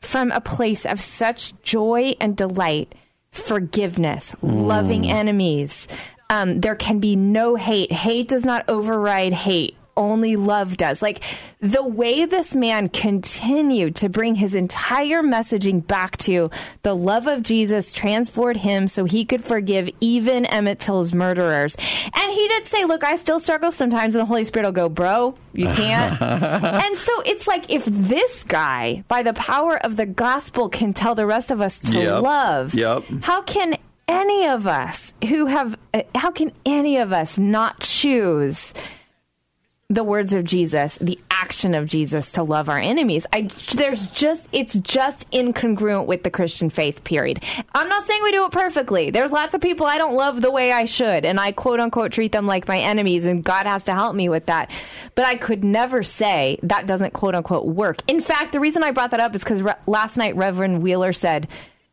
from 0.00 0.30
a 0.30 0.40
place 0.40 0.86
of 0.86 1.00
such 1.00 1.52
joy 1.62 2.14
and 2.20 2.36
delight, 2.36 2.94
forgiveness, 3.32 4.34
loving 4.42 5.10
enemies. 5.10 5.88
Um, 6.30 6.60
there 6.60 6.74
can 6.74 6.98
be 6.98 7.16
no 7.16 7.54
hate. 7.54 7.92
Hate 7.92 8.28
does 8.28 8.44
not 8.44 8.64
override 8.68 9.32
hate. 9.32 9.76
Only 9.96 10.36
love 10.36 10.76
does. 10.76 11.00
Like 11.02 11.22
the 11.60 11.82
way 11.82 12.26
this 12.26 12.54
man 12.54 12.88
continued 12.88 13.96
to 13.96 14.08
bring 14.08 14.34
his 14.34 14.54
entire 14.54 15.22
messaging 15.22 15.86
back 15.86 16.16
to 16.18 16.50
the 16.82 16.94
love 16.94 17.26
of 17.26 17.42
Jesus 17.42 17.92
transformed 17.92 18.58
him 18.58 18.88
so 18.88 19.04
he 19.04 19.24
could 19.24 19.42
forgive 19.42 19.88
even 20.00 20.44
Emmett 20.46 20.80
Till's 20.80 21.12
murderers. 21.14 21.76
And 22.14 22.32
he 22.32 22.48
did 22.48 22.66
say, 22.66 22.84
Look, 22.84 23.04
I 23.04 23.16
still 23.16 23.40
struggle 23.40 23.72
sometimes, 23.72 24.14
and 24.14 24.20
the 24.22 24.26
Holy 24.26 24.44
Spirit 24.44 24.66
will 24.66 24.72
go, 24.72 24.88
Bro, 24.88 25.36
you 25.52 25.66
can't. 25.66 26.20
and 26.22 26.96
so 26.96 27.22
it's 27.24 27.46
like 27.48 27.70
if 27.70 27.84
this 27.86 28.44
guy, 28.44 29.02
by 29.08 29.22
the 29.22 29.32
power 29.32 29.76
of 29.78 29.96
the 29.96 30.06
gospel, 30.06 30.68
can 30.68 30.92
tell 30.92 31.14
the 31.14 31.26
rest 31.26 31.50
of 31.50 31.60
us 31.60 31.78
to 31.78 31.98
Yep. 31.98 32.22
love, 32.22 32.74
Yep. 32.74 33.04
how 33.22 33.42
can 33.42 33.76
any 34.08 34.46
of 34.46 34.66
us 34.66 35.14
who 35.28 35.46
have, 35.46 35.76
how 36.14 36.30
can 36.30 36.52
any 36.64 36.98
of 36.98 37.12
us 37.12 37.38
not 37.38 37.80
choose 37.80 38.72
the 39.88 40.02
words 40.02 40.34
of 40.34 40.42
Jesus, 40.42 40.96
the 41.00 41.18
action 41.30 41.72
of 41.72 41.86
Jesus 41.86 42.32
to 42.32 42.42
love 42.42 42.68
our 42.68 42.78
enemies. 42.78 43.24
I 43.32 43.42
there's 43.76 44.08
just 44.08 44.48
it's 44.50 44.74
just 44.74 45.30
incongruent 45.30 46.06
with 46.06 46.24
the 46.24 46.30
Christian 46.30 46.70
faith 46.70 47.04
period. 47.04 47.44
I'm 47.72 47.88
not 47.88 48.04
saying 48.04 48.20
we 48.24 48.32
do 48.32 48.44
it 48.46 48.52
perfectly. 48.52 49.10
There's 49.10 49.30
lots 49.30 49.54
of 49.54 49.60
people 49.60 49.86
I 49.86 49.98
don't 49.98 50.16
love 50.16 50.42
the 50.42 50.50
way 50.50 50.72
I 50.72 50.86
should 50.86 51.24
and 51.24 51.38
I 51.38 51.52
quote 51.52 51.78
unquote 51.78 52.10
treat 52.10 52.32
them 52.32 52.46
like 52.46 52.66
my 52.66 52.78
enemies 52.78 53.26
and 53.26 53.44
God 53.44 53.66
has 53.66 53.84
to 53.84 53.92
help 53.94 54.16
me 54.16 54.28
with 54.28 54.46
that. 54.46 54.72
But 55.14 55.24
I 55.24 55.36
could 55.36 55.62
never 55.62 56.02
say 56.02 56.58
that 56.64 56.86
doesn't 56.86 57.12
quote 57.12 57.36
unquote 57.36 57.66
work. 57.66 57.98
In 58.08 58.20
fact, 58.20 58.52
the 58.52 58.60
reason 58.60 58.82
I 58.82 58.90
brought 58.90 59.12
that 59.12 59.20
up 59.20 59.36
is 59.36 59.44
cuz 59.44 59.62
re- 59.62 59.74
last 59.86 60.16
night 60.16 60.34
Reverend 60.34 60.82
Wheeler 60.82 61.12
said 61.12 61.46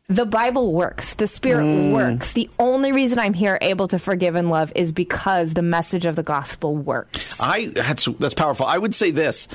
the 0.08 0.26
Bible 0.26 0.72
works. 0.72 1.14
The 1.14 1.26
Spirit 1.26 1.64
mm. 1.64 1.92
works. 1.92 2.32
The 2.32 2.50
only 2.58 2.92
reason 2.92 3.18
I'm 3.18 3.34
here 3.34 3.58
able 3.60 3.88
to 3.88 3.98
forgive 3.98 4.34
and 4.36 4.50
love 4.50 4.72
is 4.74 4.92
because 4.92 5.54
the 5.54 5.62
message 5.62 6.04
of 6.04 6.16
the 6.16 6.22
gospel 6.22 6.76
works. 6.76 7.40
I 7.40 7.68
that's 7.68 8.04
that's 8.18 8.34
powerful. 8.34 8.66
I 8.66 8.76
would 8.76 8.94
say 8.94 9.10
this: 9.10 9.48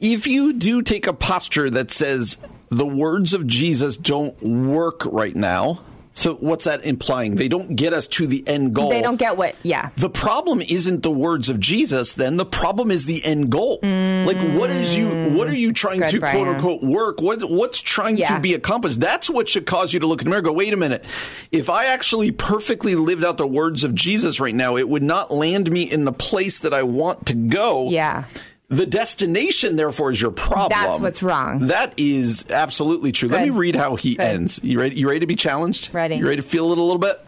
if 0.00 0.26
you 0.26 0.54
do 0.54 0.82
take 0.82 1.06
a 1.06 1.12
posture 1.12 1.70
that 1.70 1.90
says 1.90 2.38
the 2.70 2.86
words 2.86 3.34
of 3.34 3.46
Jesus 3.46 3.96
don't 3.96 4.40
work 4.42 5.06
right 5.06 5.34
now, 5.34 5.80
so 6.18 6.34
what's 6.34 6.64
that 6.64 6.84
implying? 6.84 7.36
They 7.36 7.46
don't 7.46 7.76
get 7.76 7.92
us 7.92 8.08
to 8.08 8.26
the 8.26 8.42
end 8.48 8.74
goal. 8.74 8.90
They 8.90 9.00
don't 9.02 9.18
get 9.18 9.36
what, 9.36 9.56
yeah. 9.62 9.90
The 9.96 10.10
problem 10.10 10.60
isn't 10.60 11.04
the 11.04 11.12
words 11.12 11.48
of 11.48 11.60
Jesus. 11.60 12.14
Then 12.14 12.36
the 12.38 12.44
problem 12.44 12.90
is 12.90 13.06
the 13.06 13.24
end 13.24 13.50
goal. 13.52 13.78
like, 13.82 14.36
what 14.58 14.68
is 14.70 14.96
you? 14.96 15.06
Mm, 15.06 15.36
what 15.36 15.46
are 15.48 15.54
you 15.54 15.72
trying 15.72 16.00
good, 16.00 16.10
to 16.10 16.18
Brian. 16.18 16.36
quote 16.36 16.48
unquote 16.48 16.82
work? 16.82 17.20
What 17.20 17.48
what's 17.48 17.80
trying 17.80 18.16
Yeah. 18.16 18.34
to 18.34 18.40
be 18.40 18.52
accomplished? 18.54 18.98
That's 18.98 19.30
what 19.30 19.48
should 19.48 19.64
cause 19.64 19.92
you 19.92 20.00
to 20.00 20.08
look 20.08 20.20
in 20.20 20.24
the 20.24 20.30
mirror. 20.30 20.42
Go, 20.42 20.52
wait 20.52 20.72
a 20.72 20.76
minute. 20.76 21.04
If 21.52 21.70
I 21.70 21.84
actually 21.86 22.32
perfectly 22.32 22.96
lived 22.96 23.24
out 23.24 23.38
the 23.38 23.46
words 23.46 23.84
of 23.84 23.94
Jesus 23.94 24.40
right 24.40 24.54
now, 24.56 24.76
it 24.76 24.88
would 24.88 25.04
not 25.04 25.30
land 25.32 25.70
me 25.70 25.82
in 25.82 26.04
the 26.04 26.12
place 26.12 26.58
that 26.58 26.74
I 26.74 26.82
want 26.82 27.26
to 27.26 27.34
go. 27.34 27.90
Yeah. 27.90 28.24
The 28.70 28.84
destination, 28.84 29.76
therefore, 29.76 30.10
is 30.10 30.20
your 30.20 30.30
problem. 30.30 30.68
That's 30.78 31.00
what's 31.00 31.22
wrong. 31.22 31.68
That 31.68 31.94
is 31.98 32.44
absolutely 32.50 33.12
true. 33.12 33.30
Let 33.30 33.44
me 33.44 33.50
read 33.50 33.74
how 33.74 33.96
he 33.96 34.16
Good. 34.16 34.22
ends. 34.22 34.60
You 34.62 34.78
ready? 34.78 34.96
You 34.96 35.08
ready 35.08 35.20
to 35.20 35.26
be 35.26 35.36
challenged? 35.36 35.94
Ready. 35.94 36.16
You 36.16 36.26
ready 36.26 36.42
to 36.42 36.46
feel 36.46 36.70
it 36.72 36.76
a 36.76 36.82
little 36.82 36.98
bit? 36.98 37.18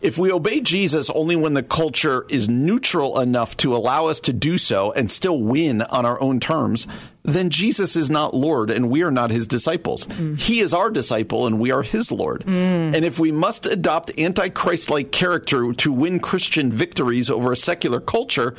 If 0.00 0.18
we 0.18 0.32
obey 0.32 0.60
Jesus 0.60 1.08
only 1.10 1.36
when 1.36 1.54
the 1.54 1.62
culture 1.62 2.26
is 2.28 2.48
neutral 2.48 3.20
enough 3.20 3.56
to 3.58 3.76
allow 3.76 4.06
us 4.06 4.18
to 4.20 4.32
do 4.32 4.58
so 4.58 4.90
and 4.90 5.08
still 5.08 5.40
win 5.40 5.82
on 5.82 6.04
our 6.04 6.20
own 6.20 6.40
terms, 6.40 6.88
then 7.22 7.50
Jesus 7.50 7.94
is 7.94 8.10
not 8.10 8.34
Lord 8.34 8.68
and 8.68 8.90
we 8.90 9.04
are 9.04 9.12
not 9.12 9.30
his 9.30 9.46
disciples. 9.46 10.06
Mm. 10.06 10.40
He 10.40 10.58
is 10.58 10.74
our 10.74 10.90
disciple 10.90 11.46
and 11.46 11.60
we 11.60 11.70
are 11.70 11.82
his 11.82 12.10
Lord. 12.10 12.44
Mm. 12.44 12.96
And 12.96 13.04
if 13.04 13.20
we 13.20 13.30
must 13.30 13.66
adopt 13.66 14.18
antichrist 14.18 14.90
like 14.90 15.12
character 15.12 15.72
to 15.72 15.92
win 15.92 16.18
Christian 16.18 16.72
victories 16.72 17.30
over 17.30 17.52
a 17.52 17.56
secular 17.56 18.00
culture, 18.00 18.56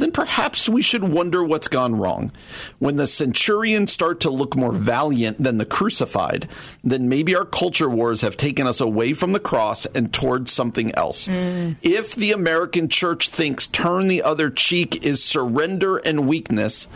then 0.00 0.12
perhaps 0.12 0.68
we 0.68 0.82
should 0.82 1.04
wonder 1.04 1.42
what's 1.42 1.68
gone 1.68 1.96
wrong. 1.96 2.32
When 2.78 2.96
the 2.96 3.06
centurions 3.06 3.92
start 3.92 4.20
to 4.20 4.30
look 4.30 4.56
more 4.56 4.72
valiant 4.72 5.42
than 5.42 5.58
the 5.58 5.64
crucified, 5.64 6.48
then 6.82 7.08
maybe 7.08 7.34
our 7.34 7.44
culture 7.44 7.88
wars 7.88 8.20
have 8.22 8.36
taken 8.36 8.66
us 8.66 8.80
away 8.80 9.12
from 9.12 9.32
the 9.32 9.40
cross 9.40 9.86
and 9.86 10.12
towards 10.12 10.52
something 10.52 10.94
else. 10.94 11.28
Mm. 11.28 11.76
If 11.82 12.14
the 12.14 12.32
American 12.32 12.88
church 12.88 13.28
thinks 13.28 13.66
turn 13.66 14.08
the 14.08 14.22
other 14.22 14.50
cheek 14.50 15.04
is 15.04 15.22
surrender 15.22 15.98
and 15.98 16.28
weakness, 16.28 16.88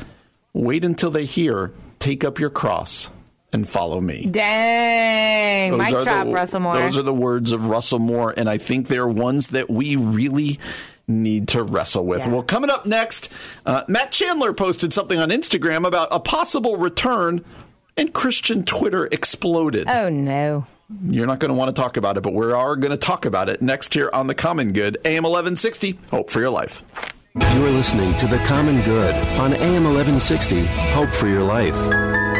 wait 0.53 0.85
until 0.85 1.11
they 1.11 1.25
hear 1.25 1.73
take 1.99 2.25
up 2.25 2.41
your 2.41 2.51
cross 2.51 3.09
and 3.53 3.69
follow 3.69 4.01
me. 4.01 4.27
Dang. 4.27 5.81
Are 5.81 6.05
drop, 6.05 6.27
the, 6.27 6.33
Russell 6.33 6.61
Moore. 6.61 6.75
Those 6.75 6.99
are 6.99 7.03
the 7.03 7.12
words 7.15 7.53
of 7.53 7.69
Russell 7.69 7.99
Moore, 7.99 8.35
and 8.37 8.49
I 8.49 8.59
think 8.59 8.88
they're 8.88 9.07
ones 9.07 9.49
that 9.49 9.71
we 9.71 9.97
really 9.97 10.59
need 11.09 11.49
to 11.49 11.62
wrestle 11.62 12.05
with. 12.07 12.21
Yeah. 12.21 12.29
Well, 12.29 12.43
coming 12.43 12.71
up 12.71 12.87
next, 12.87 13.29
uh, 13.67 13.85
Matt 13.88 14.12
Chandler 14.12 14.53
posted 14.53 14.93
something 14.93 15.19
on 15.19 15.31
Instagram 15.31 15.87
about 15.87 16.09
a 16.11 16.21
possible 16.21 16.77
return, 16.77 17.45
and 17.97 18.12
Christian 18.12 18.65
Twitter 18.65 19.07
exploded. 19.12 19.88
oh, 19.91 20.09
no. 20.09 20.67
You're 21.07 21.27
not 21.27 21.38
going 21.38 21.49
to 21.49 21.55
want 21.55 21.75
to 21.75 21.81
talk 21.81 21.97
about 21.97 22.19
it, 22.19 22.21
but 22.23 22.35
we 22.35 22.53
are 22.53 22.77
going 22.77 22.91
to 22.91 22.99
talk 22.99 23.25
about 23.25 23.49
it 23.49 23.62
next 23.62 23.95
here 23.95 24.11
on 24.12 24.27
The 24.27 24.35
Common 24.35 24.73
Good, 24.73 24.99
AM 25.07 25.23
1160. 25.23 25.99
Hope 26.11 26.29
for 26.29 26.41
your 26.41 26.51
life. 26.51 26.83
You're 27.35 27.71
listening 27.71 28.15
to 28.17 28.27
The 28.27 28.37
Common 28.45 28.83
Good 28.83 29.15
on 29.38 29.55
AM 29.55 29.85
1160. 29.85 30.67
Hope 30.67 31.09
for 31.11 31.29
your 31.29 31.45
life. 31.45 32.32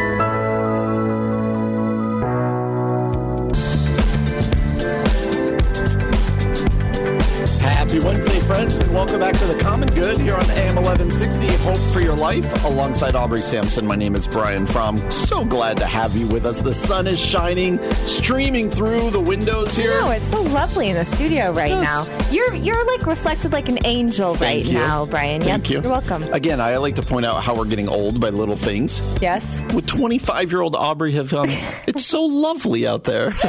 Happy 7.93 8.07
Wednesday, 8.07 8.41
friends, 8.47 8.81
and 8.81 8.91
welcome 8.95 9.21
back 9.21 9.37
to 9.37 9.45
the 9.45 9.59
Common 9.59 9.87
Good 9.91 10.17
here 10.17 10.33
on 10.33 10.51
AM 10.53 10.77
1160. 10.77 11.47
Hope 11.57 11.77
for 11.93 12.01
your 12.01 12.17
life. 12.17 12.65
Alongside 12.65 13.15
Aubrey 13.15 13.43
Sampson, 13.43 13.87
my 13.87 13.97
name 13.97 14.15
is 14.15 14.27
Brian 14.27 14.65
Fromm. 14.65 15.11
So 15.11 15.45
glad 15.45 15.77
to 15.77 15.85
have 15.85 16.17
you 16.17 16.27
with 16.27 16.47
us. 16.47 16.63
The 16.63 16.73
sun 16.73 17.07
is 17.07 17.21
shining, 17.21 17.79
streaming 18.07 18.71
through 18.71 19.11
the 19.11 19.21
windows 19.21 19.77
here. 19.77 20.01
Oh, 20.03 20.09
it's 20.09 20.27
so 20.27 20.41
lovely 20.41 20.89
in 20.89 20.95
the 20.95 21.05
studio 21.05 21.53
right 21.53 21.69
Yes. 21.69 21.83
now. 22.09 22.31
You're 22.31 22.55
you're 22.55 22.83
like 22.87 23.05
reflected 23.05 23.53
like 23.53 23.69
an 23.69 23.85
angel 23.85 24.37
Thank 24.37 24.65
right 24.65 24.73
you. 24.73 24.79
now, 24.79 25.05
Brian. 25.05 25.43
Thank 25.43 25.69
yep, 25.69 25.71
you. 25.71 25.83
You're 25.83 25.93
welcome. 26.01 26.23
Again, 26.33 26.63
I 26.63 26.79
like 26.79 26.95
to 26.95 27.03
point 27.03 27.27
out 27.27 27.43
how 27.43 27.55
we're 27.55 27.67
getting 27.67 27.89
old 27.91 28.23
by 28.23 28.31
little 28.31 28.57
things. 28.57 29.03
yes. 29.21 29.67
Would 29.75 29.87
25 29.87 30.51
year 30.51 30.63
old 30.63 30.77
Aubrey 30.77 31.13
have 31.13 31.35
um, 31.35 31.51
It's 31.87 32.07
so 32.07 32.25
lovely 32.25 32.87
out 32.87 33.05
there. 33.05 33.35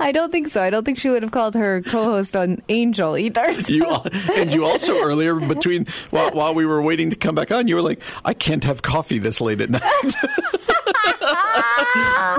I 0.00 0.12
don't 0.12 0.32
think 0.32 0.48
so. 0.48 0.62
I 0.62 0.70
don't 0.70 0.84
think 0.84 0.98
she 0.98 1.08
would 1.08 1.22
have 1.22 1.32
called 1.32 1.54
her 1.54 1.82
co-host 1.82 2.34
an 2.54 2.62
angel 2.68 3.16
either. 3.16 3.50
you 3.68 3.84
and 4.36 4.52
you 4.52 4.64
also 4.64 4.98
earlier 5.02 5.34
between 5.54 5.86
while, 6.10 6.30
while 6.32 6.54
we 6.54 6.66
were 6.66 6.82
waiting 6.82 7.10
to 7.10 7.16
come 7.16 7.34
back 7.34 7.52
on, 7.52 7.68
you 7.68 7.74
were 7.76 7.82
like, 7.82 8.00
"I 8.24 8.34
can't 8.34 8.64
have 8.64 8.82
coffee 8.82 9.18
this 9.18 9.40
late 9.40 9.60
at 9.60 9.70
night." 9.70 9.82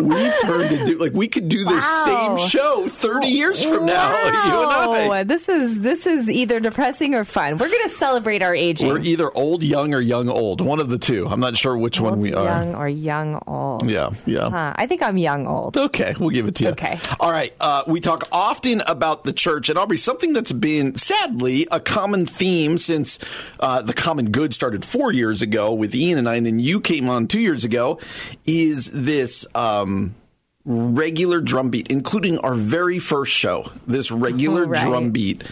We've 0.01 0.33
turned 0.41 0.69
do 0.85 0.97
like 0.97 1.13
we 1.13 1.27
could 1.27 1.47
do 1.47 1.59
this 1.63 1.83
Wow. 1.83 2.37
same 2.37 2.47
show 2.49 2.87
thirty 2.89 3.27
years 3.27 3.63
from 3.63 3.85
now. 3.85 4.11
Wow. 4.11 4.23
You 4.25 4.63
and 5.03 5.11
I. 5.13 5.23
This 5.23 5.47
is 5.47 5.81
this 5.81 6.05
is 6.05 6.29
either 6.29 6.59
depressing 6.59 7.15
or 7.15 7.23
fun. 7.23 7.57
We're 7.57 7.69
gonna 7.69 7.89
celebrate 7.89 8.41
our 8.41 8.53
aging. 8.53 8.89
We're 8.89 8.99
either 8.99 9.31
old, 9.35 9.63
young, 9.63 9.93
or 9.93 10.01
young, 10.01 10.27
old. 10.29 10.59
One 10.61 10.79
of 10.79 10.89
the 10.89 10.97
two. 10.97 11.27
I'm 11.27 11.39
not 11.39 11.55
sure 11.57 11.77
which 11.77 11.99
one 12.01 12.13
Old, 12.15 12.21
we 12.21 12.33
are. 12.33 12.43
young 12.43 12.75
or 12.75 12.89
young 12.89 13.41
old. 13.47 13.89
Yeah, 13.89 14.09
yeah. 14.25 14.49
Huh, 14.49 14.73
I 14.75 14.85
think 14.87 15.01
I'm 15.01 15.17
young 15.17 15.47
old. 15.47 15.77
Okay, 15.77 16.13
we'll 16.19 16.29
give 16.31 16.47
it 16.47 16.55
to 16.55 16.63
you. 16.65 16.69
Okay. 16.71 16.99
All 17.19 17.31
right. 17.31 17.53
Uh, 17.59 17.83
we 17.87 18.01
talk 18.01 18.27
often 18.31 18.81
about 18.81 19.23
the 19.23 19.33
church, 19.33 19.69
and 19.69 19.77
Aubrey, 19.77 19.97
something 20.05 20.31
that's 20.31 20.51
been 20.53 20.95
sadly 20.95 21.67
a 21.71 21.79
common 21.81 22.25
theme 22.25 22.77
since 22.77 23.19
uh, 23.59 23.81
the 23.81 23.93
Common 23.93 24.31
Good 24.31 24.53
started 24.53 24.85
four 24.85 25.11
years 25.11 25.41
ago 25.41 25.73
with 25.73 25.93
Ian 25.93 26.17
and 26.19 26.29
I, 26.29 26.35
and 26.35 26.45
then 26.45 26.59
you 26.59 26.79
came 26.79 27.09
on 27.09 27.27
two 27.27 27.39
years 27.41 27.65
ago, 27.65 27.99
is 28.45 28.89
this. 28.91 29.45
Um, 29.53 30.15
Regular 30.67 31.41
drumbeat, 31.41 31.89
including 31.91 32.39
our 32.39 32.55
very 32.55 32.97
first 32.97 33.31
show. 33.31 33.69
This 33.85 34.09
regular 34.09 34.65
Right. 34.65 34.83
drumbeat 34.83 35.43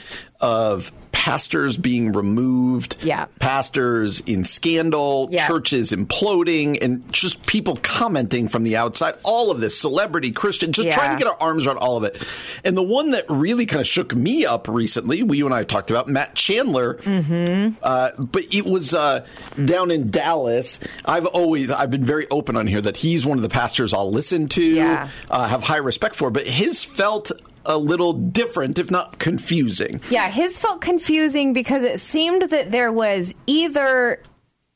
of 0.42 0.92
pastors 1.24 1.78
being 1.78 2.12
removed, 2.12 2.98
Yeah. 3.02 3.28
pastors 3.40 4.20
in 4.26 4.44
scandal, 4.44 5.30
Yeah. 5.32 5.48
churches 5.48 5.94
imploding, 5.94 6.78
and 6.82 7.02
just 7.14 7.46
people 7.46 7.78
commenting 7.82 8.50
from 8.50 8.64
the 8.64 8.76
outside. 8.76 9.14
All 9.24 9.50
of 9.50 9.62
this, 9.62 9.80
celebrity, 9.80 10.32
Christian, 10.32 10.74
just 10.74 10.90
Yeah. 10.90 10.96
trying 10.96 11.18
to 11.18 11.24
get 11.24 11.32
our 11.32 11.38
arms 11.40 11.66
around 11.66 11.78
all 11.78 11.96
of 11.96 12.04
it. 12.04 12.22
And 12.66 12.76
the 12.76 12.84
one 12.84 13.12
that 13.12 13.24
really 13.30 13.66
kind 13.66 13.80
of 13.80 13.88
shook 13.88 14.14
me 14.14 14.46
up 14.46 14.68
recently, 14.68 15.24
we 15.24 15.38
you 15.38 15.46
and 15.46 15.56
I 15.56 15.64
talked 15.64 15.90
about 15.92 16.10
Matt 16.10 16.36
Chandler, 16.36 16.96
Mm-hmm. 16.96 17.76
uh, 17.82 18.10
but 18.20 18.44
it 18.54 18.66
was 18.66 18.94
uh, 18.94 19.26
down 19.64 19.92
in 19.92 20.10
Dallas. 20.10 20.78
I've 21.06 21.26
always 21.28 21.72
I've 21.72 21.90
been 21.90 22.04
very 22.04 22.28
open 22.32 22.58
on 22.58 22.68
here 22.68 22.82
that 22.82 22.98
he's 22.98 23.26
one 23.26 23.38
of 23.38 23.44
the 23.44 23.50
pastors 23.50 23.94
I'll 23.94 24.12
listen 24.12 24.50
to, 24.50 25.08
uh, 25.30 25.48
have 25.48 25.64
high 25.64 25.78
respect 25.78 26.18
for, 26.18 26.30
but 26.32 26.46
his 26.48 26.84
felt 26.84 27.32
a 27.65 27.78
little 27.78 28.13
different, 28.13 28.80
if 28.80 28.91
not 28.91 29.19
confusing. 29.19 30.02
Yeah, 30.10 30.30
his 30.30 30.60
felt 30.60 30.82
confusing 30.82 31.54
because 31.54 31.84
it 31.84 31.99
seemed 31.99 32.43
that 32.49 32.71
there 32.71 32.91
was 32.91 33.34
either 33.47 34.21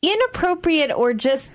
inappropriate 0.02 0.92
or 0.92 1.14
just 1.14 1.52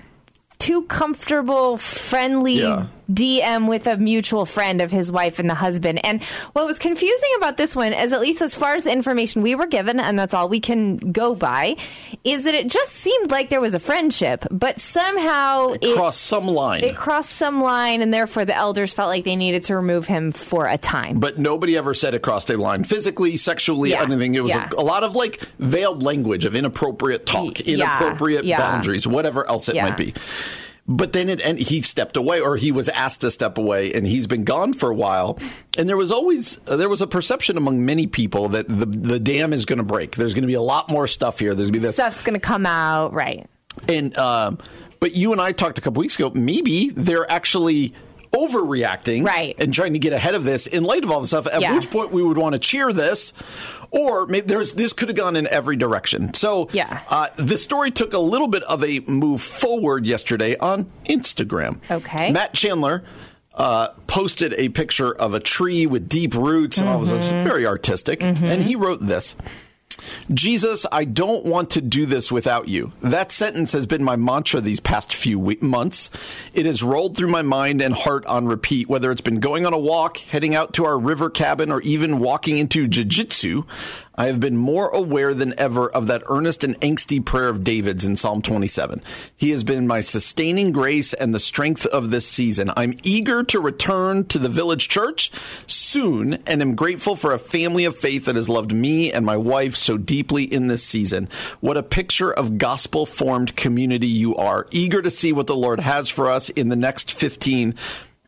too 0.59 0.83
comfortable, 0.83 1.77
friendly 1.77 2.61
Yeah. 2.61 2.87
DM 3.11 3.69
with 3.69 3.87
a 3.87 3.97
mutual 3.97 4.47
friend 4.47 4.81
of 4.81 4.91
his 4.91 5.11
wife 5.11 5.39
and 5.39 5.49
the 5.49 5.55
husband. 5.55 6.05
And 6.05 6.23
what 6.53 6.67
was 6.67 6.79
confusing 6.79 7.31
about 7.37 7.57
this 7.57 7.75
one, 7.75 7.93
is 7.93 8.13
at 8.13 8.21
least 8.21 8.43
as 8.43 8.55
far 8.55 8.75
as 8.75 8.85
the 8.85 8.93
information 8.93 9.43
we 9.43 9.55
were 9.55 9.67
given, 9.67 9.99
and 10.01 10.19
that's 10.19 10.35
all 10.35 10.49
we 10.49 10.61
can 10.61 10.97
go 10.97 11.35
by, 11.35 11.77
is 12.25 12.45
that 12.45 12.55
it 12.55 12.69
just 12.69 12.93
seemed 12.93 13.31
like 13.31 13.51
there 13.51 13.61
was 13.61 13.75
a 13.75 13.79
friendship, 13.79 14.45
but 14.51 14.79
somehow 14.79 15.73
it, 15.81 15.95
Cross 15.97 16.17
some 16.17 16.47
line. 16.47 16.85
it 16.85 16.97
crossed 16.97 17.31
some 17.31 17.61
line, 17.61 18.03
and 18.03 18.13
therefore 18.13 18.45
the 18.45 18.57
elders 18.57 18.93
felt 18.93 19.09
like 19.09 19.25
they 19.25 19.37
needed 19.37 19.63
to 19.65 19.77
remove 19.77 20.07
him 20.07 20.33
for 20.33 20.67
a 20.67 20.79
time. 20.79 21.21
but 21.21 21.39
nobody 21.39 21.77
ever 21.77 21.95
said 21.95 22.15
it 22.15 22.23
crossed 22.23 22.51
a 22.51 22.57
line 22.57 22.85
physically, 22.85 23.37
sexually, 23.37 23.91
Yeah, 23.91 24.03
anything. 24.03 24.35
It 24.35 24.43
was 24.43 24.51
yeah. 24.51 24.69
a, 24.77 24.81
a 24.81 24.83
lot 24.83 25.05
of 25.05 25.15
like 25.15 25.41
veiled 25.59 26.03
language 26.03 26.45
of 26.45 26.55
inappropriate 26.55 27.27
talk, 27.27 27.61
inappropriate 27.61 28.45
yeah. 28.45 28.59
boundaries, 28.59 29.07
whatever 29.07 29.49
else 29.49 29.69
it 29.69 29.77
might 29.77 29.97
be. 29.97 30.15
But 30.97 31.13
then 31.13 31.29
it, 31.29 31.41
and 31.41 31.59
he 31.59 31.83
stepped 31.83 32.17
away, 32.17 32.41
or 32.41 32.57
he 32.57 32.71
was 32.73 32.89
asked 32.89 33.23
to 33.23 33.31
step 33.31 33.57
away, 33.57 33.93
and 33.93 34.07
he's 34.07 34.27
been 34.27 34.45
gone 34.45 34.73
for 34.73 34.91
a 34.91 34.95
while. 34.95 35.39
And 35.79 35.89
there 35.89 35.97
was 35.97 36.13
always 36.13 36.59
uh, 36.69 36.77
there 36.77 36.89
was 36.89 37.01
a 37.01 37.07
perception 37.07 37.57
among 37.57 37.85
many 37.85 38.07
people 38.07 38.51
that 38.51 38.69
the 38.69 38.87
the 38.87 39.19
dam 39.19 39.53
is 39.53 39.65
going 39.65 39.79
to 39.79 39.85
break. 39.85 40.17
There's 40.17 40.35
going 40.35 40.43
to 40.43 40.49
be 40.49 40.55
a 40.55 40.63
lot 40.63 40.89
more 40.89 41.07
stuff 41.07 41.39
here. 41.39 41.55
There's 41.55 41.71
going 41.71 41.81
to 41.81 41.81
be 41.81 41.87
this 41.87 41.97
Stuff's 41.97 42.23
going 42.23 42.39
to 42.39 42.47
come 42.47 42.67
out, 42.67 43.13
right? 43.13 43.47
and 43.89 44.17
um, 44.19 44.59
but 45.01 45.15
you 45.15 45.33
and 45.33 45.41
I 45.41 45.53
talked 45.53 45.79
a 45.79 45.81
couple 45.81 46.01
weeks 46.01 46.19
ago. 46.19 46.31
Maybe 46.35 46.91
they're 46.91 47.31
actually 47.31 47.95
overreacting, 48.35 49.27
Right. 49.27 49.55
and 49.59 49.73
trying 49.73 49.93
to 49.93 49.99
get 49.99 50.13
ahead 50.13 50.35
of 50.35 50.45
this 50.45 50.67
in 50.67 50.85
light 50.85 51.05
of 51.05 51.11
all 51.11 51.21
the 51.21 51.27
stuff. 51.27 51.47
At 51.47 51.61
Yeah. 51.61 51.75
which 51.75 51.91
point 51.91 52.13
we 52.13 52.23
would 52.23 52.39
want 52.39 52.55
to 52.55 52.59
cheer 52.59 52.93
this, 52.93 53.33
or 53.91 54.27
maybe 54.27 54.47
there's 54.47 54.73
this 54.73 54.93
could 54.93 55.09
have 55.09 55.17
gone 55.17 55.37
in 55.37 55.47
every 55.49 55.77
direction. 55.77 56.33
So 56.35 56.69
Yeah. 56.73 57.01
uh, 57.09 57.29
the 57.37 57.59
story 57.59 57.91
took 57.91 58.13
a 58.15 58.19
little 58.19 58.49
bit 58.49 58.63
of 58.65 58.83
a 58.83 59.01
move 59.07 59.43
forward 59.43 60.07
yesterday 60.07 60.57
on 60.59 60.87
Instagram. 61.09 61.77
Okay. 61.91 62.31
Matt 62.33 62.55
Chandler. 62.55 63.05
Uh, 63.55 63.89
posted 64.07 64.55
a 64.57 64.71
picture 64.71 65.13
of 65.15 65.35
a 65.35 65.39
tree 65.39 65.85
with 65.85 66.09
deep 66.09 66.35
roots 66.35 66.79
and 66.79 66.89
all 66.89 66.99
this. 67.01 67.13
Mm-hmm. 67.13 67.45
very 67.47 67.67
artistic. 67.67 68.23
And 68.23 68.63
he 68.63 68.75
wrote 68.75 69.07
this 69.07 69.35
Jesus, 70.33 70.87
I 70.91 71.05
don't 71.05 71.45
want 71.45 71.71
to 71.71 71.81
do 71.81 72.07
this 72.07 72.31
without 72.33 72.69
you. 72.69 72.93
That 73.03 73.33
sentence 73.33 73.73
has 73.73 73.87
been 73.87 74.05
my 74.05 74.17
mantra 74.17 74.61
these 74.61 74.81
past 74.81 75.15
few 75.15 75.57
months. 75.61 76.11
It 76.55 76.67
has 76.67 76.83
rolled 76.83 77.17
through 77.17 77.31
my 77.31 77.43
mind 77.43 77.83
and 77.83 77.95
heart 77.95 78.25
on 78.27 78.47
repeat, 78.47 78.89
whether 78.89 79.11
it's 79.11 79.21
been 79.21 79.41
going 79.41 79.67
on 79.67 79.73
a 79.73 79.79
walk, 79.79 80.19
heading 80.19 80.55
out 80.55 80.73
to 80.75 80.85
our 80.85 80.99
river 80.99 81.31
cabin, 81.31 81.71
or 81.71 81.81
even 81.83 82.19
walking 82.19 82.59
into 82.59 82.89
jiu-jitsu. 82.89 83.65
I 84.15 84.27
have 84.27 84.41
been 84.41 84.57
more 84.57 84.89
aware 84.89 85.33
than 85.33 85.59
ever 85.59 85.89
of 85.89 86.07
that 86.09 86.23
earnest 86.27 86.65
and 86.65 86.79
angsty 86.81 87.25
prayer 87.25 87.49
of 87.49 87.65
David's 87.65 88.05
in 88.05 88.17
Psalm 88.17 88.43
27. 88.43 89.03
He 89.37 89.51
has 89.51 89.65
been 89.65 89.87
my 89.87 90.01
sustaining 90.01 90.73
grace 90.73 91.15
and 91.15 91.35
the 91.35 91.41
strength 91.41 91.87
of 91.87 92.11
this 92.11 92.27
season. 92.27 92.71
I'm 92.77 92.99
eager 93.03 93.43
to 93.45 93.61
return 93.61 94.25
to 94.27 94.39
the 94.39 94.49
village 94.49 94.89
church 94.89 95.31
soon 95.67 96.35
and 96.47 96.61
am 96.61 96.75
grateful 96.75 97.17
for 97.17 97.33
a 97.33 97.39
family 97.39 97.85
of 97.85 97.97
faith 97.97 98.27
that 98.27 98.37
has 98.37 98.49
loved 98.49 98.73
me 98.73 99.11
and 99.11 99.25
my 99.25 99.37
wife 99.37 99.77
so 99.77 99.97
deeply 99.97 100.45
in 100.45 100.67
this 100.67 100.85
season. 100.85 101.29
What 101.61 101.77
a 101.77 101.83
picture 101.83 102.33
of 102.33 102.59
gospel 102.59 103.07
formed 103.07 103.57
community 103.57 104.09
you 104.09 104.37
are. 104.37 104.67
Eager 104.71 105.01
to 105.01 105.11
see 105.11 105.33
what 105.33 105.47
the 105.47 105.57
Lord 105.57 105.81
has 105.81 106.09
for 106.09 106.31
us 106.31 106.51
in 106.51 106.69
the 106.69 106.77
next 106.77 107.13
15 107.13 107.75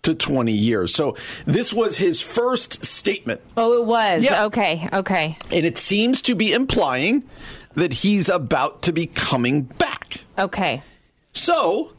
to 0.04 0.14
20 0.14 0.52
years. 0.52 0.94
So 0.94 1.16
this 1.44 1.72
was 1.72 1.98
his 1.98 2.20
first 2.20 2.84
statement. 2.84 3.40
Oh, 3.56 3.74
it 3.74 3.84
was. 3.84 4.22
Yeah. 4.22 4.44
Okay. 4.46 4.88
Okay. 4.92 5.36
And 5.50 5.66
it 5.66 5.76
seems 5.76 6.22
to 6.22 6.34
be 6.34 6.52
implying 6.52 7.24
that 7.74 7.92
he's 7.92 8.28
about 8.28 8.82
to 8.82 8.92
be 8.92 9.06
coming 9.06 9.62
back. 9.62 10.24
Okay. 10.38 10.82
So 11.32 11.92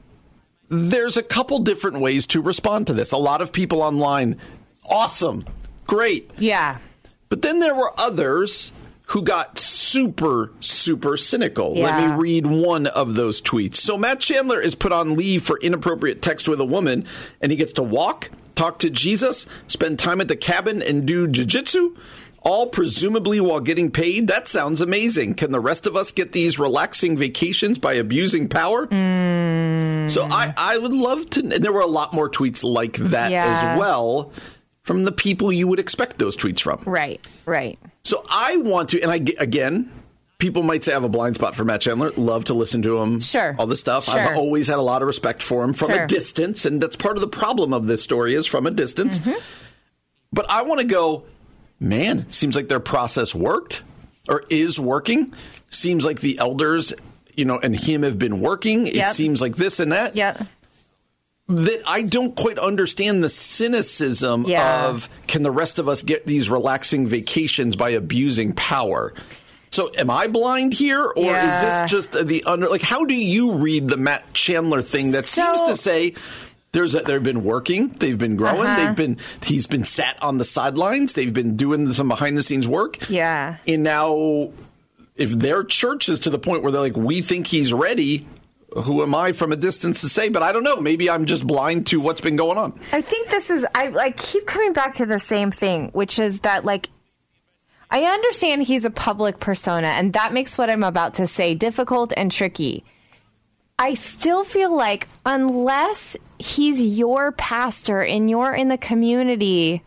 there's 0.69 1.17
a 1.17 1.23
couple 1.23 1.59
different 1.59 1.99
ways 1.99 2.25
to 2.27 2.41
respond 2.41 2.87
to 2.87 2.93
this. 2.93 3.11
A 3.11 3.17
lot 3.17 3.41
of 3.41 3.51
people 3.51 3.81
online, 3.81 4.39
awesome, 4.89 5.45
great. 5.85 6.29
Yeah. 6.37 6.77
But 7.29 7.41
then 7.41 7.59
there 7.59 7.75
were 7.75 7.91
others 7.97 8.71
who 9.15 9.21
got 9.23 9.58
super, 9.58 10.51
super 10.60 11.15
cynical. 11.15 11.73
Let 11.73 12.06
me 12.06 12.13
read 12.17 12.45
one 12.45 12.86
of 12.86 13.15
those 13.15 13.41
tweets. 13.41 13.75
So 13.75 13.97
Matt 13.97 14.19
Chandler 14.19 14.60
is 14.60 14.75
put 14.75 14.91
on 14.91 15.15
leave 15.15 15.41
for 15.41 15.58
inappropriate 15.58 16.21
text 16.21 16.49
with 16.49 16.60
a 16.60 16.65
woman, 16.65 17.06
and 17.39 17.49
he 17.49 17.56
gets 17.58 17.71
to 17.73 17.82
walk, 17.84 18.30
talk 18.56 18.78
to 18.80 18.89
Jesus, 18.89 19.47
spend 19.67 19.99
time 19.99 20.19
at 20.19 20.28
the 20.28 20.36
cabin, 20.36 20.82
and 20.82 21.06
do 21.06 21.30
jujitsu. 21.30 21.97
All 22.41 22.67
presumably 22.67 23.39
while 23.39 23.62
getting 23.62 23.89
paid. 23.89 24.28
That 24.28 24.49
sounds 24.49 24.82
amazing. 24.82 25.36
Can 25.36 25.51
the 25.54 25.62
rest 25.62 25.88
of 25.88 25.95
us 25.95 26.12
get 26.12 26.34
these 26.34 26.60
relaxing 26.60 27.15
vacations 27.17 27.80
by 27.80 27.93
abusing 27.93 28.49
power? 28.49 28.86
Hmm. 28.86 30.08
So 30.08 30.23
I, 30.30 30.54
I 30.58 30.78
would 30.78 30.91
love 30.93 31.30
to. 31.32 31.39
And 31.39 31.51
there 31.63 31.71
were 31.71 31.80
a 31.80 31.88
lot 31.88 32.13
more 32.13 32.30
tweets 32.30 32.63
like 32.65 32.97
that 32.97 33.32
Yeah. 33.32 33.45
as 33.73 33.80
well 33.80 34.34
from 34.84 35.06
the 35.06 35.12
people 35.13 35.51
you 35.54 35.67
would 35.69 35.80
expect 35.80 36.19
those 36.19 36.36
tweets 36.38 36.60
from. 36.60 36.84
Right. 36.86 37.25
Right. 37.45 37.80
So 38.05 38.23
I 38.29 38.57
want 38.57 38.89
to, 38.89 39.01
and 39.01 39.11
I 39.11 39.15
again, 39.37 39.91
people 40.37 40.61
might 40.63 40.83
say 40.83 40.91
I 40.91 40.95
have 40.95 41.03
a 41.03 41.09
blind 41.09 41.35
spot 41.35 41.55
for 41.55 41.65
Matt 41.65 41.81
Chandler. 41.81 42.11
Love 42.11 42.45
to 42.45 42.53
listen 42.53 42.81
to 42.83 42.99
him. 42.99 43.19
Sure. 43.19 43.55
all 43.57 43.65
this 43.67 43.79
stuff. 43.79 44.05
Sure. 44.05 44.19
I've 44.19 44.37
always 44.37 44.67
had 44.67 44.77
a 44.77 44.81
lot 44.83 45.01
of 45.01 45.07
respect 45.07 45.41
for 45.43 45.63
him 45.63 45.73
from 45.73 45.89
Sure. 45.89 46.03
a 46.03 46.07
distance, 46.07 46.65
and 46.65 46.79
that's 46.81 46.95
part 46.95 47.17
of 47.17 47.21
the 47.21 47.27
problem 47.27 47.73
of 47.73 47.87
this 47.87 48.03
story 48.03 48.33
is 48.35 48.45
from 48.45 48.67
a 48.67 48.71
distance. 48.71 49.17
Mm-hmm. 49.19 49.39
But 50.31 50.49
I 50.49 50.61
want 50.61 50.81
to 50.81 50.87
go. 50.87 51.23
Man, 51.79 52.29
seems 52.29 52.55
like 52.55 52.69
their 52.69 52.79
process 52.79 53.35
worked 53.35 53.83
or 54.29 54.43
is 54.49 54.79
working. 54.79 55.33
Seems 55.69 56.05
like 56.05 56.21
the 56.21 56.37
elders, 56.39 56.93
you 57.35 57.43
know, 57.43 57.59
and 57.61 57.75
him 57.77 58.03
have 58.03 58.17
been 58.17 58.39
working. 58.39 58.87
It 58.87 59.09
seems 59.09 59.41
like 59.41 59.57
this 59.57 59.81
and 59.81 59.91
that 59.91 60.15
Yeah. 60.15 60.37
That 61.47 61.81
I 61.86 62.01
don't 62.01 62.36
quite 62.36 62.58
understand 62.58 63.23
the 63.23 63.29
cynicism 63.29 64.45
Yeah. 64.47 64.88
of 64.88 65.10
can 65.27 65.43
the 65.43 65.51
rest 65.51 65.77
of 65.79 65.88
us 65.88 66.01
get 66.01 66.25
these 66.25 66.49
relaxing 66.49 67.05
vacations 67.08 67.75
by 67.75 67.91
abusing 67.91 68.53
power? 68.53 69.13
So 69.71 69.91
am 69.97 70.10
I 70.10 70.27
blind 70.27 70.73
here 70.73 71.03
or 71.03 71.25
Yeah. 71.25 71.55
is 71.55 71.62
this 71.89 71.91
just 71.91 72.27
the 72.27 72.43
under 72.45 72.67
like 72.67 72.81
how 72.81 73.05
do 73.05 73.13
you 73.13 73.53
read 73.53 73.88
the 73.89 73.97
Matt 73.97 74.34
Chandler 74.34 74.81
thing 74.81 75.12
that 75.12 75.25
seems 75.25 75.62
to 75.63 75.75
say 75.75 76.13
there's 76.71 76.95
a, 76.95 77.01
they've 77.01 77.21
been 77.23 77.43
working, 77.43 77.89
they've 77.99 78.17
been 78.17 78.36
growing, 78.38 78.65
Uh-huh. 78.67 78.86
they've 78.88 78.95
been 78.95 79.17
he's 79.43 79.67
been 79.67 79.84
sat 79.84 80.17
on 80.23 80.38
the 80.39 80.43
sidelines, 80.43 81.13
they've 81.13 81.34
been 81.34 81.55
doing 81.58 81.91
some 81.93 82.08
behind 82.08 82.38
the 82.38 82.43
scenes 82.43 82.67
work. 82.67 83.10
Yeah. 83.10 83.58
And 83.67 83.84
now 83.84 84.49
if 85.15 85.29
their 85.31 85.63
church 85.63 86.10
is 86.10 86.19
to 86.21 86.29
the 86.29 86.39
point 86.39 86.63
where 86.63 86.71
they're 86.71 86.81
like 86.81 86.97
we 86.97 87.21
think 87.21 87.47
he's 87.47 87.71
ready, 87.71 88.25
who 88.83 89.01
am 89.01 89.15
I 89.15 89.31
from 89.31 89.51
a 89.51 89.55
distance 89.55 90.01
to 90.01 90.09
say? 90.09 90.29
But 90.29 90.43
I 90.43 90.51
don't 90.51 90.63
know. 90.63 90.81
Maybe 90.81 91.09
I'm 91.09 91.25
just 91.25 91.45
blind 91.47 91.88
to 91.88 91.99
what's 91.99 92.21
been 92.21 92.35
going 92.35 92.57
on. 92.57 92.79
I 92.91 93.01
think 93.01 93.29
this 93.29 93.49
is 93.49 93.65
I 93.73 93.88
like 93.88 94.17
keep 94.17 94.45
coming 94.45 94.73
back 94.73 94.95
to 94.95 95.05
the 95.05 95.19
same 95.19 95.51
thing, 95.51 95.89
which 95.93 96.19
is 96.19 96.41
that 96.41 96.65
like 96.65 96.89
I 97.89 98.03
understand 98.03 98.63
he's 98.63 98.85
a 98.85 98.89
public 98.89 99.39
persona 99.39 99.88
and 99.88 100.13
that 100.13 100.33
makes 100.33 100.57
what 100.57 100.69
I'm 100.69 100.83
about 100.83 101.15
to 101.15 101.27
say 101.27 101.55
difficult 101.55 102.13
and 102.17 102.31
tricky. 102.31 102.83
I 103.77 103.93
still 103.93 104.43
feel 104.43 104.75
like 104.75 105.07
unless 105.25 106.15
he's 106.39 106.81
your 106.81 107.31
pastor 107.33 108.01
and 108.03 108.29
you're 108.29 108.53
in 108.53 108.69
the 108.69 108.77
community, 108.77 109.83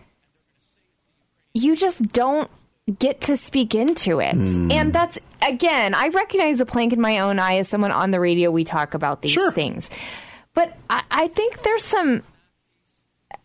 you 1.55 1.75
just 1.75 2.13
don't 2.13 2.51
get 2.99 3.21
to 3.23 3.37
speak 3.37 3.75
into 3.75 4.21
it. 4.21 4.35
And 4.35 4.93
that's 4.93 5.19
again, 5.47 5.95
I 5.95 6.09
recognize 6.09 6.59
the 6.59 6.67
plank 6.67 6.93
in 6.93 7.01
my 7.01 7.19
own 7.21 7.39
eye 7.39 7.59
as 7.59 7.69
someone 7.69 7.93
on 7.93 8.11
the 8.11 8.21
radio 8.21 8.51
we 8.51 8.65
talk 8.65 8.95
about 8.95 9.23
these 9.23 9.33
Sure. 9.33 9.53
things. 9.53 9.91
But 10.55 10.77
I, 10.91 11.03
I 11.11 11.29
think 11.29 11.63
there's 11.63 11.85
some 11.85 12.23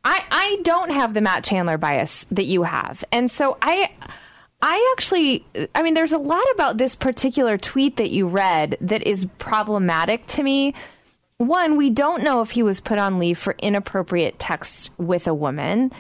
I 0.06 0.23
I 0.32 0.60
don't 0.63 0.91
have 0.91 1.13
the 1.13 1.21
Matt 1.21 1.43
Chandler 1.43 1.77
bias 1.77 2.25
that 2.32 2.45
you 2.45 2.63
have. 2.63 3.03
And 3.12 3.29
so 3.29 3.58
I 3.62 3.91
I 4.62 4.93
actually 4.95 5.45
I 5.75 5.84
mean 5.84 5.93
there's 5.93 6.12
a 6.13 6.17
lot 6.17 6.43
about 6.56 6.77
this 6.77 6.95
particular 6.95 7.58
tweet 7.58 7.97
that 7.97 8.12
you 8.12 8.27
read 8.27 8.77
that 8.82 9.03
is 9.06 9.27
problematic 9.38 10.25
to 10.27 10.43
me. 10.43 10.73
One, 11.38 11.75
we 11.77 11.89
don't 11.89 12.23
know 12.23 12.41
if 12.41 12.51
he 12.51 12.63
was 12.63 12.79
put 12.79 12.97
on 12.99 13.19
leave 13.19 13.38
for 13.38 13.56
inappropriate 13.60 14.39
text 14.39 14.89
with 14.97 15.27
a 15.27 15.34
woman. 15.34 15.91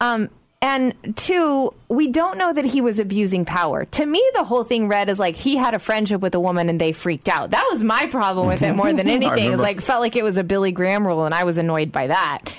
Um 0.00 0.30
and 0.62 0.94
two, 1.16 1.72
we 1.88 2.08
don't 2.08 2.38
know 2.38 2.52
that 2.52 2.64
he 2.64 2.80
was 2.80 2.98
abusing 2.98 3.44
power. 3.44 3.84
To 3.84 4.06
me, 4.06 4.22
the 4.34 4.44
whole 4.44 4.64
thing 4.64 4.88
read 4.88 5.08
as 5.08 5.18
like 5.18 5.36
he 5.36 5.56
had 5.56 5.74
a 5.74 5.78
friendship 5.78 6.20
with 6.20 6.34
a 6.34 6.40
woman 6.40 6.68
and 6.68 6.80
they 6.80 6.92
freaked 6.92 7.28
out. 7.28 7.50
That 7.50 7.66
was 7.70 7.82
my 7.82 8.06
problem 8.06 8.46
with 8.46 8.62
it 8.62 8.74
more 8.74 8.92
than 8.92 9.08
anything. 9.08 9.52
It's 9.52 9.62
like 9.62 9.80
felt 9.80 10.00
like 10.00 10.16
it 10.16 10.24
was 10.24 10.36
a 10.36 10.44
Billy 10.44 10.72
Graham 10.72 11.06
rule, 11.06 11.24
and 11.24 11.34
I 11.34 11.44
was 11.44 11.58
annoyed 11.58 11.92
by 11.92 12.08
that 12.08 12.50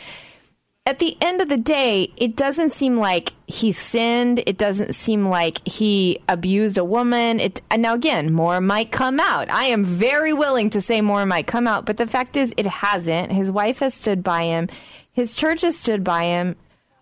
at 0.88 1.00
the 1.00 1.18
end 1.20 1.42
of 1.42 1.50
the 1.50 1.58
day, 1.58 2.14
it 2.16 2.38
doesn't 2.38 2.72
seem 2.72 2.96
like 2.96 3.34
he 3.46 3.74
sinned. 3.74 4.42
It 4.48 4.58
doesn't 4.58 4.96
seem 4.96 5.28
like 5.28 5.68
he 5.68 6.22
abused 6.30 6.78
a 6.78 6.86
woman. 6.86 7.42
It 7.42 7.62
and 7.70 7.82
now 7.82 7.94
again, 7.94 8.32
more 8.32 8.62
might 8.62 8.90
come 8.90 9.20
out. 9.20 9.50
I 9.50 9.66
am 9.66 9.84
very 9.84 10.32
willing 10.32 10.70
to 10.70 10.80
say 10.82 11.02
more 11.02 11.26
might 11.26 11.46
come 11.46 11.68
out, 11.68 11.86
but 11.86 11.98
the 11.98 12.08
fact 12.08 12.38
is, 12.38 12.54
it 12.56 12.66
hasn't. 12.66 13.34
His 13.34 13.52
wife 13.52 13.80
has 13.80 13.96
stood 13.96 14.24
by 14.24 14.44
him. 14.44 14.70
His 15.12 15.36
church 15.36 15.64
has 15.64 15.78
stood 15.78 16.06
by 16.06 16.24
him. 16.24 16.56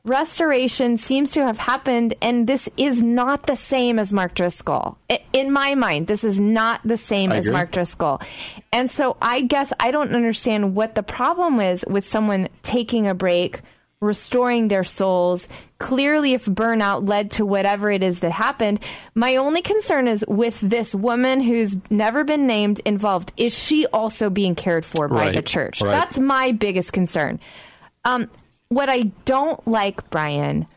Restoration 0.06 0.98
seems 0.98 1.32
to 1.32 1.44
have 1.44 1.58
happened, 1.58 2.14
and 2.22 2.46
this 2.46 2.70
is 2.78 3.02
not 3.02 3.48
the 3.48 3.56
same 3.56 3.98
as 3.98 4.14
Mark 4.14 4.36
Driscoll. 4.36 4.98
In 5.34 5.52
my 5.52 5.74
mind, 5.74 6.06
this 6.06 6.24
is 6.24 6.40
not 6.40 6.80
the 6.86 6.96
same 6.96 7.32
I 7.32 7.38
as 7.38 7.48
agree. 7.48 7.54
Mark 7.58 7.72
Driscoll. 7.72 8.22
And 8.72 8.90
so 8.90 9.18
I 9.20 9.42
guess 9.42 9.74
I 9.80 9.90
don't 9.90 10.14
understand 10.16 10.76
what 10.76 10.94
the 10.94 11.02
problem 11.02 11.60
is 11.60 11.84
with 11.90 12.08
someone 12.08 12.50
taking 12.62 13.08
a 13.08 13.16
break, 13.16 13.62
restoring 14.00 14.68
their 14.68 14.84
souls. 14.84 15.48
Clearly, 15.80 16.34
if 16.34 16.46
burnout 16.46 17.10
led 17.10 17.32
to 17.32 17.46
whatever 17.46 17.90
it 17.90 18.04
is 18.04 18.20
that 18.20 18.32
happened, 18.32 18.80
my 19.16 19.38
only 19.38 19.64
concern 19.64 20.08
is 20.08 20.24
with 20.28 20.60
this 20.62 20.94
woman 20.94 21.42
who's 21.42 21.76
never 21.90 22.24
been 22.24 22.46
named 22.46 22.80
involved. 22.86 23.34
Is 23.38 23.58
she 23.58 23.88
also 23.88 24.30
being 24.30 24.54
cared 24.54 24.86
for 24.86 25.08
by 25.08 25.16
Right, 25.16 25.34
the 25.34 25.42
church? 25.42 25.82
right. 25.82 25.90
That's 25.90 26.20
my 26.20 26.52
biggest 26.52 26.94
concern. 26.94 27.40
Um, 28.06 28.30
what 28.70 28.90
I 28.90 29.12
don't 29.26 29.66
like, 29.68 30.10
Brian, 30.10 30.68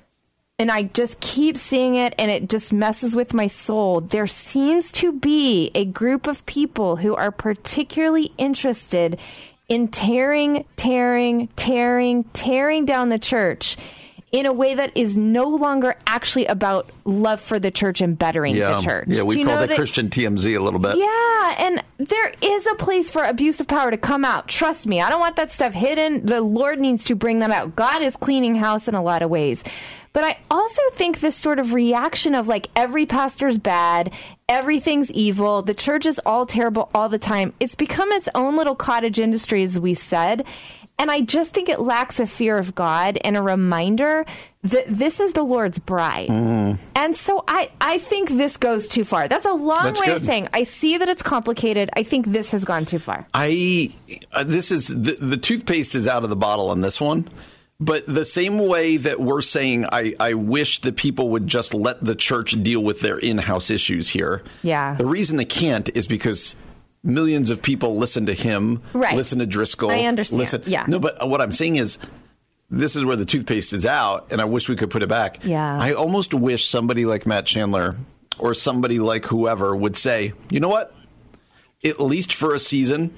and 0.58 0.70
I 0.70 0.84
just 0.84 1.20
keep 1.20 1.56
seeing 1.56 1.94
it 1.94 2.14
and 2.18 2.30
it 2.30 2.48
just 2.48 2.72
messes 2.72 3.14
with 3.14 3.32
my 3.32 3.46
soul. 3.46 4.00
There 4.00 4.26
seems 4.26 4.90
to 4.92 5.12
be 5.12 5.70
a 5.74 5.84
group 5.84 6.26
of 6.26 6.44
people 6.46 6.96
who 6.96 7.14
are 7.14 7.30
particularly 7.30 8.32
interested 8.38 9.20
in 9.68 9.88
tearing, 9.88 10.64
tearing, 10.76 11.48
tearing, 11.54 12.24
tearing 12.32 12.84
down 12.84 13.08
the 13.08 13.18
church 13.18 13.76
in 14.30 14.44
a 14.46 14.52
way 14.52 14.74
that 14.74 14.92
is 14.94 15.16
no 15.16 15.48
longer 15.48 15.96
actually 16.06 16.44
about 16.46 16.90
love 17.04 17.40
for 17.40 17.58
the 17.58 17.70
church 17.70 18.00
and 18.00 18.18
bettering 18.18 18.54
the 18.54 18.80
church. 18.80 19.08
Yeah, 19.08 19.22
we 19.22 19.42
call 19.44 19.58
that 19.66 19.74
Christian 19.74 20.10
TMZ 20.10 20.56
a 20.56 20.60
little 20.62 20.80
bit. 20.80 20.96
yeah, 20.98 21.54
and 21.58 21.82
there 21.96 22.32
is 22.42 22.66
a 22.66 22.74
place 22.74 23.08
for 23.10 23.24
abuse 23.24 23.60
of 23.60 23.66
power 23.68 23.90
to 23.90 23.96
come 23.96 24.24
out. 24.24 24.46
Trust 24.48 24.86
me, 24.86 25.00
I 25.00 25.08
don't 25.08 25.20
want 25.20 25.36
that 25.36 25.50
stuff 25.50 25.72
hidden. 25.72 26.26
The 26.26 26.40
Lord 26.42 26.78
needs 26.78 27.04
to 27.04 27.14
bring 27.14 27.38
that 27.38 27.50
out. 27.50 27.74
God 27.74 28.02
is 28.02 28.16
cleaning 28.16 28.54
house 28.54 28.86
in 28.86 28.94
a 28.94 29.02
lot 29.02 29.22
of 29.22 29.30
ways. 29.30 29.64
But 30.14 30.24
I 30.24 30.38
also 30.50 30.82
think 30.92 31.20
this 31.20 31.36
sort 31.36 31.58
of 31.58 31.74
reaction 31.74 32.34
of 32.34 32.48
like 32.48 32.68
every 32.74 33.06
pastor's 33.06 33.56
bad, 33.58 34.12
everything's 34.48 35.10
evil, 35.12 35.62
the 35.62 35.74
church 35.74 36.06
is 36.06 36.20
all 36.26 36.44
terrible 36.46 36.90
all 36.94 37.08
the 37.08 37.18
time. 37.18 37.52
It's 37.60 37.74
become 37.74 38.10
its 38.12 38.28
own 38.34 38.56
little 38.56 38.74
cottage 38.74 39.20
industry, 39.20 39.62
as 39.62 39.78
we 39.78 39.94
said. 39.94 40.46
And 40.98 41.10
I 41.10 41.20
just 41.20 41.54
think 41.54 41.68
it 41.68 41.80
lacks 41.80 42.18
a 42.18 42.26
fear 42.26 42.58
of 42.58 42.74
God 42.74 43.18
and 43.22 43.36
a 43.36 43.42
reminder 43.42 44.26
that 44.64 44.86
this 44.88 45.20
is 45.20 45.32
the 45.32 45.44
Lord's 45.44 45.78
bride. 45.78 46.28
And 46.28 47.16
so 47.16 47.44
I, 47.46 47.70
I 47.80 47.98
think 47.98 48.30
this 48.30 48.56
goes 48.56 48.88
too 48.88 49.04
far. 49.04 49.28
That's 49.28 49.46
a 49.46 49.52
long 49.52 49.84
That's 49.84 50.00
way 50.00 50.12
of 50.12 50.18
saying 50.18 50.48
I 50.52 50.64
see 50.64 50.98
that 50.98 51.08
it's 51.08 51.22
complicated. 51.22 51.88
I 51.94 52.02
think 52.02 52.26
this 52.26 52.50
has 52.50 52.64
gone 52.64 52.84
too 52.84 52.98
far. 52.98 53.28
I 53.32 53.92
uh, 54.32 54.42
this 54.44 54.72
is 54.72 54.88
the, 54.88 55.16
the 55.20 55.36
toothpaste 55.36 55.94
is 55.94 56.08
out 56.08 56.24
of 56.24 56.30
the 56.30 56.36
bottle 56.36 56.70
on 56.70 56.80
this 56.80 57.00
one. 57.00 57.28
But 57.80 58.06
the 58.12 58.24
same 58.24 58.58
way 58.58 58.96
that 58.96 59.20
we're 59.20 59.40
saying, 59.40 59.86
I, 59.92 60.14
I 60.18 60.34
wish 60.34 60.80
that 60.80 60.96
people 60.96 61.30
would 61.30 61.46
just 61.46 61.74
let 61.74 62.04
the 62.04 62.16
church 62.16 62.60
deal 62.60 62.82
with 62.82 63.00
their 63.00 63.18
in 63.18 63.38
house 63.38 63.70
issues 63.70 64.08
here. 64.08 64.42
Yeah. 64.64 64.94
The 64.94 65.06
reason 65.06 65.36
they 65.36 65.44
can't 65.44 65.88
is 65.94 66.08
because 66.08 66.56
millions 67.02 67.50
of 67.50 67.62
people 67.62 67.96
listen 67.96 68.26
to 68.26 68.34
him, 68.34 68.82
Right. 68.92 69.16
listen 69.16 69.38
to 69.38 69.46
Driscoll. 69.46 69.90
I 69.90 70.02
understand. 70.04 70.38
Listen. 70.40 70.62
Yeah. 70.66 70.84
No, 70.88 70.98
but 70.98 71.28
what 71.28 71.40
I'm 71.40 71.52
saying 71.52 71.76
is, 71.76 71.98
this 72.70 72.96
is 72.96 73.04
where 73.04 73.16
the 73.16 73.24
toothpaste 73.24 73.72
is 73.72 73.86
out, 73.86 74.26
and 74.30 74.40
I 74.40 74.44
wish 74.44 74.68
we 74.68 74.76
could 74.76 74.90
put 74.90 75.02
it 75.02 75.08
back. 75.08 75.38
Yeah. 75.44 75.78
I 75.78 75.94
almost 75.94 76.34
wish 76.34 76.68
somebody 76.68 77.06
like 77.06 77.26
Matt 77.26 77.46
Chandler 77.46 77.96
or 78.38 78.52
somebody 78.54 78.98
like 78.98 79.24
whoever 79.26 79.74
would 79.74 79.96
say, 79.96 80.32
you 80.50 80.60
know 80.60 80.68
what? 80.68 80.94
At 81.84 81.98
least 82.00 82.34
for 82.34 82.54
a 82.54 82.58
season, 82.58 83.14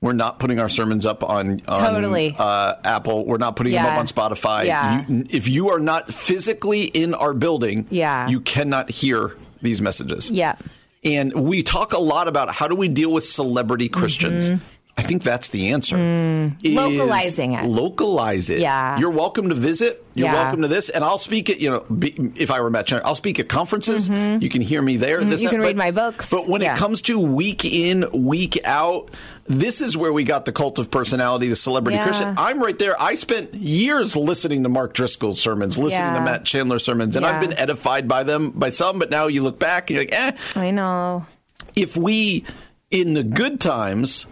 we're 0.00 0.12
not 0.12 0.38
putting 0.38 0.60
our 0.60 0.68
sermons 0.68 1.06
up 1.06 1.24
on, 1.24 1.62
on 1.66 1.92
Totally. 1.92 2.36
uh, 2.38 2.74
Apple. 2.84 3.24
We're 3.26 3.38
not 3.38 3.56
putting 3.56 3.72
them 3.72 3.84
up 3.86 3.98
on 3.98 4.06
Spotify. 4.06 4.66
Yeah. 4.66 5.04
You, 5.08 5.24
if 5.30 5.48
you 5.48 5.70
are 5.70 5.80
not 5.80 6.12
physically 6.12 6.82
in 6.84 7.14
our 7.14 7.32
building, 7.34 7.86
Yeah. 7.90 8.28
you 8.28 8.40
cannot 8.40 8.90
hear 8.90 9.34
these 9.62 9.80
messages. 9.80 10.30
Yeah. 10.30 10.56
And 11.04 11.32
we 11.34 11.62
talk 11.62 11.92
a 11.92 11.98
lot 11.98 12.28
about 12.28 12.50
how 12.50 12.66
do 12.66 12.74
we 12.74 12.88
deal 12.88 13.12
with 13.12 13.24
celebrity 13.24 13.88
Christians. 13.88 14.50
Mm-hmm. 14.50 14.64
I 14.96 15.02
think 15.02 15.24
that's 15.24 15.48
the 15.48 15.70
answer. 15.70 15.96
Mm-hmm. 15.96 16.76
Localizing 16.76 17.52
it. 17.54 17.64
Localize 17.66 18.48
it. 18.48 18.60
Yeah. 18.60 18.96
You're 18.96 19.10
welcome 19.10 19.48
to 19.48 19.54
visit. 19.56 20.06
You're 20.14 20.28
Yeah. 20.28 20.34
welcome 20.34 20.62
to 20.62 20.68
this. 20.68 20.88
And 20.88 21.02
I'll 21.02 21.18
speak 21.18 21.50
at, 21.50 21.60
you 21.60 21.68
know, 21.68 21.80
be, 21.80 22.14
if 22.36 22.52
I 22.52 22.60
were 22.60 22.70
Matt 22.70 22.86
Chandler, 22.86 23.04
I'll 23.04 23.16
speak 23.16 23.40
at 23.40 23.48
conferences. 23.48 24.08
You 24.08 24.48
can 24.48 24.62
hear 24.62 24.80
me 24.80 24.96
there. 24.96 25.24
This, 25.24 25.40
Mm-hmm. 25.40 25.42
You 25.42 25.48
can 25.48 25.58
that, 25.60 25.66
read 25.66 25.76
but- 25.76 25.84
my 25.84 25.90
books. 25.90 26.30
But 26.30 26.48
when 26.48 26.60
Yeah. 26.62 26.74
it 26.74 26.78
comes 26.78 27.02
to 27.02 27.18
week 27.18 27.64
in, 27.64 28.04
week 28.12 28.56
out, 28.64 29.10
this 29.48 29.80
is 29.80 29.96
where 29.96 30.12
we 30.12 30.22
got 30.22 30.44
the 30.44 30.52
cult 30.52 30.78
of 30.78 30.92
personality, 30.92 31.48
the 31.48 31.56
celebrity 31.56 31.96
Yeah. 31.96 32.04
Christian. 32.04 32.34
I'm 32.38 32.62
right 32.62 32.78
there. 32.78 32.94
I 33.02 33.16
spent 33.16 33.52
years 33.54 34.14
listening 34.14 34.62
to 34.62 34.68
Mark 34.68 34.94
Driscoll's 34.94 35.40
sermons, 35.40 35.76
listening 35.76 36.14
to 36.14 36.20
Matt 36.20 36.44
Chandler's 36.44 36.84
sermons, 36.84 37.16
and 37.16 37.26
I've 37.26 37.40
been 37.40 37.52
edified 37.58 38.06
by 38.06 38.22
them, 38.22 38.50
by 38.50 38.70
some, 38.70 39.00
but 39.00 39.10
now 39.10 39.26
you 39.26 39.42
look 39.42 39.58
back 39.58 39.90
and 39.90 39.96
you're 39.96 40.04
like, 40.04 40.14
eh, 40.14 40.32
I 40.54 40.70
know. 40.70 41.26
if 41.74 41.96
we 41.96 42.44
in 42.92 43.14
the 43.14 43.24
good 43.24 43.58
times 43.60 44.26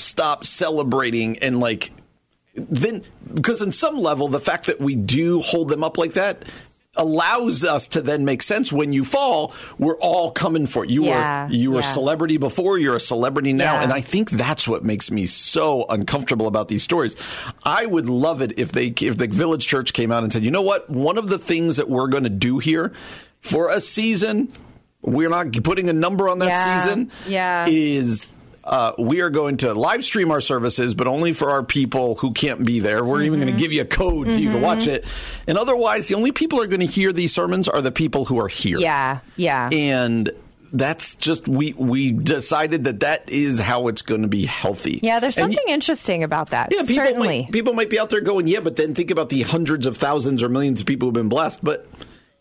stop 0.00 0.44
celebrating 0.44 1.38
and 1.38 1.60
like 1.60 1.90
then 2.54 3.02
because 3.32 3.62
in 3.62 3.72
some 3.72 3.96
level 3.96 4.28
the 4.28 4.40
fact 4.40 4.66
that 4.66 4.80
we 4.80 4.96
do 4.96 5.40
hold 5.40 5.68
them 5.68 5.84
up 5.84 5.96
like 5.98 6.14
that 6.14 6.44
allows 6.96 7.62
us 7.62 7.86
to 7.86 8.02
then 8.02 8.24
make 8.24 8.42
sense. 8.42 8.72
When 8.72 8.92
you 8.92 9.04
fall 9.04 9.54
we're 9.78 9.96
all 9.98 10.32
coming 10.32 10.66
for 10.66 10.84
you 10.84 11.04
Yeah, 11.04 11.46
were 11.46 11.52
you 11.52 11.70
were 11.70 11.80
a 11.80 11.82
celebrity 11.84 12.36
before 12.36 12.78
you're 12.78 12.96
a 12.96 13.00
celebrity 13.00 13.52
now 13.52 13.74
Yeah. 13.74 13.84
and 13.84 13.92
i 13.92 14.00
think 14.00 14.28
that's 14.30 14.66
what 14.66 14.84
makes 14.84 15.08
me 15.12 15.26
so 15.26 15.86
uncomfortable 15.88 16.48
about 16.48 16.66
these 16.66 16.82
stories. 16.82 17.14
I 17.62 17.86
would 17.86 18.10
love 18.10 18.42
it 18.42 18.58
if 18.58 18.72
they 18.72 18.88
if 18.88 19.16
the 19.16 19.28
village 19.28 19.66
church 19.68 19.92
came 19.92 20.10
out 20.10 20.24
and 20.24 20.32
said 20.32 20.44
you 20.44 20.50
know 20.50 20.62
what? 20.62 20.90
One 20.90 21.16
of 21.16 21.28
the 21.28 21.38
things 21.38 21.76
that 21.76 21.88
we're 21.88 22.08
going 22.08 22.24
to 22.24 22.28
do 22.30 22.58
here 22.58 22.92
for 23.40 23.70
a 23.70 23.80
season 23.80 24.52
we're 25.02 25.30
not 25.30 25.52
putting 25.62 25.88
a 25.88 25.94
number 25.94 26.28
on 26.28 26.40
that 26.40 26.48
Yeah, 26.48 26.78
season 26.80 27.10
yeah. 27.26 27.66
is 27.68 28.26
uh, 28.70 28.92
we 28.98 29.20
are 29.20 29.28
going 29.30 29.56
to 29.58 29.74
live 29.74 30.02
stream 30.04 30.30
our 30.30 30.40
services, 30.40 30.94
but 30.94 31.06
only 31.08 31.32
for 31.32 31.50
our 31.50 31.62
people 31.62 32.14
who 32.14 32.32
can't 32.32 32.64
be 32.64 32.78
there. 32.80 33.04
We're 33.04 33.22
even 33.22 33.40
Mm-hmm. 33.40 33.46
going 33.48 33.56
to 33.56 33.62
give 33.62 33.72
you 33.72 33.82
a 33.82 33.84
code 33.84 34.28
so 34.28 34.32
you 34.34 34.50
can 34.50 34.62
watch 34.62 34.86
it. 34.86 35.04
And 35.48 35.58
otherwise, 35.58 36.08
the 36.08 36.14
only 36.14 36.30
people 36.32 36.58
who 36.58 36.64
are 36.64 36.68
going 36.68 36.80
to 36.80 36.86
hear 36.86 37.12
these 37.12 37.34
sermons 37.34 37.68
are 37.68 37.82
the 37.82 37.90
people 37.92 38.24
who 38.26 38.38
are 38.38 38.48
here. 38.48 38.78
Yeah. 38.78 39.18
Yeah. 39.36 39.68
And 39.72 40.30
that's 40.72 41.16
just 41.16 41.48
we 41.48 41.72
we 41.72 42.12
decided 42.12 42.84
that 42.84 43.00
that 43.00 43.28
is 43.28 43.58
how 43.58 43.88
it's 43.88 44.02
going 44.02 44.22
to 44.22 44.28
be 44.28 44.46
healthy. 44.46 45.00
yeah. 45.02 45.18
There's 45.18 45.36
And 45.36 45.52
something 45.52 45.72
interesting 45.72 46.22
about 46.22 46.50
that. 46.50 46.68
yeah, 46.70 46.82
people 46.82 46.94
Certainly. 47.06 47.42
might, 47.42 47.50
people 47.52 47.72
might 47.72 47.90
be 47.90 47.98
out 47.98 48.10
there 48.10 48.20
going, 48.20 48.46
yeah, 48.46 48.60
but 48.60 48.76
then 48.76 48.94
think 48.94 49.10
about 49.10 49.30
the 49.30 49.42
hundreds 49.42 49.84
of 49.88 49.96
thousands 49.96 50.44
or 50.44 50.48
millions 50.48 50.80
of 50.80 50.86
people 50.86 51.08
who've 51.08 51.14
been 51.14 51.28
blessed. 51.28 51.58
But 51.64 51.88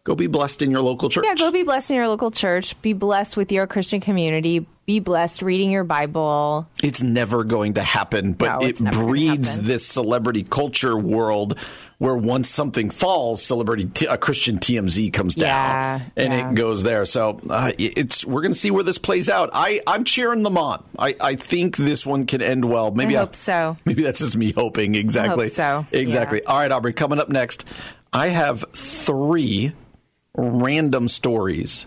go 0.04 0.14
be 0.14 0.28
blessed 0.28 0.62
in 0.62 0.70
your 0.70 0.82
local 0.82 1.10
church. 1.10 1.26
Yeah, 1.26 1.34
go 1.34 1.50
be 1.52 1.64
blessed 1.64 1.90
in 1.90 1.96
your 1.96 2.08
local 2.08 2.30
church. 2.30 2.80
Be 2.84 2.94
blessed 2.94 3.36
with 3.36 3.52
your 3.52 3.66
Christian 3.66 4.00
community. 4.00 4.68
Be 4.90 5.00
blessed 5.00 5.44
reading 5.44 5.70
your 5.70 5.84
Bible. 5.84 6.68
It's 6.82 7.04
never 7.04 7.44
going 7.44 7.76
to 7.76 7.84
happen, 7.84 8.34
but 8.34 8.54
No, 8.54 8.66
it 8.66 8.70
it's 8.70 8.82
never 8.82 8.96
gonna 8.98 9.08
breeds 9.08 9.60
this 9.60 9.86
celebrity 9.86 10.42
culture 10.42 10.98
world 10.98 11.60
where 12.00 12.18
once 12.18 12.50
something 12.50 12.90
falls, 12.90 13.44
celebrity 13.44 13.86
t- 13.86 14.08
a 14.08 14.18
Christian 14.18 14.58
TMZ 14.58 15.14
comes 15.14 15.36
down 15.36 15.46
Yeah, 15.46 16.00
and 16.18 16.34
yeah. 16.34 16.50
it 16.50 16.56
goes 16.56 16.82
there. 16.82 17.06
So 17.06 17.40
uh, 17.52 17.72
it's 17.78 18.26
we're 18.26 18.42
going 18.42 18.54
to 18.54 18.58
see 18.58 18.72
where 18.72 18.82
this 18.82 18.98
plays 18.98 19.30
out. 19.30 19.52
I 19.54 19.80
I'm 19.86 20.06
cheering 20.06 20.42
them 20.42 20.58
on. 20.58 20.84
I, 20.98 21.16
I 21.22 21.36
think 21.36 21.78
this 21.78 22.04
one 22.04 22.26
can 22.26 22.42
end 22.42 22.66
well. 22.66 22.90
Maybe 22.90 23.16
I 23.16 23.20
hope 23.20 23.36
so. 23.36 23.78
Maybe 23.86 24.02
that's 24.02 24.22
just 24.22 24.36
me 24.38 24.54
hoping. 24.54 24.96
Exactly. 24.96 25.50
so, 25.50 25.86
Exactly. 25.92 26.42
yeah. 26.44 26.52
All 26.52 26.62
right, 26.62 26.72
Aubrey. 26.72 26.94
Coming 26.94 27.20
up 27.20 27.30
next, 27.30 27.64
I 28.12 28.30
have 28.30 28.66
three 28.74 29.72
random 30.36 31.08
stories 31.10 31.86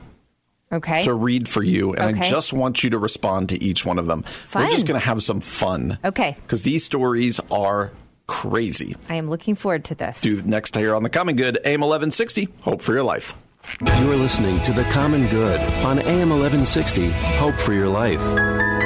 Okay. 0.73 1.05
to 1.05 1.15
read 1.15 1.49
for 1.49 1.63
you, 1.63 1.95
and 1.95 2.19
I 2.19 2.23
just 2.29 2.53
want 2.53 2.83
you 2.83 2.91
to 2.91 2.99
respond 2.99 3.51
to 3.51 3.63
each 3.63 3.85
one 3.85 3.99
of 3.99 4.07
them. 4.07 4.25
We're 4.55 4.71
just 4.71 4.87
going 4.87 4.99
to 4.99 5.07
have 5.07 5.23
some 5.23 5.41
fun. 5.41 5.99
Okay. 6.05 6.37
Because 6.43 6.63
these 6.63 6.85
stories 6.85 7.41
are 7.51 7.93
crazy. 8.27 8.97
I 9.09 9.17
am 9.17 9.29
looking 9.29 9.55
forward 9.55 9.85
to 9.87 9.95
this. 9.95 10.21
Do 10.23 10.43
next 10.43 10.75
here 10.77 10.95
on 10.95 11.03
the 11.03 11.11
Common 11.11 11.37
Good, 11.37 11.57
AM 11.65 11.81
1160. 11.81 12.49
Hope 12.63 12.81
for 12.81 12.93
your 12.93 13.03
life. 13.03 13.35
You're 13.81 14.17
listening 14.17 14.61
to 14.63 14.73
The 14.73 14.85
Common 14.85 15.29
Good 15.29 15.61
on 15.85 15.99
AM 16.01 16.31
1160. 16.31 17.11
Hope 17.11 17.55
for 17.57 17.73
your 17.73 17.89
life. 17.89 18.82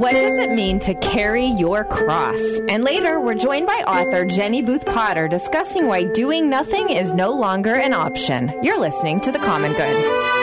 What 0.00 0.12
does 0.12 0.38
it 0.38 0.52
mean 0.52 0.78
to 0.78 0.94
carry 0.94 1.44
your 1.44 1.84
cross? 1.84 2.58
And 2.70 2.82
later, 2.82 3.20
we're 3.20 3.34
joined 3.34 3.66
by 3.66 3.84
author 3.86 4.24
Jenny 4.24 4.62
Booth 4.62 4.86
Potter 4.86 5.28
discussing 5.28 5.88
why 5.88 6.04
doing 6.04 6.48
nothing 6.48 6.88
is 6.88 7.12
no 7.12 7.32
longer 7.32 7.74
an 7.74 7.92
option. 7.92 8.50
You're 8.62 8.80
listening 8.80 9.20
to 9.20 9.30
The 9.30 9.38
Common 9.40 9.74
Good. 9.74 10.39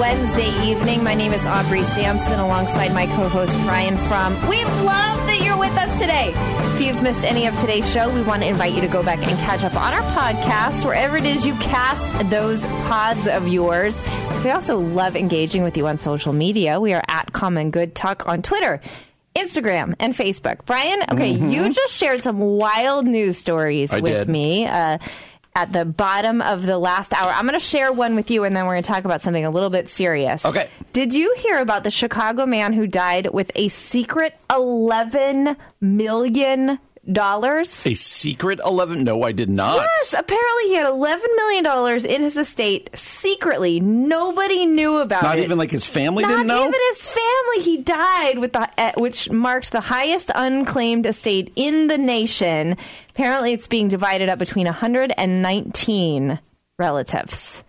Wednesday 0.00 0.48
evening. 0.66 1.04
My 1.04 1.12
name 1.12 1.34
is 1.34 1.44
Aubrey 1.44 1.82
Sampson 1.84 2.40
alongside 2.40 2.94
my 2.94 3.04
co 3.04 3.28
host 3.28 3.52
Brian 3.64 3.98
Fromm. 3.98 4.32
We 4.48 4.64
love 4.64 5.18
that 5.26 5.42
you're 5.44 5.58
with 5.58 5.76
us 5.76 5.92
today. 6.00 6.32
If 6.74 6.80
you've 6.80 7.02
missed 7.02 7.22
any 7.22 7.46
of 7.46 7.54
today's 7.60 7.92
show, 7.92 8.08
we 8.08 8.22
want 8.22 8.40
to 8.42 8.48
invite 8.48 8.72
you 8.72 8.80
to 8.80 8.88
go 8.88 9.02
back 9.02 9.18
and 9.18 9.38
catch 9.40 9.62
up 9.62 9.74
on 9.74 9.92
our 9.92 10.00
podcast, 10.12 10.86
wherever 10.86 11.18
it 11.18 11.26
is 11.26 11.44
you 11.44 11.52
cast 11.56 12.08
those 12.30 12.64
pods 12.64 13.26
of 13.26 13.46
yours. 13.48 14.02
We 14.42 14.50
also 14.50 14.78
love 14.78 15.16
engaging 15.16 15.64
with 15.64 15.76
you 15.76 15.86
on 15.86 15.98
social 15.98 16.32
media. 16.32 16.80
We 16.80 16.94
are 16.94 17.04
at 17.06 17.34
Common 17.34 17.70
Good 17.70 17.94
Talk 17.94 18.26
on 18.26 18.40
Twitter. 18.40 18.80
Instagram 19.36 19.94
and 20.00 20.12
Facebook. 20.14 20.64
Brian, 20.64 21.02
okay, 21.12 21.30
you 21.30 21.70
just 21.72 21.94
shared 21.94 22.22
some 22.22 22.40
wild 22.40 23.06
news 23.06 23.38
stories 23.38 23.92
I 23.92 24.00
with 24.00 24.12
did. 24.12 24.28
me 24.28 24.66
uh, 24.66 24.98
at 25.54 25.72
the 25.72 25.84
bottom 25.84 26.40
of 26.40 26.64
the 26.64 26.78
last 26.78 27.12
hour. 27.12 27.30
I'm 27.30 27.46
going 27.46 27.58
to 27.58 27.64
share 27.64 27.92
one 27.92 28.14
with 28.14 28.30
you, 28.30 28.44
and 28.44 28.54
then 28.54 28.66
we're 28.66 28.74
going 28.74 28.82
to 28.82 28.88
talk 28.88 29.04
about 29.04 29.20
something 29.20 29.44
a 29.44 29.50
little 29.50 29.70
bit 29.70 29.88
serious. 29.88 30.46
Okay. 30.46 30.68
Did 30.92 31.12
you 31.12 31.34
hear 31.38 31.58
about 31.58 31.82
the 31.84 31.90
Chicago 31.90 32.46
man 32.46 32.72
who 32.72 32.86
died 32.86 33.28
with 33.32 33.50
a 33.54 33.68
secret 33.68 34.34
$11 34.48 35.56
million? 35.80 36.78
A 37.16 37.94
secret 37.94 38.60
11? 38.64 39.04
No, 39.04 39.22
I 39.22 39.32
did 39.32 39.48
not. 39.48 39.76
Yes, 39.76 40.12
apparently 40.16 40.64
he 40.68 40.74
had 40.74 40.86
$11 40.86 41.22
million 41.34 42.06
in 42.06 42.22
his 42.22 42.36
estate 42.36 42.90
secretly. 42.94 43.80
Nobody 43.80 44.66
knew 44.66 44.98
about 44.98 45.22
Not 45.22 45.38
it. 45.38 45.40
Not 45.40 45.44
even 45.44 45.58
like 45.58 45.70
his 45.70 45.86
family 45.86 46.22
Not 46.22 46.28
didn't 46.28 46.46
know? 46.48 46.60
even 46.60 46.80
his 46.90 47.08
family. 47.08 47.62
He 47.62 47.78
died 47.78 48.38
with 48.38 48.52
the, 48.52 48.68
uh, 48.78 48.92
which 48.98 49.30
marked 49.30 49.72
the 49.72 49.80
highest 49.80 50.30
unclaimed 50.34 51.06
estate 51.06 51.52
in 51.56 51.88
the 51.88 51.98
nation. 51.98 52.76
Apparently, 53.20 53.52
it's 53.52 53.66
being 53.66 53.88
divided 53.88 54.30
up 54.30 54.38
between 54.38 54.64
119 54.64 56.38
relatives. 56.78 57.62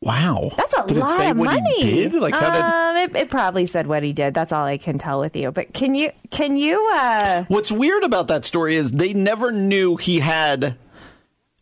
wow. 0.00 0.50
That's 0.56 0.74
a 0.74 0.84
did 0.86 0.96
lot 0.98 1.10
it 1.12 1.16
say 1.16 1.30
of 1.30 1.38
what 1.38 1.44
money. 1.46 1.80
he 1.80 2.08
did? 2.08 2.14
Like, 2.14 2.34
how 2.34 2.50
did. 2.50 3.10
um, 3.12 3.16
it, 3.16 3.22
it 3.22 3.30
probably 3.30 3.66
said 3.66 3.86
what 3.86 4.02
he 4.02 4.12
did. 4.12 4.34
That's 4.34 4.50
all 4.52 4.64
I 4.64 4.78
can 4.78 4.98
tell 4.98 5.20
with 5.20 5.36
you. 5.36 5.52
But 5.52 5.72
can 5.72 5.94
you 5.94 6.10
can 6.30 6.56
you 6.56 6.90
uh 6.92 7.44
What's 7.48 7.70
weird 7.70 8.02
about 8.02 8.26
that 8.28 8.44
story 8.44 8.74
is 8.74 8.90
they 8.90 9.14
never 9.14 9.52
knew 9.52 9.96
he 9.96 10.18
had. 10.18 10.76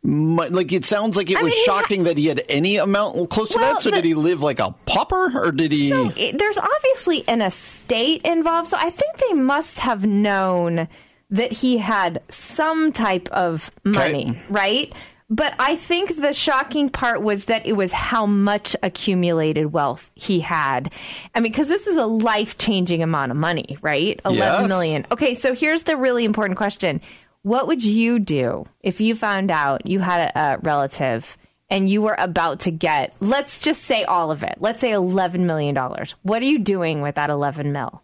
mu- 0.02 0.46
Like 0.48 0.72
it 0.72 0.86
sounds 0.86 1.14
like 1.16 1.28
it 1.30 1.36
I 1.36 1.42
was 1.42 1.52
mean, 1.52 1.64
shocking 1.66 2.04
that 2.04 2.16
he 2.16 2.26
had 2.26 2.42
any 2.48 2.78
amount 2.78 3.28
close 3.28 3.50
to 3.50 3.58
Well, 3.58 3.74
that. 3.74 3.82
So 3.82 3.90
the- 3.90 3.96
did 3.96 4.04
he 4.04 4.14
live 4.14 4.40
like 4.42 4.58
a 4.58 4.74
pauper, 4.86 5.30
or 5.38 5.52
did 5.52 5.70
he? 5.70 5.90
So 5.90 6.10
it, 6.16 6.38
there's 6.38 6.56
obviously 6.58 7.28
an 7.28 7.42
estate 7.42 8.22
involved. 8.22 8.68
So 8.68 8.78
I 8.80 8.88
think 8.88 9.18
they 9.18 9.34
must 9.34 9.80
have 9.80 10.06
known 10.06 10.88
that 11.30 11.52
he 11.52 11.78
had 11.78 12.22
some 12.28 12.92
type 12.92 13.28
of 13.32 13.70
money, 13.84 14.30
Okay. 14.30 14.42
right? 14.50 14.92
But 15.30 15.54
I 15.58 15.74
think 15.76 16.20
the 16.20 16.32
shocking 16.34 16.90
part 16.90 17.22
was 17.22 17.46
that 17.46 17.66
it 17.66 17.72
was 17.72 17.92
how 17.92 18.26
much 18.26 18.76
accumulated 18.82 19.72
wealth 19.72 20.10
he 20.14 20.40
had. 20.40 20.92
I 21.34 21.40
mean, 21.40 21.50
because 21.50 21.68
this 21.68 21.86
is 21.86 21.96
a 21.96 22.04
life 22.06 22.58
changing 22.58 23.02
amount 23.02 23.32
of 23.32 23.38
money, 23.38 23.78
right? 23.80 24.20
Eleven 24.24 24.60
Yes. 24.62 24.68
million. 24.68 25.06
Okay, 25.10 25.34
so 25.34 25.54
here's 25.54 25.84
the 25.84 25.96
really 25.96 26.24
important 26.24 26.58
question 26.58 27.00
What 27.42 27.66
would 27.66 27.82
you 27.84 28.18
do 28.18 28.64
if 28.82 29.00
you 29.00 29.14
found 29.14 29.50
out 29.50 29.86
you 29.86 30.00
had 30.00 30.30
a, 30.34 30.40
a 30.54 30.58
relative? 30.58 31.36
and 31.70 31.88
you 31.88 32.02
were 32.02 32.14
about 32.18 32.60
to 32.60 32.70
get, 32.70 33.14
let's 33.20 33.58
just 33.58 33.82
say 33.84 34.04
all 34.04 34.30
of 34.30 34.42
it. 34.42 34.56
Let's 34.60 34.82
say 34.82 34.90
$11 34.90 35.40
million. 35.40 35.74
What 36.22 36.42
are 36.42 36.44
you 36.44 36.58
doing 36.58 37.00
with 37.00 37.14
that 37.14 37.30
11 37.30 37.72
mil? 37.72 38.02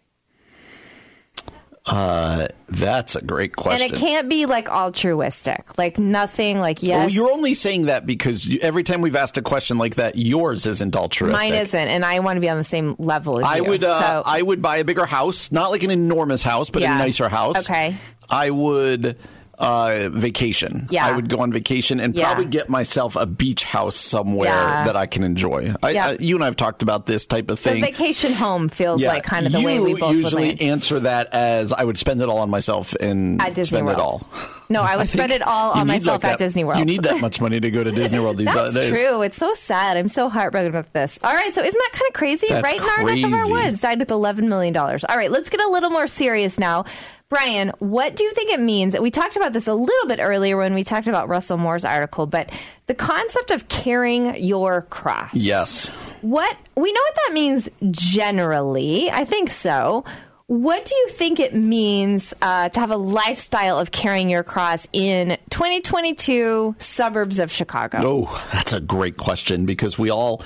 Uh, 1.85 2.47
that's 2.69 3.15
a 3.15 3.21
great 3.23 3.55
question. 3.55 3.81
And 3.87 3.91
it 3.91 3.97
can't 3.97 4.29
be 4.29 4.45
like 4.45 4.69
altruistic, 4.69 5.77
like 5.79 5.97
nothing 5.97 6.59
like 6.59 6.83
yes. 6.83 6.99
Well, 6.99 7.09
you're 7.09 7.31
only 7.31 7.55
saying 7.55 7.85
that 7.85 8.05
because 8.05 8.47
you, 8.47 8.59
every 8.61 8.83
time 8.83 9.01
we've 9.01 9.15
asked 9.15 9.37
a 9.37 9.41
question 9.41 9.79
like 9.79 9.95
that, 9.95 10.15
yours 10.15 10.67
isn't 10.67 10.95
altruistic. 10.95 11.41
Mine 11.41 11.53
isn't, 11.53 11.87
and 11.87 12.05
I 12.05 12.19
want 12.19 12.37
to 12.37 12.41
be 12.41 12.49
on 12.49 12.59
the 12.59 12.63
same 12.63 12.95
level 12.99 13.39
as 13.39 13.45
I 13.45 13.57
you. 13.57 13.63
would, 13.65 13.83
uh, 13.83 13.99
so, 13.99 14.23
I 14.25 14.41
would 14.43 14.61
buy 14.61 14.77
a 14.77 14.83
bigger 14.83 15.05
house, 15.07 15.51
not 15.51 15.71
like 15.71 15.81
an 15.81 15.89
enormous 15.91 16.43
house, 16.43 16.69
but 16.69 16.83
Yeah. 16.83 16.95
a 16.95 16.99
nicer 16.99 17.29
house. 17.29 17.67
Okay. 17.69 17.95
I 18.29 18.51
would 18.51 19.17
uh, 19.61 20.09
vacation. 20.11 20.87
Yeah. 20.89 21.05
I 21.05 21.11
would 21.15 21.29
go 21.29 21.39
on 21.39 21.53
vacation 21.53 21.99
and 21.99 22.15
Yeah. 22.15 22.25
probably 22.25 22.45
get 22.47 22.67
myself 22.67 23.15
a 23.15 23.25
beach 23.25 23.63
house 23.63 23.95
somewhere 23.95 24.49
Yeah. 24.49 24.85
that 24.85 24.95
I 24.97 25.05
can 25.05 25.23
enjoy. 25.23 25.73
I, 25.83 25.89
Yeah. 25.91 26.07
I, 26.07 26.17
you 26.19 26.35
and 26.35 26.43
I 26.43 26.47
have 26.47 26.55
talked 26.55 26.81
about 26.81 27.05
this 27.05 27.25
type 27.25 27.49
of 27.49 27.59
thing. 27.59 27.75
the 27.81 27.87
vacation 27.87 28.33
home 28.33 28.67
feels 28.69 29.03
like 29.03 29.23
kind 29.23 29.45
of 29.45 29.51
the 29.51 29.59
you 29.59 29.65
way 29.65 29.79
we 29.79 29.93
both 29.95 30.15
usually 30.15 30.59
answer 30.59 30.99
that 31.01 31.33
as 31.33 31.71
I 31.71 31.83
would 31.83 31.97
spend 31.97 32.21
it 32.21 32.27
all 32.27 32.39
on 32.39 32.49
myself 32.49 32.93
and 32.95 33.41
At 33.41 33.53
Disney 33.53 33.77
spend 33.77 33.85
World. 33.85 33.97
it 33.99 34.01
all. 34.01 34.27
No, 34.69 34.81
I 34.81 34.95
would 34.97 35.03
I 35.03 35.05
spend 35.05 35.31
it 35.31 35.41
all 35.43 35.71
on 35.73 35.85
myself 35.87 36.23
like 36.23 36.33
at 36.33 36.39
Disney 36.39 36.63
World. 36.63 36.79
You 36.79 36.85
need 36.85 37.03
that 37.03 37.21
much 37.21 37.39
money 37.39 37.59
to 37.59 37.69
go 37.71 37.83
to 37.83 37.91
Disney 37.91 38.19
World 38.19 38.37
these 38.37 38.47
That's 38.53 38.73
days. 38.73 38.89
true. 38.89 39.21
It's 39.21 39.37
so 39.37 39.53
sad. 39.53 39.95
I'm 39.97 40.07
so 40.07 40.27
heartbroken 40.27 40.69
about 40.71 40.91
this. 40.93 41.19
All 41.23 41.33
right, 41.33 41.53
so 41.53 41.61
isn't 41.61 41.77
that 41.77 41.91
kind 41.93 42.07
of 42.09 42.13
crazy? 42.13 42.47
That's 42.49 42.63
right 42.63 42.75
in 42.75 42.81
our 42.81 43.03
neck 43.13 43.23
of 43.25 43.33
our 43.33 43.49
woods, 43.51 43.81
died 43.81 43.99
with 43.99 44.07
$11 44.09 44.47
million. 44.47 44.75
All 44.75 44.97
right, 45.09 45.29
let's 45.29 45.49
get 45.49 45.61
a 45.61 45.67
little 45.67 45.89
more 45.91 46.07
serious 46.07 46.57
now. 46.57 46.85
Brian, 47.31 47.69
what 47.79 48.17
do 48.17 48.25
you 48.25 48.33
think 48.33 48.51
it 48.51 48.59
means? 48.59 48.99
We 48.99 49.09
talked 49.09 49.37
about 49.37 49.53
this 49.53 49.65
a 49.65 49.73
little 49.73 50.05
bit 50.05 50.19
earlier 50.19 50.57
when 50.57 50.73
we 50.73 50.83
talked 50.83 51.07
about 51.07 51.29
Russell 51.29 51.57
Moore's 51.57 51.85
article, 51.85 52.27
but 52.27 52.51
the 52.87 52.93
concept 52.93 53.51
of 53.51 53.69
carrying 53.69 54.35
your 54.43 54.81
cross. 54.81 55.33
Yes. 55.33 55.87
What 56.19 56.57
we 56.75 56.91
know 56.91 56.99
what 56.99 57.15
that 57.15 57.33
means 57.33 57.69
generally. 57.89 59.09
I 59.09 59.23
think 59.23 59.49
so. 59.49 60.03
What 60.47 60.83
do 60.83 60.93
you 60.93 61.07
think 61.07 61.39
it 61.39 61.55
means 61.55 62.33
uh, 62.41 62.67
to 62.67 62.79
have 62.81 62.91
a 62.91 62.97
lifestyle 62.97 63.79
of 63.79 63.91
carrying 63.91 64.29
your 64.29 64.43
cross 64.43 64.89
in 64.91 65.37
2022 65.51 66.75
suburbs 66.79 67.39
of 67.39 67.49
Chicago? 67.49 67.99
Oh, 68.01 68.47
that's 68.51 68.73
a 68.73 68.81
great 68.81 69.15
question 69.15 69.65
because 69.65 69.97
we 69.97 70.09
all 70.09 70.43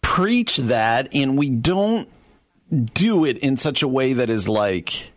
preach 0.00 0.58
that 0.58 1.08
and 1.12 1.36
we 1.36 1.50
don't 1.50 2.08
do 2.94 3.24
it 3.24 3.38
in 3.38 3.56
such 3.56 3.82
a 3.82 3.88
way 3.88 4.12
that 4.12 4.30
is 4.30 4.48
like 4.48 5.10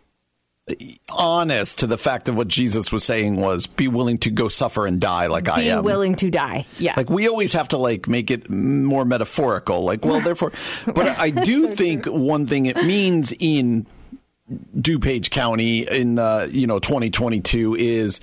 honest 1.10 1.80
to 1.80 1.86
the 1.86 1.98
fact 1.98 2.28
of 2.28 2.36
what 2.36 2.48
Jesus 2.48 2.92
was 2.92 3.02
saying 3.04 3.36
was 3.36 3.66
be 3.66 3.88
willing 3.88 4.18
to 4.18 4.30
go 4.30 4.48
suffer 4.48 4.86
and 4.86 5.00
die 5.00 5.26
like 5.26 5.48
I 5.48 5.60
Be 5.60 5.70
am. 5.70 5.84
willing 5.84 6.14
to 6.16 6.30
die. 6.30 6.66
Yeah. 6.78 6.94
Like 6.96 7.10
we 7.10 7.28
always 7.28 7.52
have 7.54 7.68
to 7.68 7.78
like 7.78 8.06
make 8.08 8.30
it 8.30 8.48
more 8.48 9.04
metaphorical. 9.04 9.82
Like, 9.84 10.04
well, 10.04 10.20
therefore, 10.20 10.52
but 10.86 11.08
I 11.18 11.30
do 11.30 11.68
think 11.68 12.06
one 12.06 12.46
thing 12.46 12.66
it 12.66 12.76
means 12.84 13.32
in 13.38 13.86
DuPage 14.76 15.30
County 15.30 15.80
in 15.88 16.18
uh, 16.18 16.46
you 16.50 16.66
know 16.66 16.78
2022 16.78 17.74
is 17.76 18.20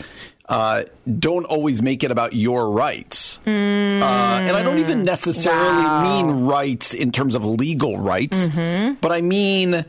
uh, 0.48 0.84
don't 1.20 1.46
always 1.46 1.82
make 1.82 2.04
it 2.04 2.10
about 2.12 2.34
your 2.34 2.72
rights. 2.72 3.40
Uh, 3.46 3.50
and 3.50 4.56
I 4.56 4.64
don't 4.64 4.80
even 4.80 5.04
necessarily 5.04 6.08
mean 6.10 6.46
rights 6.46 6.94
in 6.94 7.12
terms 7.12 7.36
of 7.36 7.46
legal 7.46 7.98
rights, 7.98 8.48
but 9.02 9.12
I 9.12 9.22
mean, 9.22 9.86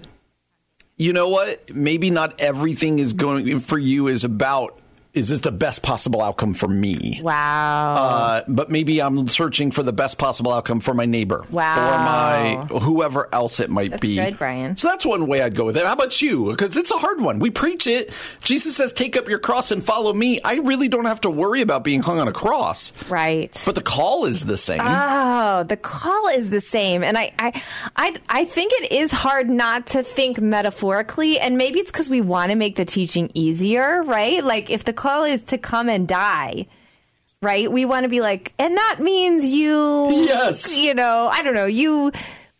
you 1.00 1.14
know 1.14 1.30
what? 1.30 1.74
Maybe 1.74 2.10
not 2.10 2.38
everything 2.42 2.98
is 2.98 3.14
going 3.14 3.60
for 3.60 3.78
you 3.78 4.08
is 4.08 4.22
about. 4.22 4.79
Is 5.12 5.28
this 5.28 5.40
the 5.40 5.50
best 5.50 5.82
possible 5.82 6.22
outcome 6.22 6.54
for 6.54 6.68
me? 6.68 7.18
wow. 7.22 7.94
Uh, 7.94 8.42
but 8.46 8.70
maybe 8.70 9.00
I'm 9.02 9.26
searching 9.26 9.70
for 9.72 9.82
the 9.82 9.92
best 9.92 10.18
possible 10.18 10.52
outcome 10.52 10.78
for 10.80 10.94
my 10.94 11.04
neighbor 11.04 11.44
Wow. 11.50 11.76
or 11.88 11.98
my 12.70 12.78
whoever 12.80 13.28
else 13.32 13.58
it 13.60 13.70
might 13.70 14.00
be. 14.00 14.16
good, 14.16 14.38
Brian. 14.38 14.76
So 14.76 14.88
that's 14.88 15.04
one 15.04 15.26
way 15.26 15.42
I'd 15.42 15.54
go 15.56 15.64
with 15.64 15.76
it. 15.76 15.84
How 15.84 15.94
about 15.94 16.22
you? 16.22 16.50
Because 16.50 16.76
it's 16.76 16.90
a 16.92 16.96
hard 16.98 17.20
one. 17.20 17.40
We 17.40 17.50
preach 17.50 17.86
it. 17.88 18.12
Jesus 18.44 18.76
says, 18.76 18.92
"Take 18.92 19.16
up 19.16 19.28
your 19.28 19.38
cross 19.40 19.70
and 19.72 19.82
follow 19.82 20.12
me." 20.12 20.40
I 20.42 20.56
really 20.56 20.86
don't 20.88 21.06
have 21.06 21.20
to 21.22 21.30
worry 21.30 21.60
about 21.60 21.82
being 21.82 22.02
hung 22.02 22.18
on 22.20 22.28
a 22.28 22.32
cross, 22.32 22.92
right. 23.08 23.60
but 23.66 23.74
the 23.74 23.82
call 23.82 24.26
is 24.26 24.44
the 24.44 24.56
same. 24.56 24.80
Oh, 24.82 25.64
the 25.64 25.76
call 25.76 26.28
is 26.28 26.50
the 26.50 26.60
same, 26.60 27.02
and 27.02 27.18
I, 27.18 27.32
I, 27.38 27.62
I, 27.96 28.16
I 28.28 28.44
think 28.44 28.72
it 28.74 28.92
is 28.92 29.10
hard 29.10 29.50
not 29.50 29.88
to 29.88 30.02
think 30.02 30.40
metaphorically, 30.40 31.38
and 31.40 31.56
maybe 31.56 31.80
it's 31.80 31.90
because 31.90 32.08
we 32.08 32.20
want 32.20 32.50
to 32.50 32.56
make 32.56 32.76
the 32.76 32.84
teaching 32.84 33.30
easier, 33.34 34.02
right? 34.02 34.42
Like 34.44 34.70
if 34.70 34.84
the 34.84 34.92
call 35.00 35.24
is 35.24 35.42
to 35.44 35.58
come 35.58 35.88
and 35.88 36.06
die, 36.06 36.66
right? 37.42 37.70
We 37.70 37.84
want 37.84 38.04
to 38.04 38.08
be 38.08 38.20
like, 38.20 38.52
and 38.58 38.76
that 38.76 38.98
means 39.00 39.48
you, 39.48 40.10
Yes. 40.26 40.76
you 40.76 40.94
know, 40.94 41.28
I 41.32 41.42
don't 41.42 41.54
know, 41.54 41.66
you. 41.66 42.12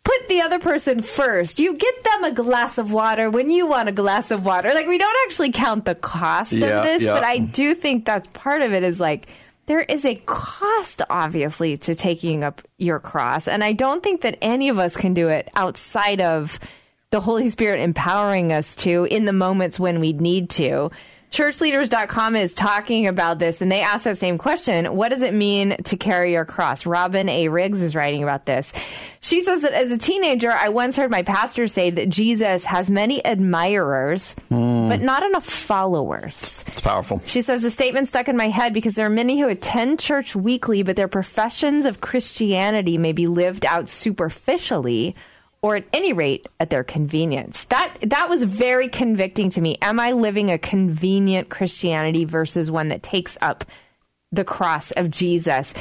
Put 0.03 0.27
the 0.29 0.41
other 0.41 0.57
person 0.57 0.99
first. 1.03 1.59
You 1.59 1.75
get 1.77 2.03
them 2.03 2.23
a 2.23 2.31
glass 2.31 2.79
of 2.79 2.91
water 2.91 3.29
when 3.29 3.51
you 3.51 3.67
want 3.67 3.87
a 3.87 3.91
glass 3.91 4.31
of 4.31 4.43
water. 4.43 4.71
Like 4.73 4.87
we 4.87 4.97
don't 4.97 5.15
actually 5.27 5.51
count 5.51 5.85
the 5.85 5.93
cost 5.93 6.53
Yeah, 6.53 6.79
of 6.79 6.83
this, 6.83 7.03
yeah. 7.03 7.13
but 7.13 7.23
I 7.23 7.37
do 7.37 7.75
think 7.75 8.05
that 8.05 8.33
part 8.33 8.63
of 8.63 8.73
it 8.73 8.81
is 8.81 8.99
like 8.99 9.27
there 9.67 9.79
is 9.81 10.03
a 10.03 10.15
cost, 10.25 11.03
obviously, 11.07 11.77
to 11.77 11.93
taking 11.93 12.43
up 12.43 12.63
your 12.79 12.99
cross. 12.99 13.47
And 13.47 13.63
I 13.63 13.73
don't 13.73 14.01
think 14.01 14.21
that 14.21 14.39
any 14.41 14.69
of 14.69 14.79
us 14.79 14.97
can 14.97 15.13
do 15.13 15.29
it 15.29 15.47
outside 15.55 16.19
of 16.19 16.59
the 17.11 17.21
Holy 17.21 17.51
Spirit 17.51 17.79
empowering 17.79 18.51
us 18.51 18.73
to 18.77 19.05
in 19.05 19.25
the 19.25 19.33
moments 19.33 19.79
when 19.79 19.99
we 19.99 20.13
need 20.13 20.49
to. 20.51 20.89
Churchleaders.com 21.31 22.35
is 22.35 22.53
talking 22.53 23.07
about 23.07 23.39
this 23.39 23.61
and 23.61 23.71
they 23.71 23.79
ask 23.79 24.03
that 24.03 24.17
same 24.17 24.37
question. 24.37 24.93
What 24.93 25.09
does 25.09 25.21
it 25.21 25.33
mean 25.33 25.77
to 25.85 25.95
carry 25.95 26.33
your 26.33 26.43
cross? 26.43 26.85
Robin 26.85 27.29
A. 27.29 27.47
Riggs 27.47 27.81
is 27.81 27.95
writing 27.95 28.21
about 28.21 28.45
this. 28.45 28.73
She 29.21 29.41
says 29.41 29.61
that 29.61 29.71
as 29.71 29.91
a 29.91 29.97
teenager, 29.97 30.51
I 30.51 30.67
once 30.67 30.97
heard 30.97 31.09
my 31.09 31.23
pastor 31.23 31.67
say 31.67 31.89
that 31.89 32.09
Jesus 32.09 32.65
has 32.65 32.89
many 32.89 33.23
admirers, 33.23 34.33
hmm. 34.49 34.89
but 34.89 34.99
not 34.99 35.23
enough 35.23 35.45
followers. 35.45 36.65
it's 36.67 36.81
powerful. 36.81 37.21
She 37.25 37.41
says 37.41 37.61
the 37.61 37.71
statement 37.71 38.09
stuck 38.09 38.27
in 38.27 38.35
my 38.35 38.49
head 38.49 38.73
because 38.73 38.95
there 38.95 39.05
are 39.05 39.09
many 39.09 39.39
who 39.39 39.47
attend 39.47 40.01
church 40.01 40.35
weekly, 40.35 40.83
but 40.83 40.97
their 40.97 41.07
professions 41.07 41.85
of 41.85 42.01
Christianity 42.01 42.97
may 42.97 43.13
be 43.13 43.27
lived 43.27 43.65
out 43.65 43.87
superficially 43.87 45.15
or 45.61 45.75
at 45.75 45.85
any 45.93 46.13
rate 46.13 46.47
at 46.59 46.69
their 46.69 46.83
convenience. 46.83 47.65
That 47.65 47.95
that 48.01 48.29
was 48.29 48.43
very 48.43 48.89
convicting 48.89 49.49
to 49.51 49.61
me. 49.61 49.77
Am 49.81 49.99
I 49.99 50.11
living 50.11 50.51
a 50.51 50.57
convenient 50.57 51.49
Christianity 51.49 52.25
versus 52.25 52.71
one 52.71 52.87
that 52.89 53.03
takes 53.03 53.37
up 53.41 53.65
the 54.31 54.43
cross 54.43 54.91
of 54.91 55.11
Jesus? 55.11 55.73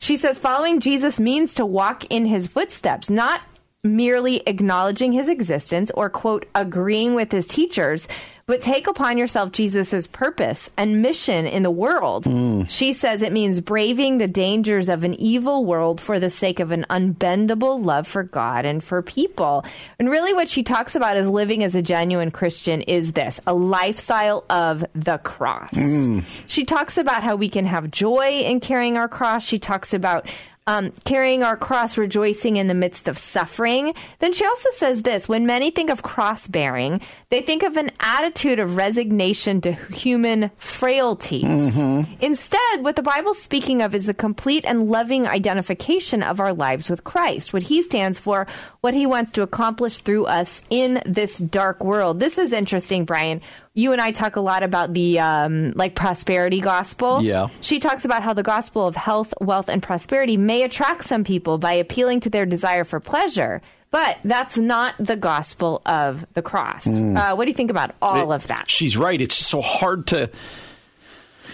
She 0.00 0.16
says 0.16 0.38
following 0.38 0.80
Jesus 0.80 1.20
means 1.20 1.54
to 1.54 1.66
walk 1.66 2.04
in 2.10 2.26
his 2.26 2.46
footsteps, 2.46 3.10
not 3.10 3.40
merely 3.84 4.42
acknowledging 4.46 5.12
his 5.12 5.28
existence 5.28 5.90
or 5.92 6.10
quote 6.10 6.46
agreeing 6.54 7.14
with 7.14 7.30
his 7.30 7.46
teachers 7.46 8.08
but 8.48 8.60
take 8.60 8.88
upon 8.88 9.18
yourself 9.18 9.52
jesus' 9.52 10.08
purpose 10.08 10.70
and 10.76 11.02
mission 11.02 11.46
in 11.46 11.62
the 11.62 11.70
world. 11.70 12.24
Hmm. 12.24 12.64
She 12.64 12.92
says 12.92 13.22
it 13.22 13.32
means 13.32 13.60
braving 13.60 14.18
the 14.18 14.26
dangers 14.26 14.88
of 14.88 15.04
an 15.04 15.14
evil 15.14 15.64
world 15.64 16.00
for 16.00 16.18
the 16.18 16.30
sake 16.30 16.58
of 16.58 16.72
an 16.72 16.84
unbendable 16.90 17.84
love 17.84 18.06
for 18.06 18.24
god 18.24 18.64
and 18.64 18.82
for 18.82 19.02
people. 19.02 19.64
And 19.98 20.10
really 20.10 20.32
what 20.32 20.48
she 20.48 20.62
talks 20.62 20.96
about 20.96 21.16
as 21.16 21.28
living 21.28 21.62
as 21.62 21.76
a 21.76 21.82
genuine 21.82 22.30
christian 22.32 22.82
is 22.82 23.12
this 23.12 23.38
a 23.46 23.54
lifestyle 23.54 24.44
of 24.50 24.84
the 24.94 25.18
cross. 25.18 25.76
Hmm. 25.76 26.20
She 26.46 26.64
talks 26.64 26.98
about 26.98 27.22
how 27.22 27.36
we 27.36 27.48
can 27.48 27.66
have 27.66 27.90
joy 27.90 28.40
in 28.44 28.60
carrying 28.60 28.96
our 28.96 29.08
cross. 29.08 29.44
She 29.44 29.58
talks 29.58 29.92
about 29.92 30.26
um, 30.68 30.92
carrying 31.06 31.42
our 31.42 31.56
cross, 31.56 31.96
rejoicing 31.96 32.56
in 32.56 32.66
the 32.66 32.74
midst 32.74 33.08
of 33.08 33.16
suffering. 33.16 33.94
Then 34.18 34.34
she 34.34 34.44
also 34.44 34.68
says 34.70 35.02
this 35.02 35.26
when 35.26 35.46
many 35.46 35.70
think 35.70 35.88
of 35.88 36.02
cross 36.02 36.46
bearing, 36.46 37.00
they 37.30 37.40
think 37.40 37.62
of 37.62 37.78
an 37.78 37.90
attitude 38.00 38.58
of 38.58 38.76
resignation 38.76 39.62
to 39.62 39.72
human 39.72 40.50
frailties. 40.58 41.78
Instead, 42.20 42.84
what 42.84 42.96
the 42.96 43.02
Bible's 43.02 43.40
speaking 43.40 43.80
of 43.80 43.94
is 43.94 44.04
the 44.04 44.12
complete 44.12 44.66
and 44.66 44.90
loving 44.90 45.26
identification 45.26 46.22
of 46.22 46.38
our 46.38 46.52
lives 46.52 46.90
with 46.90 47.02
Christ, 47.02 47.54
what 47.54 47.62
he 47.62 47.80
stands 47.80 48.18
for, 48.18 48.46
what 48.82 48.92
he 48.92 49.06
wants 49.06 49.30
to 49.32 49.42
accomplish 49.42 50.00
through 50.00 50.26
us 50.26 50.62
in 50.68 51.02
this 51.06 51.38
dark 51.38 51.82
world. 51.82 52.20
This 52.20 52.36
is 52.36 52.52
interesting, 52.52 53.06
Brian. 53.06 53.40
You 53.78 53.92
and 53.92 54.00
I 54.00 54.10
talk 54.10 54.34
a 54.34 54.40
lot 54.40 54.64
about 54.64 54.92
the 54.92 55.20
um, 55.20 55.70
like 55.76 55.94
prosperity 55.94 56.60
gospel. 56.60 57.22
Yeah. 57.22 57.46
She 57.60 57.78
talks 57.78 58.04
about 58.04 58.24
how 58.24 58.32
the 58.32 58.42
gospel 58.42 58.88
of 58.88 58.96
health, 58.96 59.32
wealth, 59.40 59.68
and 59.68 59.80
prosperity 59.80 60.36
may 60.36 60.62
attract 60.64 61.04
some 61.04 61.22
people 61.22 61.58
by 61.58 61.74
appealing 61.74 62.18
to 62.20 62.30
their 62.30 62.44
desire 62.44 62.82
for 62.82 62.98
pleasure, 62.98 63.62
but 63.92 64.18
that's 64.24 64.58
not 64.58 64.96
the 64.98 65.14
gospel 65.14 65.80
of 65.86 66.26
the 66.34 66.42
cross. 66.42 66.88
Uh, 66.88 67.34
what 67.36 67.44
do 67.44 67.50
you 67.52 67.56
think 67.56 67.70
about 67.70 67.94
all 68.02 68.32
of 68.32 68.48
that? 68.48 68.68
She's 68.68 68.96
right. 68.96 69.20
It's 69.20 69.36
so 69.36 69.60
hard 69.60 70.08
to. 70.08 70.28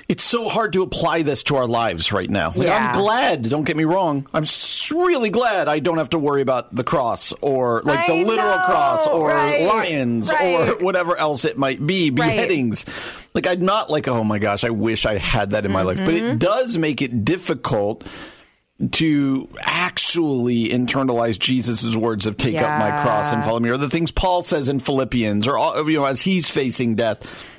It's 0.08 0.22
so 0.22 0.48
hard 0.48 0.72
to 0.74 0.82
apply 0.82 1.22
this 1.22 1.42
to 1.44 1.56
our 1.56 1.66
lives 1.66 2.12
right 2.12 2.28
now. 2.28 2.48
Like, 2.54 2.66
Yeah. 2.68 2.92
I'm 2.92 3.00
glad. 3.00 3.48
Don't 3.48 3.64
get 3.64 3.76
me 3.76 3.84
wrong. 3.84 4.26
I'm 4.34 4.44
really 4.94 5.30
glad 5.30 5.68
I 5.68 5.78
don't 5.78 5.98
have 5.98 6.10
to 6.10 6.18
worry 6.18 6.42
about 6.42 6.74
the 6.74 6.84
cross 6.84 7.32
or 7.40 7.82
like 7.84 7.98
I 8.00 8.06
the 8.08 8.24
literal 8.24 8.56
know, 8.58 8.64
cross 8.64 9.06
or 9.06 9.28
right, 9.28 9.62
lions 9.66 10.30
or 10.32 10.76
whatever 10.80 11.16
else 11.16 11.44
it 11.44 11.56
might 11.58 11.84
be, 11.84 12.10
Right. 12.10 12.30
beheadings. 12.30 12.84
Like 13.34 13.46
I'm 13.46 13.64
not 13.64 13.90
like, 13.90 14.06
oh 14.08 14.24
my 14.24 14.38
gosh, 14.38 14.64
I 14.64 14.70
wish 14.70 15.06
I 15.06 15.18
had 15.18 15.50
that 15.50 15.64
in 15.64 15.72
my 15.72 15.82
life. 15.82 15.98
But 15.98 16.08
Mm-hmm. 16.14 16.24
it 16.34 16.38
does 16.38 16.76
make 16.78 17.00
it 17.02 17.24
difficult 17.24 18.06
to 18.92 19.48
actually 19.60 20.68
internalize 20.68 21.38
Jesus' 21.38 21.96
words 21.96 22.26
of 22.26 22.36
take 22.36 22.56
up 22.60 22.78
my 22.80 22.90
cross 23.02 23.30
and 23.32 23.42
follow 23.44 23.60
me, 23.60 23.70
or 23.70 23.76
the 23.76 23.88
things 23.88 24.10
Paul 24.10 24.42
says 24.42 24.68
in 24.68 24.80
Philippians, 24.80 25.46
or 25.46 25.56
you 25.88 25.98
know, 25.98 26.04
as 26.04 26.20
he's 26.22 26.50
facing 26.50 26.96
death. 26.96 27.50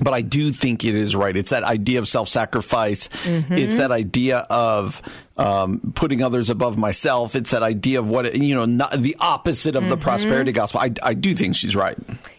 But 0.00 0.14
I 0.14 0.22
do 0.22 0.52
think 0.52 0.84
it 0.84 0.94
is 0.94 1.16
right. 1.16 1.36
It's 1.36 1.50
that 1.50 1.64
idea 1.64 1.98
of 1.98 2.08
self 2.08 2.28
sacrifice. 2.28 3.08
Mm-hmm. 3.08 3.54
It's 3.54 3.76
that 3.76 3.90
idea 3.90 4.38
of 4.38 5.02
um, 5.36 5.92
putting 5.94 6.22
others 6.22 6.50
above 6.50 6.78
myself. 6.78 7.34
It's 7.34 7.50
that 7.50 7.62
idea 7.62 7.98
of 7.98 8.08
what, 8.08 8.26
it, 8.26 8.36
you 8.36 8.54
know, 8.54 8.64
not, 8.64 8.92
the 8.92 9.16
opposite 9.18 9.76
of 9.76 9.82
mm-hmm. 9.82 9.90
the 9.90 9.96
prosperity 9.96 10.52
gospel. 10.52 10.80
I, 10.80 10.92
I 11.02 11.14
do 11.14 11.34
think 11.34 11.56
she's 11.56 11.74
right. 11.74 11.98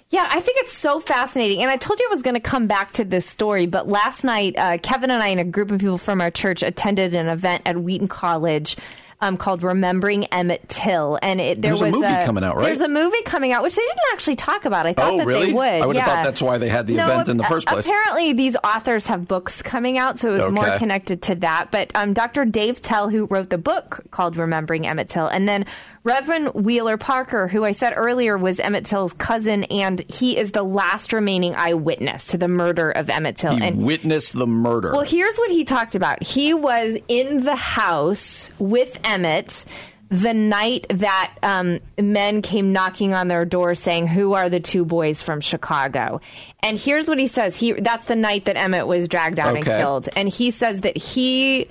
Yeah, 0.09 0.27
I 0.27 0.39
think 0.39 0.57
it's 0.61 0.73
so 0.73 0.99
fascinating. 0.99 1.61
And 1.61 1.69
I 1.69 1.77
told 1.77 1.99
you 1.99 2.07
I 2.07 2.09
was 2.09 2.23
going 2.23 2.33
to 2.35 2.39
come 2.39 2.65
back 2.65 2.93
to 2.93 3.05
this 3.05 3.27
story, 3.27 3.67
but 3.67 3.87
last 3.87 4.23
night, 4.23 4.57
uh, 4.57 4.77
Kevin 4.79 5.11
and 5.11 5.21
I 5.21 5.27
and 5.27 5.39
a 5.39 5.43
group 5.43 5.69
of 5.69 5.79
people 5.79 5.99
from 5.99 6.19
our 6.19 6.31
church 6.31 6.63
attended 6.63 7.13
an 7.13 7.27
event 7.27 7.61
at 7.65 7.77
Wheaton 7.77 8.07
College 8.07 8.75
um, 9.21 9.35
called 9.35 9.63
Remembering 9.63 10.25
Emmett 10.25 10.67
Till, 10.69 11.19
and 11.21 11.41
it, 11.41 11.61
there 11.61 11.71
there's 11.71 11.81
was 11.81 11.89
a 11.89 11.91
movie 11.91 12.13
a, 12.13 12.25
coming 12.25 12.43
out, 12.43 12.55
right? 12.55 12.65
There's 12.65 12.81
a 12.81 12.87
movie 12.87 13.21
coming 13.23 13.51
out, 13.51 13.63
which 13.63 13.75
they 13.75 13.81
didn't 13.81 13.99
actually 14.13 14.37
talk 14.37 14.63
about. 14.65 14.85
I 14.85 14.93
thought 14.93 15.13
oh, 15.13 15.17
that 15.17 15.27
really? 15.27 15.47
they 15.47 15.53
would. 15.53 15.65
I 15.65 15.85
would 15.85 15.95
yeah. 15.95 16.03
have 16.03 16.13
thought 16.13 16.23
that's 16.23 16.41
why 16.41 16.57
they 16.57 16.69
had 16.69 16.87
the 16.87 16.95
no, 16.95 17.05
event 17.05 17.27
in 17.27 17.37
the 17.37 17.43
first 17.43 17.67
place. 17.67 17.85
Apparently, 17.85 18.31
these 18.33 18.55
authors 18.63 19.07
have 19.07 19.27
books 19.27 19.61
coming 19.61 19.97
out, 19.97 20.19
so 20.19 20.29
it 20.29 20.33
was 20.33 20.43
okay. 20.43 20.53
more 20.53 20.77
connected 20.77 21.21
to 21.23 21.35
that. 21.35 21.69
But 21.69 21.91
um, 21.95 22.13
Dr. 22.13 22.45
Dave 22.45 22.79
Tell, 22.79 23.09
who 23.09 23.25
wrote 23.25 23.49
the 23.49 23.57
book 23.57 24.05
called 24.11 24.37
Remembering 24.37 24.87
Emmett 24.87 25.09
Till, 25.09 25.27
and 25.27 25.47
then 25.47 25.65
Reverend 26.03 26.53
Wheeler 26.53 26.97
Parker, 26.97 27.47
who 27.47 27.65
I 27.65 27.71
said 27.71 27.93
earlier 27.95 28.37
was 28.37 28.59
Emmett 28.59 28.85
Till's 28.85 29.13
cousin, 29.13 29.65
and 29.65 29.99
he 30.09 30.37
is 30.37 30.51
the 30.51 30.63
last 30.63 31.11
remaining 31.11 31.55
eyewitness 31.55 32.27
to 32.27 32.37
the 32.37 32.47
murder 32.47 32.91
of 32.91 33.09
Emmett 33.09 33.35
Till. 33.35 33.55
He 33.55 33.63
and 33.63 33.83
witnessed 33.83 34.33
the 34.33 34.47
murder. 34.47 34.93
Well, 34.93 35.01
here's 35.01 35.37
what 35.37 35.51
he 35.51 35.65
talked 35.65 35.95
about. 35.95 36.23
He 36.23 36.53
was 36.53 36.97
in 37.07 37.41
the 37.41 37.55
house 37.55 38.49
with 38.59 38.97
Emmett 39.03 39.65
the 40.09 40.33
night 40.33 40.87
that 40.89 41.35
um, 41.43 41.79
men 41.99 42.41
came 42.41 42.71
knocking 42.71 43.13
on 43.13 43.27
their 43.27 43.45
door 43.45 43.75
saying, 43.75 44.07
"Who 44.07 44.33
are 44.33 44.49
the 44.49 44.59
two 44.59 44.85
boys 44.85 45.21
from 45.21 45.41
Chicago?" 45.41 46.21
And 46.61 46.79
here's 46.79 47.07
what 47.07 47.19
he 47.19 47.27
says. 47.27 47.57
He 47.57 47.73
that's 47.73 48.07
the 48.07 48.15
night 48.15 48.45
that 48.45 48.57
Emmett 48.57 48.87
was 48.87 49.07
dragged 49.07 49.39
out 49.39 49.55
okay. 49.55 49.57
and 49.57 49.65
killed. 49.65 50.09
And 50.15 50.27
he 50.29 50.49
says 50.49 50.81
that 50.81 50.97
he 50.97 51.67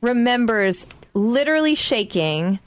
remembers 0.00 0.86
literally 1.14 1.74
shaking 1.74 2.58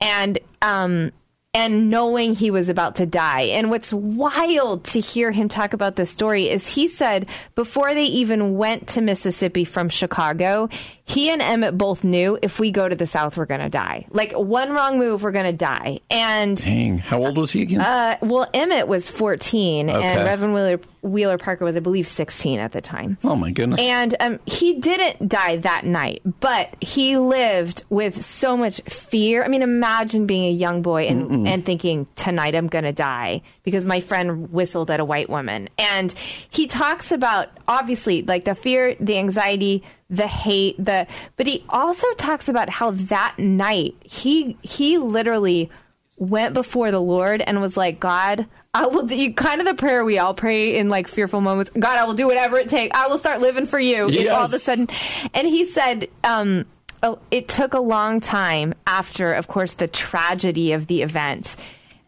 and 0.00 0.38
um, 0.62 1.12
and 1.52 1.90
knowing 1.90 2.32
he 2.32 2.50
was 2.50 2.68
about 2.68 2.94
to 2.96 3.06
die. 3.06 3.42
And 3.42 3.70
what's 3.70 3.92
wild 3.92 4.84
to 4.84 5.00
hear 5.00 5.32
him 5.32 5.48
talk 5.48 5.72
about 5.72 5.96
this 5.96 6.10
story 6.10 6.48
is 6.48 6.68
he 6.68 6.86
said 6.86 7.26
before 7.56 7.92
they 7.92 8.04
even 8.04 8.56
went 8.56 8.86
to 8.88 9.00
Mississippi 9.00 9.64
from 9.64 9.88
Chicago, 9.88 10.68
he 11.10 11.30
and 11.30 11.42
Emmett 11.42 11.76
both 11.76 12.04
knew 12.04 12.38
if 12.40 12.60
we 12.60 12.70
go 12.70 12.88
to 12.88 12.94
the 12.94 13.06
South, 13.06 13.36
we're 13.36 13.44
going 13.44 13.60
to 13.60 13.68
die. 13.68 14.06
Like 14.10 14.32
one 14.32 14.70
wrong 14.70 14.96
move, 14.96 15.24
we're 15.24 15.32
going 15.32 15.46
to 15.46 15.52
die. 15.52 15.98
And 16.08 16.56
dang, 16.56 16.98
how 16.98 17.24
old 17.24 17.36
was 17.36 17.50
he 17.50 17.62
again? 17.62 17.80
Uh, 17.80 18.16
well, 18.22 18.48
Emmett 18.54 18.86
was 18.86 19.10
14, 19.10 19.90
okay. 19.90 20.02
and 20.02 20.24
Reverend 20.24 20.54
Wheeler, 20.54 20.80
Wheeler 21.02 21.36
Parker 21.36 21.64
was, 21.64 21.74
I 21.74 21.80
believe, 21.80 22.06
16 22.06 22.60
at 22.60 22.70
the 22.70 22.80
time. 22.80 23.18
Oh 23.24 23.34
my 23.34 23.50
goodness! 23.50 23.80
And 23.80 24.14
um, 24.20 24.38
he 24.46 24.78
didn't 24.78 25.28
die 25.28 25.56
that 25.56 25.84
night, 25.84 26.22
but 26.38 26.74
he 26.80 27.18
lived 27.18 27.82
with 27.90 28.20
so 28.22 28.56
much 28.56 28.80
fear. 28.82 29.42
I 29.42 29.48
mean, 29.48 29.62
imagine 29.62 30.26
being 30.26 30.44
a 30.44 30.52
young 30.52 30.80
boy 30.82 31.06
and, 31.06 31.48
and 31.48 31.64
thinking 31.64 32.06
tonight 32.14 32.54
I'm 32.54 32.68
going 32.68 32.84
to 32.84 32.92
die 32.92 33.42
because 33.70 33.86
my 33.86 34.00
friend 34.00 34.52
whistled 34.52 34.90
at 34.90 35.00
a 35.00 35.04
white 35.04 35.30
woman. 35.30 35.68
And 35.78 36.12
he 36.12 36.66
talks 36.66 37.12
about 37.12 37.48
obviously 37.68 38.22
like 38.22 38.44
the 38.44 38.54
fear, 38.54 38.96
the 38.98 39.18
anxiety 39.18 39.82
the 40.10 40.26
hate, 40.26 40.74
the 40.84 41.06
but 41.36 41.46
he 41.46 41.64
also 41.68 42.12
talks 42.14 42.48
about 42.48 42.68
how 42.68 42.90
that 42.90 43.36
night 43.38 43.94
he 44.02 44.56
he 44.62 44.98
literally 44.98 45.70
went 46.16 46.52
before 46.52 46.90
the 46.90 47.00
Lord 47.00 47.40
and 47.40 47.60
was 47.62 47.76
like, 47.76 47.98
God, 47.98 48.46
I 48.74 48.86
will 48.86 49.04
do 49.04 49.32
kind 49.32 49.60
of 49.60 49.66
the 49.66 49.74
prayer 49.74 50.04
we 50.04 50.18
all 50.18 50.34
pray 50.34 50.76
in 50.76 50.88
like 50.88 51.08
fearful 51.08 51.40
moments. 51.40 51.70
God, 51.78 51.98
I 51.98 52.04
will 52.04 52.14
do 52.14 52.26
whatever 52.26 52.58
it 52.58 52.68
takes. 52.68 52.96
I 52.96 53.08
will 53.08 53.18
start 53.18 53.40
living 53.40 53.66
for 53.66 53.80
you. 53.80 54.08
Yes. 54.10 54.28
all 54.28 54.44
of 54.44 54.52
a 54.52 54.58
sudden, 54.58 54.88
and 55.32 55.46
he 55.46 55.64
said, 55.64 56.08
um, 56.22 56.66
oh, 57.02 57.18
it 57.30 57.48
took 57.48 57.72
a 57.72 57.80
long 57.80 58.20
time 58.20 58.74
after, 58.86 59.32
of 59.32 59.48
course, 59.48 59.74
the 59.74 59.88
tragedy 59.88 60.72
of 60.72 60.88
the 60.88 61.02
event. 61.02 61.56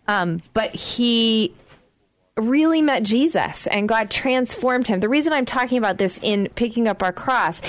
Um, 0.08 0.42
but 0.52 0.74
he 0.74 1.54
really 2.36 2.82
met 2.82 3.02
Jesus 3.02 3.66
and 3.66 3.88
God 3.88 4.10
transformed 4.10 4.86
him. 4.86 5.00
The 5.00 5.08
reason 5.08 5.32
I'm 5.32 5.44
talking 5.44 5.78
about 5.78 5.98
this 5.98 6.18
in 6.22 6.48
picking 6.54 6.88
up 6.88 7.02
our 7.02 7.12
cross 7.12 7.60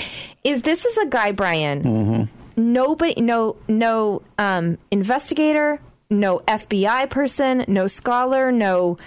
is 0.42 0.62
this 0.62 0.84
is 0.84 0.96
a 0.98 1.06
guy, 1.06 1.32
Brian. 1.32 1.82
Mm-hmm. 1.82 2.72
Nobody, 2.72 3.20
no, 3.20 3.56
no 3.68 4.22
um, 4.38 4.78
investigator, 4.90 5.80
no 6.08 6.38
FBI 6.40 7.10
person, 7.10 7.64
no 7.68 7.86
scholar, 7.86 8.52
no 8.52 8.98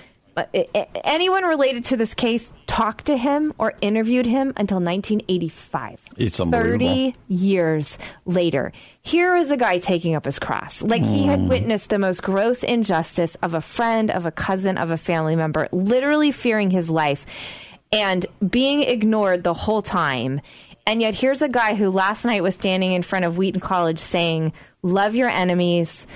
anyone 1.04 1.44
related 1.44 1.86
to 1.86 1.98
this 1.98 2.14
case 2.14 2.52
talked 2.66 3.06
to 3.06 3.18
him 3.18 3.54
or 3.58 3.74
interviewed 3.82 4.26
him 4.26 4.54
until 4.58 4.78
1985. 4.78 6.02
It's 6.18 6.40
unbelievable. 6.40 7.12
30 7.12 7.16
years 7.28 7.98
later. 8.26 8.72
Here 9.02 9.36
is 9.36 9.52
a 9.52 9.58
guy 9.58 9.80
taking 9.80 10.16
up 10.16 10.26
his 10.26 10.40
cross. 10.40 10.82
Like 10.82 11.04
he 11.04 11.26
had 11.26 11.40
hmm. 11.40 11.48
witnessed 11.48 11.90
the 11.90 12.00
most 12.00 12.22
gross 12.22 12.64
injustice 12.64 13.36
of 13.36 13.54
a 13.54 13.62
friend, 13.62 14.12
of 14.12 14.26
a 14.26 14.32
cousin, 14.32 14.78
of 14.78 14.92
a 14.92 14.98
family 14.98 15.36
member, 15.36 15.68
literally 15.72 16.32
fearing 16.32 16.70
his 16.70 16.90
life 16.90 17.26
and 17.92 18.26
being 18.48 18.84
ignored 18.84 19.44
the 19.44 19.54
whole 19.54 19.82
time. 19.82 20.42
And 20.86 21.02
yet 21.02 21.16
here's 21.16 21.42
a 21.42 21.50
guy 21.50 21.76
who 21.76 21.90
last 21.90 22.26
night 22.26 22.44
was 22.44 22.56
standing 22.56 22.94
in 22.94 23.02
front 23.02 23.26
of 23.26 23.38
Wheaton 23.38 23.62
College 23.62 24.00
saying, 24.00 24.54
Love 24.84 25.16
your 25.16 25.30
enemies 25.30 26.08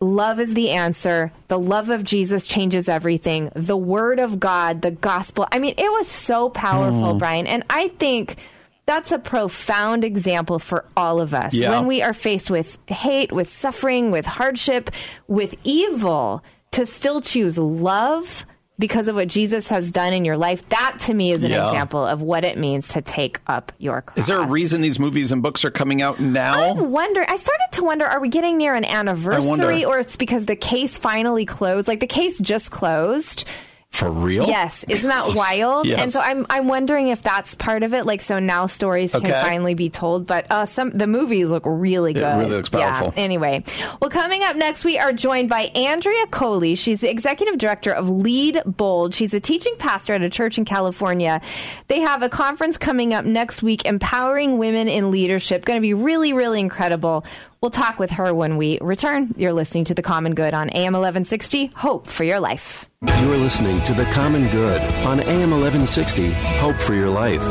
Love 0.00 0.38
is 0.38 0.52
the 0.52 0.70
answer. 0.70 1.32
The 1.48 1.58
love 1.58 1.88
of 1.88 2.04
Jesus 2.04 2.46
changes 2.46 2.88
everything. 2.88 3.50
The 3.54 3.76
word 3.76 4.18
of 4.18 4.38
God, 4.38 4.82
the 4.82 4.90
gospel. 4.90 5.46
I 5.50 5.58
mean, 5.58 5.74
it 5.78 5.90
was 5.90 6.06
so 6.06 6.50
powerful, 6.50 7.14
mm. 7.14 7.18
Brian. 7.18 7.46
And 7.46 7.64
I 7.70 7.88
think 7.88 8.36
that's 8.84 9.10
a 9.10 9.18
profound 9.18 10.04
example 10.04 10.58
for 10.58 10.84
all 10.96 11.18
of 11.18 11.32
us. 11.32 11.54
Yeah. 11.54 11.70
When 11.70 11.86
we 11.86 12.02
are 12.02 12.12
faced 12.12 12.50
with 12.50 12.78
hate, 12.88 13.32
with 13.32 13.48
suffering, 13.48 14.10
with 14.10 14.26
hardship, 14.26 14.90
with 15.28 15.54
evil, 15.64 16.44
to 16.72 16.84
still 16.84 17.22
choose 17.22 17.56
love 17.56 18.44
because 18.78 19.08
of 19.08 19.14
what 19.14 19.28
Jesus 19.28 19.68
has 19.68 19.90
done 19.90 20.12
in 20.12 20.24
your 20.24 20.36
life. 20.36 20.68
That 20.68 20.98
to 21.00 21.14
me 21.14 21.32
is 21.32 21.42
an 21.44 21.50
yeah. 21.50 21.66
example 21.66 22.04
of 22.04 22.22
what 22.22 22.44
it 22.44 22.58
means 22.58 22.88
to 22.88 23.02
take 23.02 23.40
up 23.46 23.72
your 23.78 24.02
cross. 24.02 24.18
Is 24.18 24.26
there 24.26 24.40
a 24.40 24.46
reason 24.46 24.82
these 24.82 24.98
movies 24.98 25.32
and 25.32 25.42
books 25.42 25.64
are 25.64 25.70
coming 25.70 26.02
out 26.02 26.20
now? 26.20 26.60
I 26.60 26.72
wonder. 26.72 27.24
I 27.26 27.36
started 27.36 27.68
to 27.72 27.84
wonder: 27.84 28.04
Are 28.04 28.20
we 28.20 28.28
getting 28.28 28.56
near 28.58 28.74
an 28.74 28.84
anniversary, 28.84 29.84
or 29.84 29.98
it's 29.98 30.16
because 30.16 30.46
the 30.46 30.56
case 30.56 30.98
finally 30.98 31.46
closed? 31.46 31.88
Like 31.88 32.00
the 32.00 32.06
case 32.06 32.38
just 32.38 32.70
closed. 32.70 33.44
For 33.90 34.10
real? 34.10 34.46
Yes. 34.46 34.84
Isn't 34.84 35.08
that 35.08 35.34
wild? 35.34 35.86
Yes. 35.86 36.00
And 36.00 36.12
so 36.12 36.20
I'm 36.20 36.44
I'm 36.50 36.68
wondering 36.68 37.08
if 37.08 37.22
that's 37.22 37.54
part 37.54 37.82
of 37.82 37.94
it. 37.94 38.04
Like 38.04 38.20
so 38.20 38.38
now 38.38 38.66
stories 38.66 39.14
okay. 39.14 39.30
can 39.30 39.44
finally 39.44 39.74
be 39.74 39.88
told. 39.88 40.26
But 40.26 40.46
uh, 40.50 40.66
some 40.66 40.90
the 40.90 41.06
movies 41.06 41.48
look 41.48 41.62
really 41.64 42.12
good. 42.12 42.22
It 42.22 42.36
really 42.36 42.50
looks 42.50 42.68
powerful. 42.68 43.14
Yeah. 43.16 43.22
Anyway, 43.22 43.64
well, 44.00 44.10
coming 44.10 44.42
up 44.42 44.54
next, 44.56 44.84
we 44.84 44.98
are 44.98 45.12
joined 45.12 45.48
by 45.48 45.62
Andrea 45.74 46.26
Coli. 46.26 46.76
She's 46.76 47.00
the 47.00 47.10
executive 47.10 47.56
director 47.56 47.92
of 47.92 48.10
Lead 48.10 48.62
Bold. 48.66 49.14
She's 49.14 49.32
a 49.32 49.40
teaching 49.40 49.74
pastor 49.78 50.12
at 50.12 50.20
a 50.20 50.30
church 50.30 50.58
in 50.58 50.66
California. 50.66 51.40
They 51.88 52.00
have 52.00 52.22
a 52.22 52.28
conference 52.28 52.76
coming 52.76 53.14
up 53.14 53.24
next 53.24 53.62
week, 53.62 53.86
empowering 53.86 54.58
women 54.58 54.88
in 54.88 55.10
leadership. 55.10 55.64
Going 55.64 55.78
to 55.78 55.82
be 55.82 55.94
really 55.94 56.34
really 56.34 56.60
incredible. 56.60 57.24
We'll 57.66 57.72
talk 57.72 57.98
with 57.98 58.12
her 58.12 58.32
when 58.32 58.58
we 58.58 58.78
return. 58.80 59.34
You're 59.36 59.52
listening 59.52 59.86
to 59.86 59.94
The 59.94 60.00
Common 60.00 60.36
Good 60.36 60.54
on 60.54 60.70
AM 60.70 60.92
1160. 60.92 61.66
Hope 61.74 62.06
for 62.06 62.22
your 62.22 62.38
life. 62.38 62.88
You're 63.02 63.38
listening 63.38 63.82
to 63.82 63.92
The 63.92 64.04
Common 64.04 64.48
Good 64.50 64.80
on 65.04 65.18
AM 65.18 65.50
1160. 65.50 66.30
Hope 66.30 66.76
for 66.76 66.94
your 66.94 67.10
life. 67.10 67.42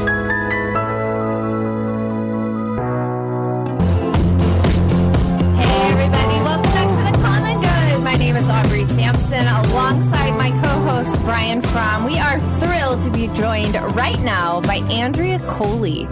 Hey, 5.59 5.91
everybody. 5.91 6.37
Welcome 6.45 6.71
back 6.71 6.87
to 6.87 7.11
The 7.11 7.21
Common 7.21 7.59
Good. 7.59 8.01
My 8.05 8.15
name 8.15 8.37
is 8.37 8.47
Aubrey 8.47 8.85
Sampson 8.85 9.45
alongside 9.47 10.31
my 10.37 10.51
co 10.61 10.79
host, 10.87 11.13
Brian 11.23 11.61
Fromm. 11.61 12.05
We 12.05 12.19
are 12.19 12.39
thrilled 12.61 13.01
to 13.01 13.09
be 13.09 13.27
joined 13.37 13.75
right 13.93 14.21
now 14.21 14.61
by 14.61 14.75
Andrea 14.89 15.39
Coli. 15.39 16.07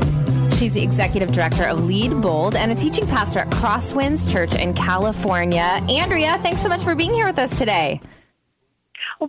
She's 0.63 0.75
the 0.75 0.81
executive 0.81 1.33
director 1.33 1.65
of 1.65 1.83
Lead 1.83 2.21
Bold 2.21 2.55
and 2.55 2.71
a 2.71 2.75
teaching 2.75 3.05
pastor 3.05 3.39
at 3.39 3.49
Crosswinds 3.49 4.31
Church 4.31 4.55
in 4.55 4.73
California. 4.73 5.59
Andrea, 5.59 6.37
thanks 6.37 6.61
so 6.61 6.69
much 6.69 6.81
for 6.81 6.95
being 6.95 7.11
here 7.11 7.27
with 7.27 7.37
us 7.37 7.57
today. 7.57 7.99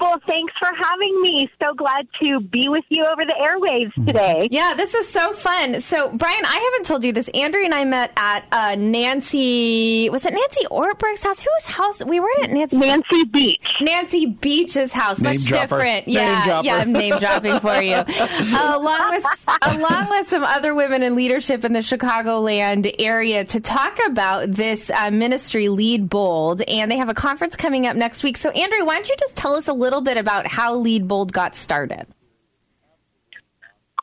Well, 0.00 0.20
thanks 0.26 0.52
for 0.58 0.68
having 0.74 1.22
me. 1.22 1.48
So 1.62 1.72
glad 1.74 2.08
to 2.22 2.40
be 2.40 2.68
with 2.68 2.84
you 2.88 3.04
over 3.04 3.24
the 3.24 3.34
airwaves 3.34 4.06
today. 4.06 4.48
Yeah, 4.50 4.74
this 4.74 4.94
is 4.94 5.08
so 5.08 5.32
fun. 5.32 5.80
So, 5.80 6.10
Brian, 6.10 6.44
I 6.44 6.70
haven't 6.72 6.84
told 6.86 7.04
you 7.04 7.12
this. 7.12 7.28
Andrea 7.28 7.64
and 7.64 7.74
I 7.74 7.84
met 7.84 8.12
at 8.16 8.44
uh, 8.50 8.74
Nancy. 8.76 10.08
Was 10.10 10.24
it 10.24 10.32
Nancy 10.32 10.64
Ortberg's 10.70 11.22
house? 11.22 11.42
Whose 11.42 11.66
house? 11.66 12.04
We 12.04 12.18
were 12.18 12.28
at 12.42 12.50
Nancy. 12.50 12.78
Nancy 12.78 13.24
Beach. 13.24 13.66
Nancy 13.80 14.26
Beach's 14.26 14.92
house. 14.92 15.20
Name 15.20 15.34
Much 15.34 15.44
dropper. 15.44 15.62
different. 15.62 16.06
Name 16.08 16.16
yeah, 16.16 16.44
dropper. 16.44 16.66
yeah. 16.66 16.76
I'm 16.76 16.92
name 16.92 17.18
dropping 17.18 17.60
for 17.60 17.80
you. 17.80 17.94
along 18.58 19.10
with 19.10 19.24
along 19.62 20.08
with 20.10 20.26
some 20.26 20.42
other 20.42 20.74
women 20.74 21.02
in 21.04 21.14
leadership 21.14 21.64
in 21.64 21.72
the 21.72 21.80
Chicagoland 21.80 22.92
area 22.98 23.44
to 23.44 23.60
talk 23.60 23.98
about 24.06 24.50
this 24.50 24.90
uh, 24.90 25.10
ministry, 25.10 25.68
Lead 25.68 26.08
Bold, 26.08 26.62
and 26.62 26.90
they 26.90 26.96
have 26.96 27.08
a 27.08 27.14
conference 27.14 27.54
coming 27.54 27.86
up 27.86 27.96
next 27.96 28.24
week. 28.24 28.36
So, 28.36 28.50
Andrea, 28.50 28.84
why 28.84 28.94
don't 28.96 29.08
you 29.08 29.14
just 29.20 29.36
tell 29.36 29.54
us 29.54 29.68
a 29.68 29.72
little 29.72 29.83
bit 30.00 30.16
about 30.16 30.46
how 30.46 30.74
Lead 30.74 31.08
Bold 31.08 31.32
got 31.32 31.54
started? 31.54 32.06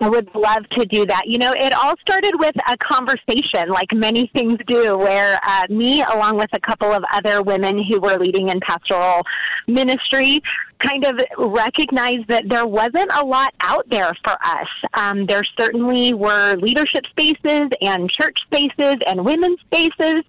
I 0.01 0.09
would 0.09 0.29
love 0.34 0.67
to 0.77 0.86
do 0.88 1.05
that. 1.05 1.27
You 1.27 1.38
know, 1.38 1.53
it 1.53 1.73
all 1.73 1.93
started 2.01 2.34
with 2.39 2.55
a 2.67 2.75
conversation, 2.77 3.69
like 3.69 3.93
many 3.93 4.32
things 4.36 4.57
do, 4.67 4.97
where 4.97 5.39
uh, 5.45 5.65
me, 5.69 6.01
along 6.01 6.38
with 6.38 6.49
a 6.53 6.59
couple 6.59 6.91
of 6.91 7.03
other 7.13 7.43
women 7.43 7.84
who 7.84 7.99
were 7.99 8.17
leading 8.17 8.49
in 8.49 8.59
pastoral 8.61 9.21
ministry, 9.67 10.41
kind 10.79 11.05
of 11.05 11.19
recognized 11.38 12.27
that 12.29 12.49
there 12.49 12.65
wasn't 12.65 13.11
a 13.13 13.23
lot 13.23 13.53
out 13.59 13.88
there 13.89 14.11
for 14.25 14.36
us. 14.43 14.67
Um, 14.95 15.27
there 15.27 15.43
certainly 15.59 16.15
were 16.15 16.55
leadership 16.55 17.05
spaces 17.11 17.69
and 17.82 18.09
church 18.09 18.38
spaces 18.45 18.95
and 19.05 19.23
women's 19.23 19.59
spaces, 19.61 20.21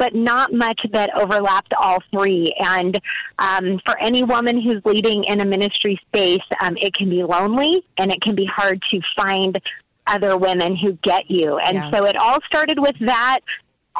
but 0.00 0.14
not 0.14 0.50
much 0.50 0.80
that 0.92 1.10
overlapped 1.20 1.74
all 1.78 1.98
three. 2.10 2.50
And 2.58 2.98
um, 3.38 3.78
for 3.84 3.98
any 4.00 4.24
woman 4.24 4.58
who's 4.58 4.82
leading 4.86 5.24
in 5.24 5.42
a 5.42 5.44
ministry 5.44 6.00
space, 6.08 6.40
um, 6.62 6.78
it 6.78 6.94
can 6.94 7.10
be 7.10 7.22
lonely 7.22 7.84
and 7.98 8.10
it 8.10 8.22
can 8.22 8.34
be 8.34 8.46
hard 8.46 8.82
to 8.90 9.00
find 9.14 9.60
other 10.06 10.38
women 10.38 10.74
who 10.74 10.94
get 11.02 11.30
you. 11.30 11.58
And 11.58 11.76
Yeah. 11.76 11.90
so 11.90 12.06
it 12.06 12.16
all 12.16 12.38
started 12.46 12.78
with 12.78 12.96
that. 13.00 13.40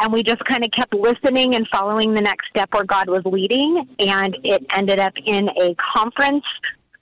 And 0.01 0.11
we 0.11 0.23
just 0.23 0.43
kind 0.47 0.65
of 0.65 0.71
kept 0.71 0.95
listening 0.95 1.55
and 1.55 1.69
following 1.69 2.15
the 2.15 2.23
next 2.23 2.49
step 2.49 2.73
where 2.73 2.85
God 2.85 3.11
was 3.11 3.21
leading. 3.27 3.87
And 3.99 4.39
it 4.43 4.65
ended 4.75 5.01
up 5.01 5.13
in 5.27 5.51
a 5.61 5.77
conference 5.95 6.47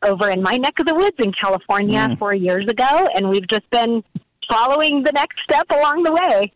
over 0.05 0.28
in 0.28 0.42
my 0.42 0.57
neck 0.57 0.74
of 0.80 0.86
the 0.86 0.94
woods 0.96 1.16
in 1.20 1.32
California 1.40 2.16
four 2.18 2.34
years 2.34 2.66
ago. 2.66 3.09
And 3.14 3.28
we've 3.28 3.46
just 3.46 3.70
been 3.70 4.03
following 4.51 5.05
the 5.05 5.12
next 5.12 5.36
step 5.44 5.70
along 5.70 6.03
the 6.03 6.12
way. 6.12 6.53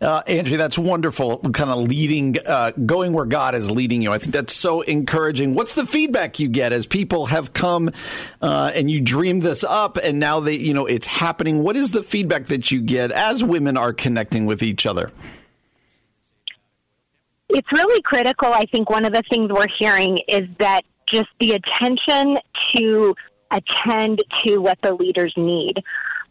Uh, 0.00 0.22
Andrea, 0.26 0.58
that's 0.58 0.76
wonderful. 0.76 1.38
Kind 1.38 1.70
of 1.70 1.88
leading, 1.88 2.36
uh, 2.44 2.72
going 2.84 3.12
where 3.12 3.24
God 3.24 3.54
is 3.54 3.70
leading 3.70 4.02
you. 4.02 4.12
I 4.12 4.18
think 4.18 4.32
that's 4.32 4.54
so 4.54 4.80
encouraging. 4.80 5.54
What's 5.54 5.74
the 5.74 5.86
feedback 5.86 6.40
you 6.40 6.48
get 6.48 6.72
as 6.72 6.86
people 6.86 7.26
have 7.26 7.52
come 7.52 7.90
uh, 8.40 8.72
and 8.74 8.90
you 8.90 9.00
dreamed 9.00 9.42
this 9.42 9.62
up, 9.62 9.96
and 9.96 10.18
now 10.18 10.40
they, 10.40 10.56
you 10.56 10.74
know, 10.74 10.86
it's 10.86 11.06
happening? 11.06 11.62
What 11.62 11.76
is 11.76 11.92
the 11.92 12.02
feedback 12.02 12.46
that 12.46 12.72
you 12.72 12.80
get 12.80 13.12
as 13.12 13.44
women 13.44 13.76
are 13.76 13.92
connecting 13.92 14.46
with 14.46 14.62
each 14.62 14.86
other? 14.86 15.12
it's 17.54 17.72
really 17.72 18.02
critical. 18.02 18.52
I 18.52 18.64
think 18.66 18.90
one 18.90 19.04
of 19.04 19.12
the 19.12 19.22
things 19.30 19.50
we're 19.50 19.66
hearing 19.78 20.18
is 20.28 20.48
that 20.58 20.82
just 21.12 21.28
the 21.40 21.52
attention 21.52 22.38
to 22.76 23.14
attend 23.50 24.22
to 24.44 24.58
what 24.58 24.78
the 24.82 24.94
leaders 24.94 25.32
need. 25.36 25.74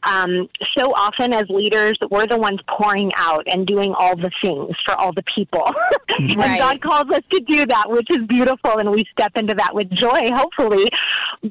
Um, 0.04 0.49
so 0.78 0.91
often, 0.93 1.34
as 1.34 1.45
leaders, 1.49 1.93
we're 2.10 2.28
the 2.28 2.38
ones 2.38 2.60
pouring 2.68 3.12
out 3.16 3.45
and 3.52 3.68
doing 3.68 3.93
all 3.97 4.16
the 4.16 4.32
things 4.43 4.76
for 4.86 4.95
all 4.95 5.14
the 5.14 5.24
people. 5.36 5.72
and 6.20 6.36
God 6.36 6.82
calls 6.82 7.06
us 7.14 7.22
to 7.32 7.39
do 7.47 7.66
that, 7.68 7.89
which 7.89 8.08
is 8.10 8.26
beautiful, 8.28 8.78
and 8.80 8.89
we 8.91 9.06
step 9.12 9.32
into 9.36 9.54
that 9.56 9.76
with 9.76 9.89
joy, 9.91 10.32
hopefully. 10.34 10.86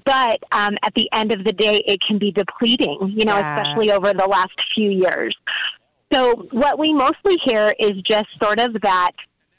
But 0.05 0.41
um, 0.53 0.77
at 0.83 0.95
the 0.95 1.09
end 1.13 1.33
of 1.33 1.45
the 1.45 1.53
day, 1.53 1.83
it 1.87 2.01
can 2.07 2.19
be 2.19 2.33
depleting, 2.33 3.15
you 3.17 3.25
know, 3.25 3.39
Yeah. 3.39 3.61
especially 3.61 3.93
over 3.93 4.13
the 4.13 4.27
last 4.27 4.53
few 4.75 4.91
years. 4.91 5.37
So 6.13 6.49
what 6.51 6.79
we 6.79 6.93
mostly 6.93 7.37
hear 7.45 7.73
is 7.79 7.93
just 8.09 8.27
sort 8.43 8.59
of 8.59 8.73
that 8.83 9.13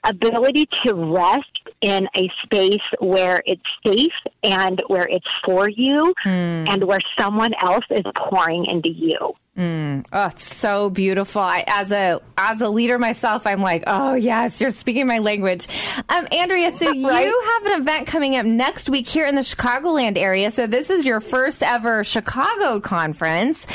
ability 0.03 0.67
to 0.85 0.93
rest 0.93 1.45
in 1.81 2.07
a 2.17 2.29
space 2.43 2.81
where 2.99 3.41
it's 3.45 3.61
safe 3.85 4.11
and 4.43 4.81
where 4.87 5.07
it's 5.09 5.25
for 5.45 5.69
you 5.69 6.13
and 6.25 6.83
where 6.83 6.99
someone 7.19 7.51
else 7.61 7.85
is 7.89 8.03
pouring 8.17 8.65
into 8.65 8.89
you. 8.89 9.17
Oh, 9.57 10.25
it's 10.27 10.43
so 10.55 10.89
beautiful. 10.89 11.41
I, 11.41 11.63
as 11.67 11.91
a 11.91 12.19
as 12.35 12.61
a 12.61 12.69
leader 12.69 12.97
myself, 12.97 13.45
I'm 13.45 13.61
like, 13.61 13.83
oh 13.85 14.15
yes, 14.15 14.59
you're 14.59 14.71
speaking 14.71 15.05
my 15.05 15.19
language. 15.19 15.67
Um, 16.09 16.27
Andrea, 16.31 16.71
so 16.71 16.87
Right. 16.87 17.25
you 17.27 17.43
have 17.53 17.65
an 17.73 17.81
event 17.81 18.07
coming 18.07 18.35
up 18.37 18.45
next 18.45 18.89
week 18.89 19.07
here 19.07 19.27
in 19.27 19.35
the 19.35 19.41
Chicagoland 19.41 20.17
area. 20.17 20.49
So 20.49 20.65
this 20.65 20.89
is 20.89 21.05
your 21.05 21.19
first 21.19 21.61
ever 21.61 22.03
Chicago 22.03 22.79
conference. 22.79 23.67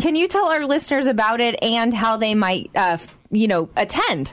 Can 0.00 0.14
you 0.14 0.28
tell 0.28 0.46
our 0.46 0.64
listeners 0.64 1.06
about 1.06 1.40
it 1.40 1.60
and 1.60 1.92
how 1.92 2.18
they 2.18 2.36
might, 2.36 2.70
uh, 2.76 2.98
you 3.30 3.48
know, 3.48 3.68
attend? 3.76 4.32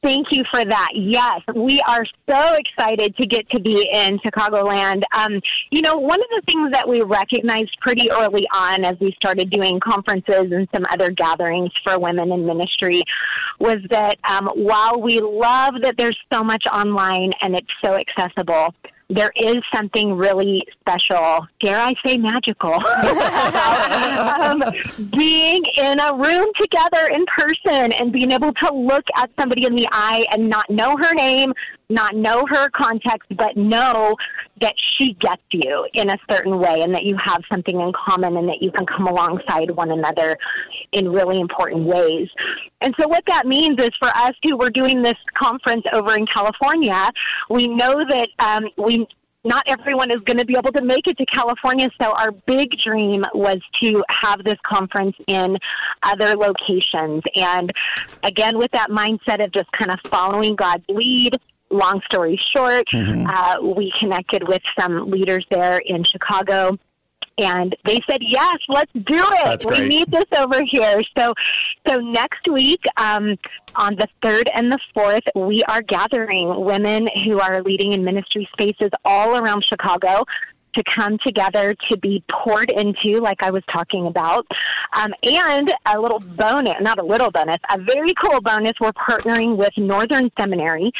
Thank 0.00 0.28
you 0.30 0.44
for 0.52 0.64
that. 0.64 0.90
Yes, 0.94 1.40
we 1.56 1.80
are 1.80 2.04
so 2.30 2.54
excited 2.54 3.16
to 3.16 3.26
get 3.26 3.48
to 3.50 3.60
be 3.60 3.88
in 3.92 4.18
Chicagoland. 4.20 5.02
Um, 5.12 5.40
you 5.72 5.82
know, 5.82 5.96
one 5.96 6.20
of 6.20 6.26
the 6.36 6.42
things 6.46 6.70
that 6.70 6.88
we 6.88 7.02
recognized 7.02 7.76
pretty 7.80 8.08
early 8.12 8.46
on 8.54 8.84
as 8.84 8.94
we 9.00 9.12
started 9.16 9.50
doing 9.50 9.80
conferences 9.80 10.52
and 10.52 10.68
some 10.72 10.84
other 10.88 11.10
gatherings 11.10 11.72
for 11.82 11.98
women 11.98 12.30
in 12.30 12.46
ministry 12.46 13.02
was 13.58 13.78
that 13.90 14.18
um, 14.28 14.48
while 14.54 15.00
we 15.00 15.18
love 15.20 15.74
that 15.82 15.96
there's 15.98 16.18
so 16.32 16.44
much 16.44 16.62
online 16.72 17.32
and 17.42 17.56
it's 17.56 17.66
so 17.84 17.96
accessible, 17.96 18.72
there 19.10 19.32
is 19.36 19.58
something 19.74 20.14
really 20.14 20.66
special, 20.80 21.46
dare 21.62 21.78
I 21.78 21.94
say 22.04 22.18
magical, 22.18 22.74
um, 24.42 24.62
being 25.16 25.62
in 25.76 25.98
a 25.98 26.14
room 26.14 26.46
together 26.60 27.08
in 27.12 27.24
person 27.36 27.92
and 27.92 28.12
being 28.12 28.32
able 28.32 28.52
to 28.52 28.74
look 28.74 29.04
at 29.16 29.30
somebody 29.40 29.64
in 29.64 29.74
the 29.74 29.88
eye 29.90 30.26
and 30.30 30.50
not 30.50 30.68
know 30.68 30.94
her 30.96 31.14
name, 31.14 31.54
not 31.88 32.14
know 32.14 32.44
her 32.50 32.68
context, 32.70 33.28
but 33.36 33.56
know 33.56 34.14
that 34.60 34.74
she 34.98 35.14
gets 35.14 35.42
you 35.52 35.86
in 35.94 36.10
a 36.10 36.16
certain 36.30 36.58
way 36.58 36.82
and 36.82 36.94
that 36.94 37.04
you 37.04 37.16
have 37.24 37.42
something 37.50 37.80
in 37.80 37.92
common 37.92 38.36
and 38.36 38.48
that 38.48 38.60
you 38.60 38.70
can 38.72 38.84
come 38.86 39.06
alongside 39.06 39.70
one 39.70 39.90
another 39.90 40.36
in 40.92 41.10
really 41.10 41.40
important 41.40 41.84
ways. 41.84 42.28
And 42.80 42.94
so 43.00 43.08
what 43.08 43.24
that 43.26 43.46
means 43.46 43.80
is 43.82 43.90
for 43.98 44.08
us 44.08 44.32
who 44.42 44.56
were 44.56 44.70
doing 44.70 45.02
this 45.02 45.16
conference 45.34 45.84
over 45.92 46.14
in 46.14 46.26
California, 46.26 47.10
we 47.48 47.68
know 47.68 48.00
that 48.08 48.28
um, 48.38 48.68
we 48.76 49.06
not 49.44 49.62
everyone 49.66 50.10
is 50.10 50.20
going 50.22 50.36
to 50.36 50.44
be 50.44 50.56
able 50.56 50.72
to 50.72 50.82
make 50.82 51.06
it 51.06 51.16
to 51.16 51.26
California. 51.26 51.88
So 52.00 52.12
our 52.12 52.32
big 52.32 52.70
dream 52.84 53.24
was 53.34 53.58
to 53.82 54.04
have 54.22 54.44
this 54.44 54.56
conference 54.66 55.16
in 55.26 55.56
other 56.02 56.34
locations. 56.34 57.22
And 57.36 57.72
again, 58.24 58.58
with 58.58 58.72
that 58.72 58.90
mindset 58.90 59.42
of 59.42 59.52
just 59.52 59.70
kind 59.72 59.90
of 59.90 59.98
following 60.10 60.54
God's 60.54 60.84
lead. 60.88 61.36
Long 61.70 62.00
story 62.10 62.40
short, 62.56 62.86
uh, 62.94 63.56
we 63.62 63.92
connected 64.00 64.48
with 64.48 64.62
some 64.78 65.10
leaders 65.10 65.44
there 65.50 65.80
in 65.84 66.04
Chicago 66.04 66.78
and 67.38 67.76
they 67.86 68.00
said 68.10 68.18
yes 68.20 68.56
let's 68.68 68.92
do 68.92 69.02
it 69.16 69.44
That's 69.44 69.64
we 69.64 69.76
great. 69.76 69.88
need 69.88 70.10
this 70.10 70.24
over 70.36 70.60
here 70.68 71.00
so 71.16 71.34
so 71.86 71.98
next 71.98 72.48
week 72.50 72.80
um, 72.96 73.36
on 73.76 73.94
the 73.94 74.08
third 74.22 74.50
and 74.54 74.72
the 74.72 74.78
fourth 74.92 75.22
we 75.34 75.62
are 75.68 75.82
gathering 75.82 76.64
women 76.64 77.08
who 77.24 77.40
are 77.40 77.62
leading 77.62 77.92
in 77.92 78.04
ministry 78.04 78.48
spaces 78.52 78.90
all 79.04 79.36
around 79.36 79.64
chicago 79.68 80.24
to 80.76 80.84
come 80.94 81.18
together 81.26 81.74
to 81.90 81.96
be 81.96 82.22
poured 82.30 82.70
into, 82.70 83.18
like 83.20 83.42
I 83.42 83.50
was 83.50 83.62
talking 83.72 84.06
about. 84.06 84.46
Um, 84.94 85.12
and 85.22 85.72
a 85.86 85.98
little 85.98 86.20
bonus, 86.20 86.76
not 86.82 86.98
a 86.98 87.02
little 87.02 87.30
bonus, 87.30 87.56
a 87.72 87.78
very 87.78 88.12
cool 88.22 88.40
bonus, 88.40 88.74
we're 88.80 88.92
partnering 88.92 89.56
with 89.56 89.72
Northern 89.76 90.30
Seminary 90.38 90.92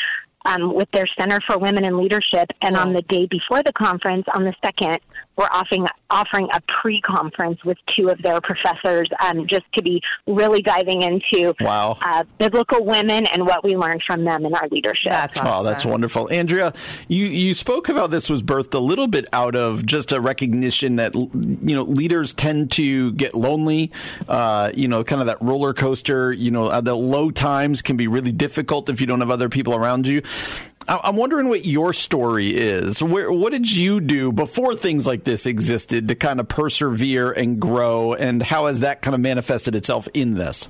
um, 0.45 0.74
with 0.74 0.91
their 0.93 1.07
Center 1.18 1.41
for 1.47 1.59
Women 1.59 1.84
in 1.84 1.99
Leadership. 1.99 2.51
And 2.62 2.76
on 2.76 2.93
the 2.93 3.03
day 3.03 3.26
before 3.26 3.62
the 3.62 3.72
conference, 3.72 4.24
on 4.34 4.45
the 4.45 4.55
second, 4.64 4.99
we're 5.36 5.47
offering, 5.53 5.86
offering 6.11 6.49
a 6.53 6.61
pre 6.82 7.01
conference 7.03 7.64
with 7.64 7.78
two 7.97 8.09
of 8.09 8.20
their 8.22 8.41
professors 8.41 9.09
um, 9.24 9.47
just 9.47 9.64
to 9.74 9.82
be 9.82 10.03
really 10.26 10.62
diving 10.62 11.03
into 11.03 11.55
Wow. 11.61 11.97
uh, 12.03 12.24
biblical 12.39 12.84
women 12.84 13.26
and 13.26 13.47
what 13.47 13.62
we 13.62 13.76
learned 13.76 14.03
from 14.05 14.24
them 14.24 14.45
in 14.45 14.55
our 14.55 14.68
leadership. 14.68 15.12
That's 15.12 15.39
Oh, 15.41 15.62
that's 15.62 15.84
wonderful, 15.86 16.28
Andrea. 16.32 16.72
You 17.07 17.26
you 17.26 17.55
spoke 17.55 17.89
about 17.89 18.11
this 18.11 18.28
was 18.28 18.43
birthed 18.43 18.74
a 18.74 18.78
little 18.80 19.07
bit 19.07 19.26
out 19.32 19.55
of 19.55 19.86
just 19.86 20.11
a 20.11 20.20
recognition 20.20 20.97
that 20.97 21.14
you 21.14 21.74
know 21.74 21.84
leaders 21.84 22.32
tend 22.32 22.72
to 22.72 23.12
get 23.12 23.34
lonely. 23.34 23.93
Uh, 24.28 24.72
you 24.74 24.89
know, 24.89 25.05
kind 25.05 25.20
of 25.20 25.26
that 25.28 25.41
roller 25.41 25.72
coaster. 25.72 26.32
You 26.32 26.51
know, 26.51 26.66
uh, 26.66 26.80
the 26.80 26.95
low 26.97 27.30
times 27.30 27.80
can 27.80 27.97
be 27.97 28.09
really 28.09 28.32
difficult 28.32 28.89
if 28.91 29.01
you 29.01 29.07
don't 29.07 29.20
have 29.20 29.30
other 29.30 29.49
people 29.49 29.74
around 29.74 30.07
you. 30.07 30.20
I- 30.89 31.01
I'm 31.05 31.16
wondering 31.16 31.49
what 31.49 31.64
your 31.64 31.93
story 31.93 32.57
is. 32.57 33.03
Where, 33.03 33.31
what 33.31 33.53
did 33.53 33.70
you 33.70 34.01
do 34.01 34.33
before 34.33 34.74
things 34.74 35.07
like 35.07 35.24
this 35.24 35.47
existed 35.47 36.09
to 36.09 36.14
kind 36.14 36.41
of 36.41 36.49
persevere 36.49 37.31
and 37.31 37.61
grow, 37.61 38.14
and 38.14 38.43
how 38.43 38.66
has 38.66 38.81
that 38.81 39.03
kind 39.03 39.14
of 39.14 39.20
manifested 39.20 39.74
itself 39.74 40.09
in 40.14 40.35
this? 40.35 40.68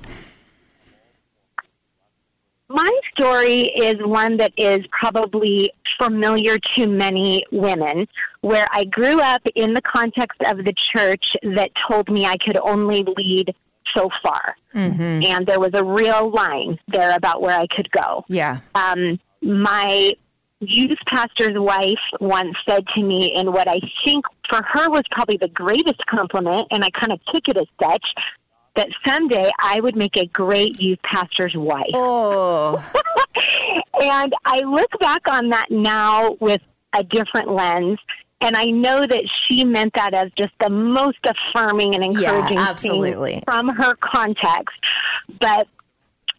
My 2.71 2.99
story 3.13 3.61
is 3.63 3.95
one 4.05 4.37
that 4.37 4.53
is 4.55 4.81
probably 4.91 5.71
familiar 5.99 6.59
to 6.77 6.87
many 6.87 7.43
women, 7.51 8.07
where 8.41 8.67
I 8.71 8.85
grew 8.85 9.19
up 9.19 9.41
in 9.55 9.73
the 9.73 9.81
context 9.81 10.39
of 10.45 10.57
the 10.57 10.73
church 10.95 11.23
that 11.55 11.71
told 11.89 12.09
me 12.09 12.25
I 12.25 12.37
could 12.37 12.57
only 12.57 13.03
lead 13.17 13.55
so 13.97 14.09
far. 14.21 14.55
Mm-hmm. 14.75 15.23
And 15.23 15.47
there 15.47 15.59
was 15.59 15.71
a 15.73 15.83
real 15.83 16.29
line 16.29 16.77
there 16.89 17.15
about 17.15 17.41
where 17.41 17.59
I 17.59 17.65
could 17.75 17.89
go. 17.91 18.23
Yeah. 18.27 18.59
Um, 18.75 19.19
my 19.41 20.13
youth 20.61 20.97
pastor's 21.07 21.57
wife 21.57 21.95
once 22.19 22.55
said 22.67 22.83
to 22.95 23.01
me 23.01 23.33
in 23.35 23.51
what 23.51 23.67
I 23.67 23.79
think 24.05 24.25
for 24.49 24.61
her 24.73 24.89
was 24.89 25.03
probably 25.11 25.37
the 25.37 25.47
greatest 25.47 26.05
compliment, 26.07 26.67
and 26.71 26.83
I 26.83 26.89
kind 26.89 27.13
of 27.13 27.19
took 27.33 27.47
it 27.47 27.57
as 27.57 27.67
such, 27.81 28.03
that 28.75 28.89
someday 29.07 29.49
I 29.61 29.79
would 29.79 29.95
make 29.95 30.17
a 30.17 30.25
great 30.27 30.81
youth 30.81 30.99
pastor's 31.03 31.55
wife. 31.55 31.91
Oh. 31.93 32.75
and 34.01 34.33
I 34.45 34.61
look 34.61 34.91
back 34.99 35.21
on 35.29 35.49
that 35.49 35.67
now 35.69 36.37
with 36.39 36.61
a 36.95 37.03
different 37.03 37.51
lens. 37.51 37.99
And 38.41 38.55
I 38.55 38.65
know 38.65 39.05
that 39.05 39.23
she 39.49 39.65
meant 39.65 39.93
that 39.95 40.13
as 40.13 40.31
just 40.37 40.53
the 40.61 40.69
most 40.69 41.17
affirming 41.25 41.93
and 41.93 42.03
encouraging 42.05 42.23
Yeah, 42.23 42.47
thing 42.47 42.57
absolutely. 42.57 43.43
from 43.45 43.67
her 43.67 43.95
context. 43.95 44.77
But 45.41 45.67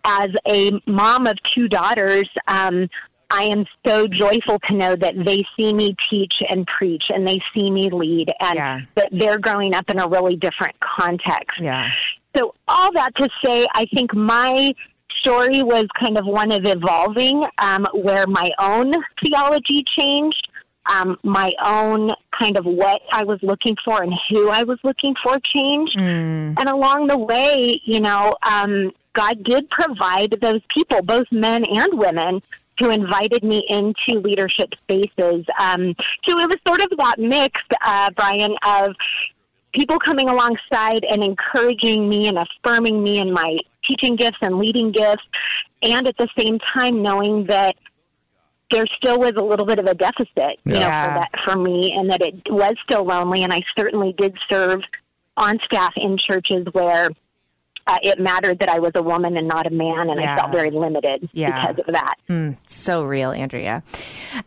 as 0.05 0.29
a 0.49 0.73
mom 0.87 1.27
of 1.27 1.37
two 1.55 1.69
daughters, 1.69 2.29
um, 2.49 2.89
I 3.33 3.45
am 3.45 3.65
so 3.87 4.09
joyful 4.09 4.59
to 4.69 4.75
know 4.75 4.97
that 4.97 5.15
they 5.25 5.39
see 5.59 5.73
me 5.73 5.95
teach 6.11 6.35
and 6.49 6.67
preach 6.67 7.05
and 7.11 7.27
they 7.27 7.41
see 7.57 7.71
me 7.71 7.89
lead 7.91 8.29
and 8.41 8.57
Yeah. 8.57 8.81
that 8.97 9.09
they're 9.13 9.39
growing 9.39 9.73
up 9.75 9.89
in 9.89 10.01
a 10.01 10.09
really 10.09 10.35
different 10.37 10.75
context. 10.81 11.61
Yeah. 11.61 11.89
So 12.37 12.55
all 12.67 12.93
that 12.95 13.15
to 13.17 13.29
say, 13.45 13.67
I 13.75 13.87
think 13.95 14.15
my 14.15 14.73
story 15.21 15.63
was 15.63 15.87
kind 16.03 16.19
of 16.19 16.27
one 16.27 16.51
of 16.51 16.63
evolving, 16.65 17.45
um, 17.59 17.87
where 17.95 18.27
my 18.27 18.51
own 18.59 18.93
theology 19.23 19.85
changed, 19.99 20.49
um, 20.93 21.17
my 21.23 21.53
own 21.65 22.11
kind 22.41 22.57
of 22.57 22.65
what 22.65 23.01
I 23.13 23.23
was 23.23 23.39
looking 23.43 23.77
for 23.85 24.03
and 24.03 24.13
who 24.31 24.49
I 24.49 24.63
was 24.65 24.79
looking 24.83 25.15
for 25.23 25.39
changed, 25.55 25.97
and 25.99 26.59
along 26.69 27.09
the 27.09 27.19
way, 27.19 27.81
you 27.85 28.01
know, 28.01 28.35
um, 28.43 28.91
God 29.15 29.43
did 29.45 29.69
provide 29.71 30.37
those 30.41 30.61
people, 30.75 31.03
both 31.03 31.27
men 31.31 31.65
and 31.73 31.99
women. 31.99 32.43
Who 32.79 32.89
invited 32.89 33.45
me 33.45 33.63
into 33.69 34.21
leadership 34.21 34.71
spaces? 34.83 35.45
Um, 35.59 35.95
so 36.27 36.41
it 36.41 36.49
was 36.49 36.57
sort 36.67 36.81
of 36.81 36.89
that 36.97 37.17
mix, 37.19 37.61
uh, 37.85 38.09
Brian, 38.17 38.57
of 38.67 38.93
people 39.75 39.99
coming 39.99 40.31
alongside 40.31 41.05
and 41.05 41.23
encouraging 41.23 42.09
me 42.09 42.29
and 42.29 42.39
affirming 42.39 43.03
me 43.03 43.19
in 43.19 43.35
my 43.35 43.59
teaching 43.87 44.17
gifts 44.17 44.39
and 44.41 44.59
leading 44.59 44.93
gifts, 44.93 45.23
and 45.83 46.09
at 46.09 46.17
the 46.19 46.29
same 46.39 46.59
time 46.75 47.03
knowing 47.03 47.45
that 47.49 47.77
there 48.71 48.87
still 48.97 49.19
was 49.19 49.35
a 49.37 49.45
little 49.45 49.67
bit 49.67 49.79
of 49.79 49.85
a 49.85 49.95
deficit, 49.95 50.59
you 50.65 50.73
know, 50.73 50.81
for 50.81 51.19
that 51.19 51.31
for 51.45 51.57
me, 51.57 51.93
and 51.95 52.11
that 52.11 52.23
it 52.23 52.35
was 52.49 52.73
still 52.89 53.05
lonely. 53.05 53.43
And 53.43 53.53
I 53.53 53.61
certainly 53.79 54.15
did 54.17 54.35
serve 54.51 54.81
on 55.37 55.59
staff 55.67 55.93
in 55.97 56.17
churches 56.27 56.67
where. 56.73 57.11
Uh, 57.91 57.97
it 58.05 58.20
mattered 58.20 58.61
that 58.61 58.68
I 58.68 58.78
was 58.78 58.93
a 58.95 59.03
woman 59.03 59.36
and 59.36 59.49
not 59.49 59.66
a 59.66 59.70
man, 59.70 60.11
and 60.11 60.20
Yeah. 60.20 60.34
I 60.34 60.36
felt 60.38 60.53
very 60.53 60.70
limited 60.70 61.28
Yeah. 61.32 61.72
because 61.72 61.84
of 61.88 61.95
that. 61.95 62.14
So 62.68 63.03
real, 63.03 63.32
Andrea. 63.32 63.82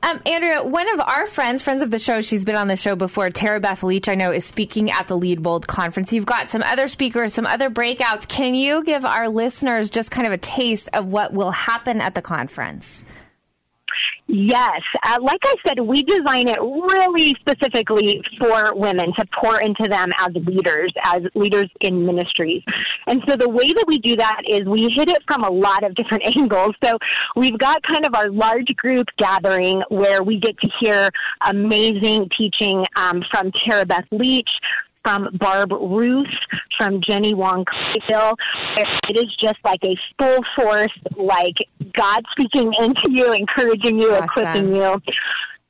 Um, 0.01 0.21
Andrea, 0.25 0.63
one 0.63 0.87
of 0.93 1.01
our 1.01 1.27
friends, 1.27 1.61
friends 1.61 1.81
of 1.81 1.91
the 1.91 1.99
show, 1.99 2.21
she's 2.21 2.45
been 2.45 2.55
on 2.55 2.69
the 2.69 2.77
show 2.77 2.95
before, 2.95 3.29
Tara 3.29 3.59
Beth 3.59 3.83
Leach, 3.83 4.07
I 4.07 4.15
know, 4.15 4.31
is 4.31 4.45
speaking 4.45 4.89
at 4.91 5.07
the 5.07 5.17
Lead 5.17 5.43
Bold 5.43 5.67
conference. 5.67 6.13
You've 6.13 6.25
got 6.25 6.49
some 6.49 6.63
other 6.63 6.87
speakers, 6.87 7.33
some 7.33 7.45
other 7.45 7.69
breakouts. 7.69 8.25
Can 8.29 8.55
you 8.55 8.81
give 8.85 9.03
our 9.03 9.27
listeners 9.27 9.89
just 9.89 10.09
kind 10.09 10.25
of 10.25 10.31
a 10.31 10.37
taste 10.37 10.89
of 10.93 11.07
what 11.07 11.33
will 11.33 11.51
happen 11.51 11.99
at 11.99 12.15
the 12.15 12.21
conference? 12.21 13.03
Yes. 14.36 14.81
Uh, 15.05 15.19
like 15.21 15.41
I 15.43 15.55
said, 15.63 15.79
we 15.79 16.01
design 16.01 16.47
it 16.47 16.57
really 16.59 17.36
specifically 17.39 18.19
for 18.41 18.73
women 18.73 19.13
to 19.19 19.25
pour 19.39 19.61
into 19.61 19.88
them 19.88 20.11
as 20.17 20.31
leaders, 20.34 20.91
as 21.05 21.21
leaders 21.36 21.69
in 21.81 22.03
ministries. 22.03 22.63
And 23.05 23.21
so 23.29 23.36
the 23.36 23.47
way 23.47 23.71
that 23.71 23.86
we 23.88 23.99
do 23.99 24.15
that 24.15 24.41
is 24.49 24.63
we 24.63 24.89
hit 24.95 25.07
it 25.07 25.21
from 25.27 25.43
a 25.43 25.51
lot 25.51 25.84
of 25.84 25.93
different 25.93 26.25
angles. 26.36 26.71
So 26.84 26.97
we've 27.36 27.59
got 27.59 27.84
kind 27.84 28.07
of 28.07 28.15
our 28.15 28.29
large 28.29 28.75
group 28.75 29.05
gathering 29.19 29.84
where 29.89 30.23
we 30.23 30.39
get 30.39 30.59
to 30.61 30.69
hear 30.81 31.11
amazing 31.45 32.29
teaching 32.36 32.86
um, 32.95 33.23
from 33.29 33.51
Tara 33.69 33.86
Beth 33.86 34.07
Leach, 34.11 34.49
from 35.04 35.30
Barb 35.34 35.72
Ruth, 35.72 36.28
from 36.78 37.01
Jenny 37.08 37.34
Wong 37.34 37.66
Clayville. 37.66 38.36
It 39.10 39.18
is 39.18 39.36
just 39.41 39.58
like 39.64 39.80
a 39.84 39.95
full 40.18 40.39
force, 40.56 40.91
like 41.16 41.58
God 41.93 42.24
speaking 42.32 42.74
into 42.80 43.12
you, 43.12 43.34
encouraging 43.34 43.99
you, 43.99 44.14
Awesome. 44.14 44.24
equipping 44.26 44.76
you. 44.76 45.01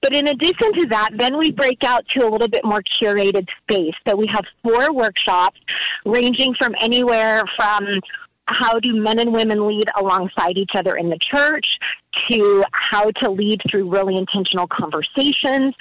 But 0.02 0.14
in 0.14 0.28
addition 0.28 0.74
to 0.80 0.86
that, 0.88 1.12
then 1.18 1.38
we 1.38 1.52
break 1.52 1.84
out 1.86 2.04
to 2.18 2.26
a 2.26 2.30
little 2.30 2.50
bit 2.50 2.66
more 2.66 2.82
curated 3.02 3.48
space. 3.62 3.94
So 4.06 4.16
we 4.16 4.28
have 4.34 4.44
four 4.62 4.94
workshops 4.94 5.60
ranging 6.06 6.54
from 6.60 6.76
anywhere 6.82 7.44
from 7.56 7.86
how 8.48 8.78
do 8.80 8.94
men 8.94 9.20
and 9.20 9.34
women 9.34 9.66
lead 9.66 9.90
alongside 9.98 10.58
each 10.58 10.72
other 10.76 10.96
in 10.98 11.10
the 11.10 11.18
church 11.18 11.66
to 12.30 12.64
how 12.74 13.10
to 13.24 13.32
lead 13.32 13.62
through 13.72 13.90
really 13.90 14.18
intentional 14.18 14.68
conversations 14.68 15.74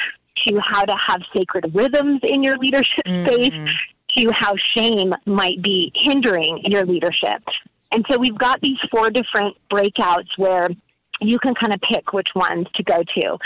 to 0.47 0.61
how 0.61 0.84
to 0.84 0.95
have 1.09 1.22
sacred 1.36 1.74
rhythms 1.74 2.20
in 2.24 2.43
your 2.43 2.57
leadership 2.59 3.05
mm-hmm. 3.07 3.26
space 3.26 3.70
to 4.16 4.30
how 4.34 4.55
shame 4.76 5.12
might 5.26 5.62
be 5.62 5.93
hindering 5.95 6.61
your 6.64 6.84
leadership. 6.84 7.43
And 7.90 8.05
so 8.11 8.18
we've 8.18 8.38
got 8.38 8.61
these 8.61 8.78
four 8.90 9.11
different 9.11 9.57
breakouts 9.70 10.28
where 10.36 10.68
you 11.20 11.38
can 11.38 11.55
kind 11.55 11.72
of 11.72 11.80
pick 11.80 12.12
which 12.12 12.28
ones 12.34 12.66
to 12.74 12.82
go 12.82 13.03
to. 13.03 13.38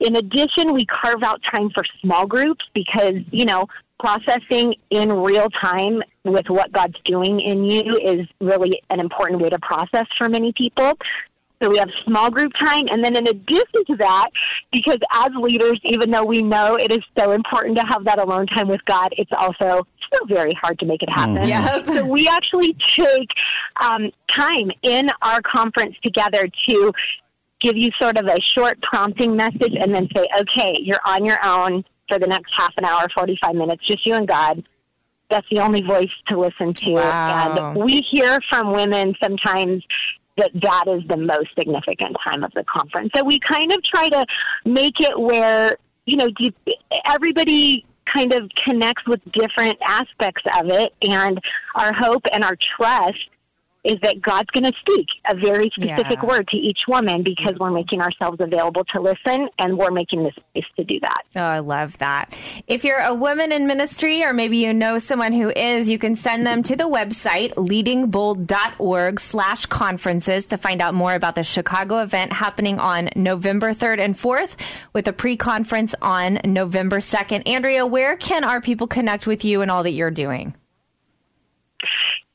In 0.00 0.16
addition, 0.16 0.72
we 0.72 0.84
carve 0.86 1.22
out 1.22 1.40
time 1.52 1.70
for 1.70 1.84
small 2.00 2.26
groups 2.26 2.64
because, 2.74 3.14
you 3.30 3.44
know, 3.44 3.66
processing 4.00 4.74
in 4.90 5.12
real 5.12 5.48
time 5.62 6.02
with 6.24 6.46
what 6.48 6.72
God's 6.72 6.96
doing 7.04 7.38
in 7.38 7.64
you 7.64 7.96
is 7.96 8.26
really 8.40 8.82
an 8.90 8.98
important 8.98 9.40
way 9.40 9.50
to 9.50 9.58
process 9.60 10.06
for 10.18 10.28
many 10.28 10.52
people. 10.52 10.94
So 11.62 11.70
we 11.70 11.78
have 11.78 11.88
small 12.04 12.30
group 12.30 12.52
time. 12.60 12.84
And 12.90 13.04
then 13.04 13.16
in 13.16 13.26
addition 13.28 13.84
to 13.86 13.96
that, 13.98 14.28
because 14.72 14.98
as 15.14 15.30
leaders, 15.40 15.80
even 15.84 16.10
though 16.10 16.24
we 16.24 16.42
know 16.42 16.76
it 16.76 16.90
is 16.90 17.00
so 17.16 17.32
important 17.32 17.76
to 17.76 17.84
have 17.88 18.04
that 18.04 18.18
alone 18.18 18.46
time 18.46 18.68
with 18.68 18.84
God, 18.84 19.14
it's 19.16 19.30
also 19.36 19.86
still 20.06 20.26
very 20.26 20.52
hard 20.60 20.78
to 20.80 20.86
make 20.86 21.02
it 21.02 21.08
happen. 21.10 21.48
Yep. 21.48 21.86
So 21.86 22.06
we 22.06 22.28
actually 22.28 22.76
take 22.96 23.28
um, 23.80 24.10
time 24.36 24.70
in 24.82 25.08
our 25.22 25.40
conference 25.42 25.96
together 26.04 26.48
to 26.68 26.92
give 27.60 27.76
you 27.76 27.90
sort 28.00 28.18
of 28.18 28.26
a 28.26 28.38
short 28.54 28.80
prompting 28.82 29.36
message 29.36 29.74
and 29.80 29.94
then 29.94 30.08
say, 30.14 30.26
okay, 30.38 30.74
you're 30.80 31.00
on 31.06 31.24
your 31.24 31.38
own 31.44 31.84
for 32.08 32.18
the 32.18 32.26
next 32.26 32.52
half 32.56 32.72
an 32.76 32.84
hour, 32.84 33.06
45 33.14 33.54
minutes, 33.54 33.86
just 33.86 34.04
you 34.04 34.14
and 34.14 34.26
God. 34.26 34.64
That's 35.30 35.46
the 35.50 35.60
only 35.60 35.82
voice 35.82 36.10
to 36.28 36.38
listen 36.38 36.74
to. 36.74 36.92
Wow. 36.92 37.72
And 37.74 37.84
we 37.84 38.02
hear 38.10 38.38
from 38.50 38.72
women 38.72 39.14
sometimes 39.22 39.82
that 40.42 40.50
that 40.60 40.84
is 40.88 41.02
the 41.08 41.16
most 41.16 41.48
significant 41.56 42.16
time 42.26 42.42
of 42.42 42.52
the 42.52 42.64
conference. 42.64 43.10
So 43.14 43.24
we 43.24 43.38
kind 43.38 43.72
of 43.72 43.78
try 43.84 44.08
to 44.08 44.26
make 44.64 44.98
it 44.98 45.18
where, 45.18 45.76
you 46.04 46.16
know, 46.16 46.28
everybody 47.06 47.86
kind 48.12 48.32
of 48.32 48.50
connects 48.66 49.06
with 49.06 49.20
different 49.32 49.78
aspects 49.86 50.42
of 50.58 50.68
it. 50.68 50.92
And 51.02 51.40
our 51.76 51.92
hope 51.94 52.22
and 52.32 52.44
our 52.44 52.56
trust 52.76 53.18
is 53.84 53.96
that 54.02 54.22
God's 54.22 54.48
going 54.50 54.64
to 54.64 54.72
speak 54.80 55.06
a 55.28 55.34
very 55.34 55.68
specific 55.74 56.18
Yeah. 56.22 56.26
word 56.26 56.46
to 56.48 56.56
each 56.56 56.78
woman 56.86 57.22
because 57.24 57.54
we're 57.58 57.70
making 57.72 58.00
ourselves 58.00 58.38
available 58.40 58.84
to 58.94 59.00
listen 59.00 59.48
and 59.58 59.76
we're 59.76 59.90
making 59.90 60.22
the 60.22 60.30
space 60.30 60.64
to 60.76 60.84
do 60.84 61.00
that. 61.00 61.22
Oh, 61.34 61.40
I 61.40 61.58
love 61.58 61.98
that. 61.98 62.32
If 62.68 62.84
you're 62.84 63.00
a 63.00 63.12
woman 63.14 63.50
in 63.50 63.66
ministry 63.66 64.22
or 64.24 64.32
maybe 64.32 64.58
you 64.58 64.72
know 64.72 64.98
someone 64.98 65.32
who 65.32 65.50
is, 65.50 65.90
you 65.90 65.98
can 65.98 66.14
send 66.14 66.46
them 66.46 66.62
to 66.62 66.76
the 66.76 66.84
website 66.88 67.54
leadingbold.org 67.54 69.18
slash 69.20 69.66
conferences 69.66 70.46
to 70.46 70.56
find 70.56 70.80
out 70.80 70.94
more 70.94 71.14
about 71.14 71.34
the 71.34 71.42
Chicago 71.42 71.98
event 71.98 72.32
happening 72.32 72.78
on 72.78 73.08
November 73.16 73.74
3rd 73.74 74.00
and 74.00 74.16
4th 74.16 74.54
with 74.92 75.08
a 75.08 75.12
pre-conference 75.12 75.94
on 76.00 76.38
November 76.44 76.98
2nd. 76.98 77.48
Andrea, 77.48 77.84
where 77.86 78.16
can 78.16 78.44
our 78.44 78.60
people 78.60 78.86
connect 78.86 79.26
with 79.26 79.44
you 79.44 79.62
and 79.62 79.70
all 79.70 79.82
that 79.82 79.90
you're 79.92 80.10
doing? 80.10 80.54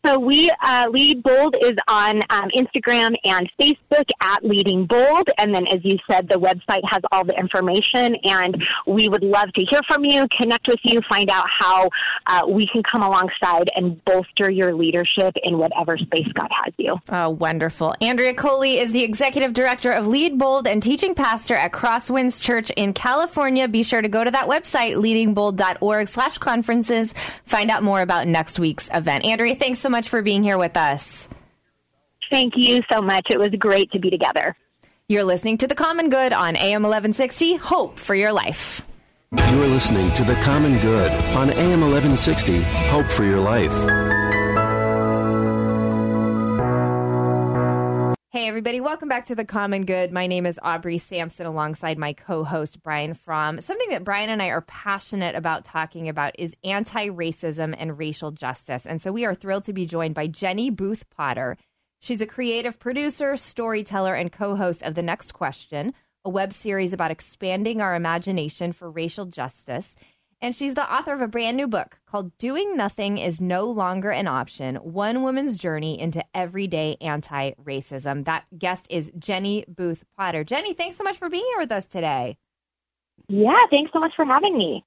So 0.08 0.18
we 0.18 0.50
uh, 0.64 0.88
Lead 0.90 1.22
Bold 1.22 1.58
is 1.62 1.74
on 1.90 2.22
um, 2.30 2.50
Instagram 2.56 3.14
and 3.26 3.52
Facebook 3.60 4.06
at 4.22 4.42
Leading 4.42 4.86
Bold, 4.86 5.28
and 5.38 5.54
then 5.54 5.68
as 5.68 5.80
you 5.84 5.98
said, 6.10 6.30
the 6.30 6.40
website 6.40 6.80
has 6.90 7.02
all 7.12 7.26
the 7.26 7.38
information. 7.38 8.16
And 8.24 8.56
we 8.86 9.10
would 9.10 9.22
love 9.22 9.52
to 9.52 9.66
hear 9.70 9.82
from 9.86 10.06
you, 10.06 10.26
connect 10.40 10.66
with 10.70 10.80
you, 10.84 11.02
find 11.10 11.30
out 11.30 11.46
how 11.60 11.90
uh, 12.28 12.44
we 12.48 12.66
can 12.68 12.84
come 12.84 13.02
alongside 13.04 13.70
and 13.76 14.02
bolster 14.06 14.50
your 14.50 14.74
leadership 14.74 15.36
in 15.44 15.58
whatever 15.58 15.98
space 15.98 16.28
God 16.34 16.48
has 16.64 16.74
you. 16.78 16.96
Oh, 17.10 17.32
wonderful. 17.32 17.94
Andrea 18.00 18.34
Coli 18.34 18.78
is 18.82 18.94
the 18.94 19.04
executive 19.04 19.52
director 19.52 19.92
of 19.92 20.08
Lead 20.08 20.38
Bold 20.38 20.68
and 20.68 20.82
teaching 20.82 21.16
pastor 21.16 21.56
at 21.56 21.74
Crosswinds 21.74 22.42
Church 22.42 22.70
in 22.78 22.94
California. 22.94 23.68
Be 23.68 23.84
sure 23.84 24.02
to 24.02 24.08
go 24.08 24.24
to 24.24 24.32
that 24.32 24.48
website, 24.48 24.96
leadingbold.org 24.96 26.08
slash 26.08 26.38
conferences. 26.38 27.12
Find 27.44 27.70
out 27.70 27.84
more 27.84 28.00
about 28.00 28.26
next 28.26 28.58
week's 28.58 28.90
event. 28.94 29.26
Andrea, 29.26 29.56
thanks 29.56 29.80
so 29.80 29.90
much 29.90 29.97
for 30.06 30.22
being 30.22 30.44
here 30.44 30.58
with 30.58 30.78
us. 30.78 31.30
Thank 32.32 32.54
you 32.58 32.82
so 32.92 33.02
much. 33.02 33.28
It 33.30 33.40
was 33.40 33.50
great 33.58 33.92
to 33.92 34.00
be 34.00 34.10
together. 34.10 34.56
You're 35.08 35.24
listening 35.24 35.58
to 35.60 35.68
The 35.68 35.76
Common 35.76 36.10
Good 36.10 36.34
on 36.34 36.58
AM 36.58 36.84
1160. 36.84 37.56
Hope 37.56 37.98
for 37.98 38.14
your 38.14 38.34
life. 38.34 38.82
You're 39.32 39.68
listening 39.68 40.12
to 40.14 40.24
The 40.24 40.36
Common 40.36 40.80
Good 40.80 41.12
on 41.34 41.50
AM 41.52 41.82
1160. 41.82 42.62
Hope 42.62 43.08
for 43.08 43.24
your 43.24 43.40
life. 43.40 44.17
Hey, 48.38 48.48
everybody, 48.48 48.80
welcome 48.80 49.10
back 49.10 49.26
to 49.26 49.36
The 49.36 49.44
Common 49.44 49.84
Good. 49.84 50.12
My 50.12 50.28
name 50.28 50.46
is 50.46 50.60
Aubrey 50.62 51.00
Sampson 51.00 51.48
alongside 51.48 51.98
my 51.98 52.14
co 52.14 52.44
host, 52.44 52.84
Brian 52.84 53.16
Fromm. 53.16 53.60
Something 53.62 53.90
that 53.90 54.04
Brian 54.04 54.30
and 54.30 54.44
I 54.44 54.50
are 54.50 54.62
passionate 54.62 55.34
about 55.34 55.66
talking 55.66 56.08
about 56.08 56.36
is 56.38 56.56
anti 56.64 57.08
racism 57.08 57.74
and 57.76 57.98
racial 57.98 58.30
justice. 58.30 58.86
And 58.86 59.02
so 59.02 59.12
we 59.12 59.26
are 59.26 59.34
thrilled 59.34 59.64
to 59.64 59.74
be 59.74 59.88
joined 59.88 60.14
by 60.14 60.28
Jenny 60.28 60.70
Booth 60.70 61.10
Potter. 61.10 61.58
She's 62.00 62.22
a 62.22 62.28
creative 62.28 62.78
producer, 62.78 63.36
storyteller, 63.38 64.14
and 64.14 64.32
co 64.32 64.56
host 64.56 64.84
of 64.84 64.94
The 64.94 65.02
Next 65.02 65.34
Question, 65.34 65.96
a 66.24 66.30
web 66.30 66.54
series 66.54 66.94
about 66.94 67.10
expanding 67.10 67.82
our 67.82 67.96
imagination 67.96 68.72
for 68.72 68.92
racial 68.92 69.26
justice. 69.26 69.96
And 70.40 70.56
she's 70.56 70.76
the 70.76 70.94
author 70.94 71.14
of 71.14 71.22
a 71.22 71.28
brand 71.28 71.58
new 71.58 71.68
book 71.68 72.00
called 72.06 72.38
Doing 72.38 72.78
Nothing 72.78 73.18
is 73.18 73.42
No 73.42 73.66
Longer 73.66 74.12
an 74.12 74.28
Option 74.28 74.76
One 74.76 75.24
Woman's 75.24 75.58
Journey 75.58 76.00
into 76.00 76.24
Everyday 76.36 76.96
Anti 77.02 77.54
Racism. 77.64 78.26
That 78.26 78.46
guest 78.58 78.86
is 78.92 79.12
Jenny 79.18 79.66
Booth 79.68 80.04
Potter. 80.16 80.44
Jenny, 80.44 80.76
thanks 80.76 80.98
so 80.98 81.04
much 81.04 81.18
for 81.18 81.28
being 81.28 81.44
here 81.44 81.58
with 81.58 81.72
us 81.72 81.88
today. 81.88 82.38
Yeah, 83.28 83.58
thanks 83.72 83.92
so 83.92 84.00
much 84.00 84.12
for 84.16 84.26
having 84.26 84.56
me. 84.56 84.86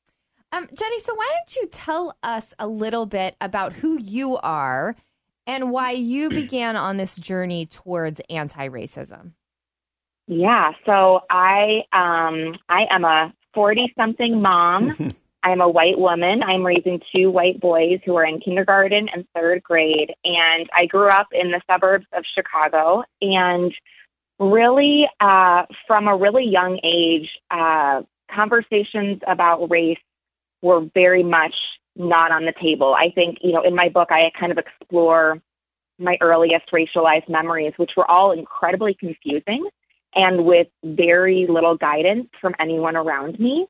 Um, 0.53 0.69
Jenny, 0.73 1.01
so 1.01 1.15
why 1.15 1.29
don't 1.29 1.57
you 1.57 1.69
tell 1.69 2.17
us 2.23 2.55
a 2.61 2.69
little 2.69 3.07
bit 3.07 3.35
about 3.41 3.73
who 3.73 3.99
you 3.99 4.37
are 4.39 4.95
and 5.49 5.73
why 5.73 5.91
you 5.91 6.29
began 6.31 6.77
on 6.77 6.97
this 6.97 7.17
journey 7.17 7.67
towards 7.67 8.21
anti 8.31 8.69
racism? 8.69 9.33
Yeah, 10.29 10.71
so 10.87 11.23
I 11.29 11.81
um, 11.93 12.57
I 12.69 12.85
am 12.89 13.05
a 13.05 13.35
40 13.53 13.95
something 13.99 14.41
mom. 14.41 15.13
I'm 15.43 15.61
a 15.61 15.69
white 15.69 15.99
woman. 15.99 16.43
I'm 16.43 16.65
raising 16.65 17.01
two 17.15 17.31
white 17.31 17.61
boys 17.61 18.01
who 18.05 18.17
are 18.17 18.25
in 18.25 18.41
kindergarten 18.41 19.09
and 19.13 19.27
third 19.35 19.63
grade. 19.63 20.13
And 20.25 20.69
I 20.75 20.87
grew 20.87 21.09
up 21.09 21.29
in 21.33 21.51
the 21.51 21.61
suburbs 21.71 22.07
of 22.13 22.25
Chicago. 22.35 23.05
And 23.23 23.73
really, 24.39 25.07
uh, 25.21 25.65
from 25.87 26.09
a 26.09 26.17
really 26.17 26.45
young 26.45 26.79
age, 26.85 27.29
uh, 27.51 28.03
conversations 28.35 29.21
about 29.27 29.71
race 29.71 29.99
were 30.63 30.87
very 30.95 31.23
much 31.23 31.55
not 31.97 32.33
on 32.33 32.45
the 32.45 32.53
table. 32.61 32.95
I 32.95 33.11
think, 33.15 33.39
you 33.43 33.53
know, 33.53 33.63
in 33.63 33.75
my 33.75 33.89
book, 33.89 34.09
I 34.11 34.31
kind 34.39 34.53
of 34.53 34.59
explore 34.59 35.41
my 35.99 36.17
earliest 36.21 36.71
racialized 36.73 37.29
memories, 37.29 37.73
which 37.77 37.93
were 37.97 38.11
all 38.11 38.33
incredibly 38.33 38.95
confusing 38.95 39.69
and 40.15 40.45
with 40.45 40.67
very 40.85 41.47
little 41.49 41.77
guidance 41.77 42.29
from 42.41 42.55
anyone 42.59 42.97
around 42.97 43.39
me. 43.39 43.67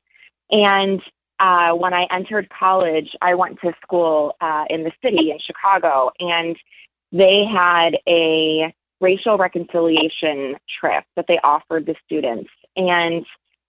And 0.51 1.01
uh, 1.41 1.71
when 1.71 1.93
I 1.93 2.05
entered 2.11 2.47
college, 2.49 3.09
I 3.21 3.33
went 3.33 3.59
to 3.61 3.73
school 3.81 4.35
uh, 4.39 4.65
in 4.69 4.83
the 4.83 4.91
city 5.03 5.31
in 5.31 5.39
Chicago, 5.45 6.11
and 6.19 6.55
they 7.11 7.43
had 7.51 7.97
a 8.07 8.73
racial 9.01 9.37
reconciliation 9.39 10.55
trip 10.79 11.03
that 11.15 11.25
they 11.27 11.39
offered 11.43 11.87
the 11.87 11.95
students. 12.05 12.51
And 12.75 13.25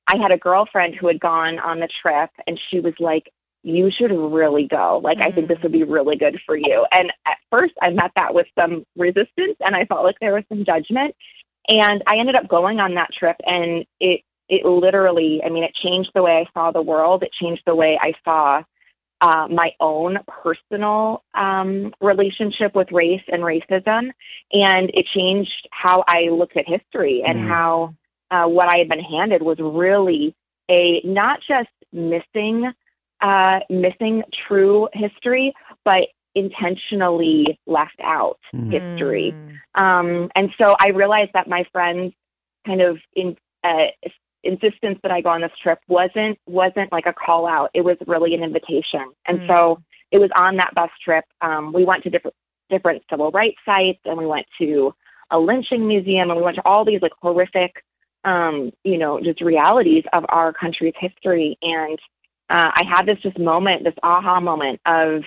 I 0.07 0.19
had 0.19 0.33
a 0.33 0.37
girlfriend 0.37 0.97
who 0.97 1.07
had 1.07 1.19
gone 1.19 1.59
on 1.59 1.81
the 1.81 1.89
trip, 2.03 2.29
and 2.47 2.61
she 2.71 2.81
was 2.81 2.93
like, 3.01 3.33
you 3.63 3.91
should 3.97 4.13
really 4.13 4.69
go. 4.69 5.01
Like, 5.03 5.19
mm-hmm. 5.19 5.29
I 5.29 5.33
think 5.33 5.49
this 5.49 5.59
would 5.63 5.73
be 5.73 5.85
really 5.85 6.17
good 6.17 6.39
for 6.45 6.55
you. 6.55 6.85
And 6.93 7.11
at 7.27 7.39
first, 7.51 7.73
I 7.81 7.89
met 7.89 8.11
that 8.17 8.35
with 8.35 8.49
some 8.59 8.85
resistance, 8.97 9.57
and 9.61 9.75
I 9.75 9.87
felt 9.87 10.05
like 10.05 10.17
there 10.21 10.35
was 10.35 10.45
some 10.51 10.67
judgment. 10.67 11.15
And 11.69 12.03
I 12.07 12.19
ended 12.19 12.35
up 12.35 12.49
going 12.49 12.81
on 12.81 12.97
that 12.97 13.11
trip, 13.19 13.37
and 13.47 13.87
it 13.99 14.21
it 14.53 14.67
literally, 14.67 15.41
I 15.43 15.49
mean, 15.49 15.65
it 15.65 15.75
changed 15.83 16.11
the 16.15 16.23
way 16.23 16.33
I 16.33 16.47
saw 16.53 16.71
the 16.73 16.83
world. 16.83 17.23
It 17.23 17.31
changed 17.41 17.63
the 17.65 17.75
way 17.75 17.99
I 17.99 18.13
saw 18.23 18.63
uh, 19.23 19.49
my 19.49 19.71
own 19.81 20.19
personal 20.29 21.25
um, 21.33 21.95
relationship 22.03 22.75
with 22.75 22.93
race 22.93 23.23
and 23.29 23.43
racism, 23.43 24.11
and 24.53 24.91
it 24.93 25.07
changed 25.15 25.69
how 25.71 26.05
I 26.07 26.29
looked 26.31 26.59
at 26.59 26.69
history 26.69 27.23
and 27.27 27.39
mm. 27.39 27.49
how 27.49 27.95
uh, 28.31 28.47
what 28.47 28.71
I 28.71 28.77
had 28.77 28.91
been 28.91 29.01
handed 29.01 29.43
was 29.43 29.57
really 29.59 30.35
a 30.71 31.01
not 31.03 31.39
just 31.49 31.71
missing 31.91 32.71
uh, 33.23 33.61
missing 33.71 34.23
true 34.49 34.89
history, 34.93 35.55
but 35.85 36.09
intentionally 36.35 37.59
left 37.67 38.01
out 38.03 38.39
mm. 38.55 38.71
history. 38.71 39.35
Um, 39.77 40.29
and 40.35 40.51
so 40.59 40.75
I 40.79 40.89
realized 40.89 41.31
that 41.33 41.49
my 41.49 41.65
friends 41.73 42.13
kind 42.67 42.83
of 42.83 42.99
in, 43.15 43.37
uh, 43.65 43.87
insistence 44.45 44.99
that 45.03 45.13
I 45.13 45.21
go 45.21 45.31
on 45.31 45.41
this 45.41 45.53
trip 45.63 45.79
wasn't 45.89 46.39
wasn't 46.47 46.93
like 46.93 47.07
a 47.07 47.13
call 47.13 47.47
out. 47.47 47.71
It 47.75 47.83
was 47.83 47.97
really 48.07 48.35
an 48.35 48.43
invitation. 48.43 49.13
And 49.27 49.41
mm. 49.41 49.47
so 49.47 49.83
it 50.11 50.21
was 50.21 50.31
on 50.39 50.57
that 50.57 50.75
bus 50.75 50.91
trip. 51.05 51.25
Um, 51.41 51.73
we 51.73 51.85
went 51.85 52.03
to 52.05 52.11
different 52.11 52.37
different 52.71 53.03
civil 53.11 53.31
rights 53.31 53.59
sites, 53.65 54.01
and 54.05 54.19
we 54.19 54.27
went 54.27 54.47
to 54.59 54.95
a 55.31 55.39
lynching 55.39 55.87
museum, 55.87 56.31
and 56.31 56.39
we 56.39 56.45
went 56.45 56.57
to 56.57 56.67
all 56.67 56.85
these 56.85 57.03
like 57.03 57.13
horrific, 57.21 57.85
um, 58.25 58.73
you 58.85 58.99
know, 58.99 59.21
just 59.21 59.41
realities 59.41 60.05
of 60.13 60.25
our 60.29 60.53
country's 60.53 60.95
history. 60.99 61.59
And 61.63 61.99
uh, 62.51 62.71
I 62.75 62.83
had 62.89 63.07
this 63.07 63.19
just 63.23 63.39
moment, 63.39 63.85
this 63.85 63.95
aha 64.03 64.41
moment 64.41 64.81
of 64.87 65.23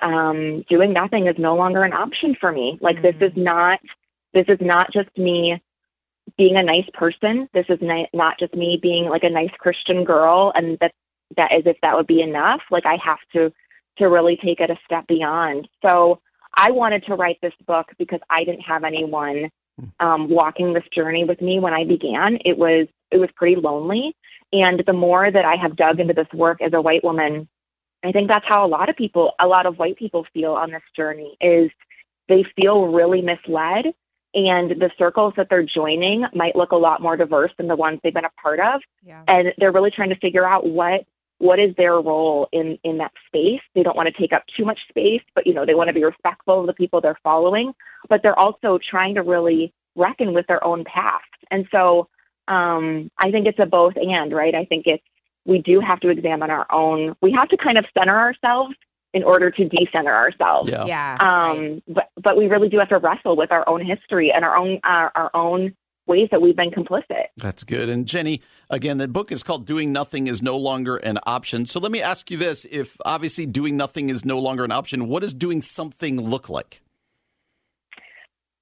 um, 0.00 0.64
doing 0.68 0.92
nothing 0.92 1.26
is 1.26 1.36
no 1.38 1.54
longer 1.54 1.82
an 1.82 1.92
option 1.92 2.36
for 2.40 2.50
me. 2.52 2.78
Like 2.80 2.96
mm. 2.96 3.02
this 3.02 3.16
is 3.20 3.36
not 3.36 3.80
this 4.32 4.46
is 4.48 4.58
not 4.60 4.92
just 4.92 5.16
me 5.16 5.62
being 6.36 6.56
a 6.56 6.62
nice 6.62 6.88
person. 6.94 7.48
This 7.54 7.66
is 7.68 7.78
ni- 7.80 8.08
not 8.12 8.38
just 8.38 8.54
me 8.54 8.78
being 8.80 9.06
like 9.06 9.24
a 9.24 9.30
nice 9.30 9.52
Christian 9.58 10.04
girl, 10.04 10.52
and 10.54 10.78
that 10.80 10.92
that 11.36 11.52
as 11.52 11.62
if 11.66 11.76
that 11.82 11.96
would 11.96 12.06
be 12.06 12.22
enough. 12.22 12.60
Like 12.70 12.86
I 12.86 12.96
have 13.04 13.18
to 13.34 13.52
to 13.98 14.06
really 14.06 14.36
take 14.36 14.60
it 14.60 14.70
a 14.70 14.78
step 14.84 15.06
beyond. 15.06 15.68
So 15.86 16.20
I 16.56 16.70
wanted 16.70 17.04
to 17.06 17.14
write 17.14 17.38
this 17.42 17.54
book 17.66 17.86
because 17.98 18.20
I 18.28 18.44
didn't 18.44 18.62
have 18.62 18.84
anyone 18.84 19.50
um, 20.00 20.28
walking 20.28 20.72
this 20.72 20.84
journey 20.94 21.24
with 21.24 21.40
me 21.40 21.60
when 21.60 21.74
I 21.74 21.84
began. 21.84 22.38
It 22.44 22.58
was 22.58 22.86
it 23.10 23.18
was 23.18 23.30
pretty 23.36 23.56
lonely, 23.56 24.14
and 24.52 24.82
the 24.86 24.92
more 24.92 25.30
that 25.30 25.44
I 25.44 25.56
have 25.56 25.76
dug 25.76 26.00
into 26.00 26.14
this 26.14 26.32
work 26.32 26.60
as 26.62 26.72
a 26.72 26.80
white 26.80 27.04
woman, 27.04 27.48
I 28.04 28.12
think 28.12 28.28
that's 28.28 28.46
how 28.48 28.66
a 28.66 28.68
lot 28.68 28.88
of 28.88 28.96
people, 28.96 29.32
a 29.40 29.46
lot 29.46 29.66
of 29.66 29.78
white 29.78 29.96
people 29.96 30.26
feel 30.32 30.52
on 30.52 30.70
this 30.70 30.82
journey. 30.96 31.36
Is 31.40 31.70
they 32.28 32.44
feel 32.56 32.86
really 32.86 33.22
misled 33.22 33.86
and 34.34 34.70
the 34.80 34.90
circles 34.98 35.34
that 35.36 35.48
they're 35.48 35.64
joining 35.64 36.24
might 36.34 36.56
look 36.56 36.72
a 36.72 36.76
lot 36.76 37.00
more 37.00 37.16
diverse 37.16 37.52
than 37.56 37.68
the 37.68 37.76
ones 37.76 38.00
they've 38.02 38.14
been 38.14 38.24
a 38.24 38.40
part 38.42 38.60
of. 38.60 38.80
Yeah. 39.04 39.22
and 39.28 39.52
they're 39.58 39.72
really 39.72 39.90
trying 39.90 40.10
to 40.10 40.16
figure 40.18 40.46
out 40.46 40.66
what 40.66 41.04
what 41.38 41.58
is 41.58 41.74
their 41.76 41.94
role 42.00 42.48
in 42.52 42.78
in 42.84 42.98
that 42.98 43.12
space. 43.26 43.60
They 43.74 43.82
don't 43.82 43.96
want 43.96 44.08
to 44.12 44.20
take 44.20 44.32
up 44.32 44.44
too 44.56 44.64
much 44.64 44.78
space 44.88 45.22
but 45.34 45.46
you 45.46 45.54
know 45.54 45.64
they 45.66 45.74
want 45.74 45.88
to 45.88 45.94
be 45.94 46.04
respectful 46.04 46.60
of 46.60 46.66
the 46.66 46.72
people 46.74 47.00
they're 47.00 47.18
following. 47.22 47.72
But 48.08 48.22
they're 48.22 48.38
also 48.38 48.78
trying 48.90 49.14
to 49.14 49.22
really 49.22 49.72
reckon 49.96 50.34
with 50.34 50.46
their 50.46 50.64
own 50.64 50.84
past. 50.84 51.24
And 51.50 51.66
so 51.70 52.08
um 52.46 53.10
i 53.18 53.30
think 53.30 53.46
it's 53.46 53.58
a 53.58 53.66
both 53.66 53.94
and 53.96 54.32
right? 54.32 54.54
I 54.54 54.64
think 54.66 54.86
it's 54.86 55.02
we 55.46 55.58
do 55.58 55.80
have 55.80 56.00
to 56.00 56.08
examine 56.08 56.50
our 56.50 56.66
own 56.72 57.14
we 57.22 57.32
have 57.38 57.48
to 57.48 57.56
kind 57.56 57.78
of 57.78 57.84
center 57.96 58.18
ourselves 58.18 58.74
in 59.14 59.22
order 59.22 59.50
to 59.50 59.68
decenter 59.68 60.12
ourselves. 60.12 60.70
Yeah. 60.70 60.84
yeah 60.84 61.16
um, 61.20 61.58
right. 61.58 61.82
but 61.88 62.10
but 62.22 62.36
we 62.36 62.46
really 62.46 62.68
do 62.68 62.78
have 62.80 62.88
to 62.88 62.98
wrestle 62.98 63.36
with 63.36 63.50
our 63.52 63.66
own 63.66 63.84
history 63.86 64.32
and 64.34 64.44
our 64.44 64.56
own 64.56 64.80
our, 64.84 65.12
our 65.14 65.30
own 65.32 65.74
ways 66.06 66.28
that 66.30 66.42
we've 66.42 66.56
been 66.56 66.70
complicit. 66.70 67.26
That's 67.38 67.64
good. 67.64 67.88
And 67.88 68.06
Jenny, 68.06 68.42
again, 68.68 68.98
the 68.98 69.08
book 69.08 69.32
is 69.32 69.42
called 69.42 69.64
Doing 69.64 69.92
Nothing 69.92 70.26
is 70.26 70.42
No 70.42 70.58
Longer 70.58 70.96
an 70.96 71.18
Option. 71.24 71.64
So 71.64 71.80
let 71.80 71.92
me 71.92 72.02
ask 72.02 72.30
you 72.30 72.36
this 72.36 72.66
if 72.70 72.98
obviously 73.06 73.46
doing 73.46 73.76
nothing 73.78 74.10
is 74.10 74.22
no 74.22 74.38
longer 74.38 74.64
an 74.64 74.72
option, 74.72 75.08
what 75.08 75.20
does 75.20 75.32
doing 75.32 75.62
something 75.62 76.20
look 76.20 76.50
like? 76.50 76.82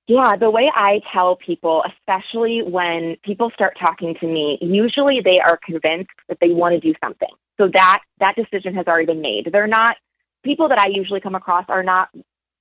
Yeah, 0.06 0.36
the 0.38 0.50
way 0.50 0.70
I 0.72 1.00
tell 1.12 1.36
people, 1.36 1.82
especially 1.86 2.62
when 2.64 3.16
people 3.24 3.50
start 3.54 3.76
talking 3.80 4.14
to 4.20 4.26
me, 4.26 4.58
usually 4.60 5.20
they 5.24 5.40
are 5.40 5.58
convinced 5.64 6.10
that 6.28 6.38
they 6.40 6.50
want 6.50 6.74
to 6.74 6.80
do 6.80 6.94
something. 7.02 7.30
So 7.58 7.68
that 7.72 8.00
that 8.18 8.34
decision 8.36 8.74
has 8.74 8.86
already 8.86 9.06
been 9.06 9.22
made. 9.22 9.48
They're 9.52 9.66
not 9.66 9.96
people 10.42 10.68
that 10.68 10.78
I 10.78 10.88
usually 10.88 11.20
come 11.20 11.34
across 11.34 11.64
are 11.68 11.82
not 11.82 12.08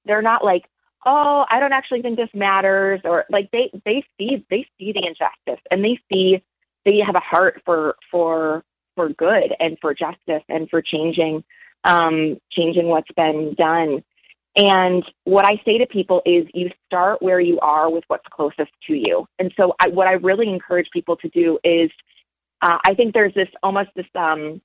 they're 0.05 0.21
not 0.21 0.43
like, 0.43 0.65
oh, 1.05 1.45
I 1.49 1.59
don't 1.59 1.73
actually 1.73 2.01
think 2.01 2.17
this 2.17 2.29
matters 2.34 3.01
or 3.03 3.25
like 3.29 3.49
they 3.51 3.71
they 3.86 4.03
see 4.17 4.45
they 4.49 4.65
see 4.77 4.93
the 4.93 5.05
injustice 5.05 5.63
and 5.69 5.84
they 5.84 5.99
see 6.11 6.43
they 6.86 6.99
have 7.05 7.15
a 7.15 7.19
heart 7.19 7.61
for 7.65 7.95
for 8.09 8.63
for 8.95 9.09
good 9.09 9.53
and 9.59 9.77
for 9.82 9.93
justice 9.93 10.43
and 10.49 10.69
for 10.69 10.82
changing 10.82 11.43
um 11.84 12.38
changing 12.51 12.88
what's 12.88 13.11
been 13.15 13.53
done. 13.57 14.03
And 14.55 15.03
what 15.23 15.45
I 15.45 15.61
say 15.63 15.77
to 15.77 15.86
people 15.86 16.21
is 16.25 16.45
you 16.53 16.71
start 16.86 17.21
where 17.21 17.39
you 17.39 17.57
are 17.61 17.89
with 17.89 18.03
what's 18.07 18.25
closest 18.29 18.71
to 18.88 18.93
you. 18.93 19.25
And 19.39 19.53
so 19.55 19.73
I, 19.79 19.88
what 19.88 20.07
I 20.07 20.13
really 20.13 20.49
encourage 20.49 20.89
people 20.91 21.15
to 21.17 21.29
do 21.29 21.57
is 21.63 21.89
uh, 22.61 22.77
I 22.86 22.93
think 22.95 23.13
there's 23.13 23.34
this 23.34 23.47
almost 23.63 23.89
this 23.95 24.05
um 24.15 24.61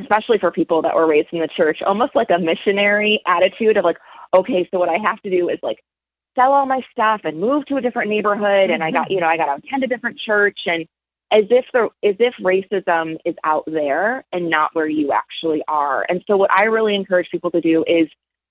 especially 0.00 0.38
for 0.38 0.50
people 0.50 0.82
that 0.82 0.94
were 0.94 1.06
raised 1.06 1.28
in 1.32 1.40
the 1.40 1.48
church, 1.56 1.78
almost 1.86 2.14
like 2.14 2.28
a 2.30 2.38
missionary 2.38 3.20
attitude 3.26 3.76
of 3.76 3.84
like, 3.84 3.98
okay, 4.34 4.68
so 4.70 4.78
what 4.78 4.88
I 4.88 4.98
have 4.98 5.20
to 5.22 5.30
do 5.30 5.48
is 5.48 5.58
like 5.62 5.78
sell 6.34 6.52
all 6.52 6.66
my 6.66 6.80
stuff 6.92 7.22
and 7.24 7.40
move 7.40 7.66
to 7.66 7.76
a 7.76 7.80
different 7.80 8.10
neighborhood 8.10 8.70
and 8.70 8.82
I 8.82 8.90
got, 8.90 9.10
you 9.10 9.20
know, 9.20 9.26
I 9.26 9.36
got 9.36 9.46
to 9.46 9.66
attend 9.66 9.82
a 9.82 9.86
different 9.86 10.18
church 10.24 10.58
and 10.66 10.86
as 11.30 11.44
if 11.50 11.66
the 11.72 11.88
as 12.02 12.16
if 12.18 12.34
racism 12.40 13.16
is 13.24 13.34
out 13.44 13.64
there 13.66 14.24
and 14.32 14.48
not 14.48 14.74
where 14.74 14.88
you 14.88 15.12
actually 15.12 15.62
are. 15.68 16.06
And 16.08 16.22
so 16.26 16.36
what 16.36 16.50
I 16.50 16.64
really 16.64 16.94
encourage 16.94 17.28
people 17.30 17.50
to 17.50 17.60
do 17.60 17.84
is 17.86 18.08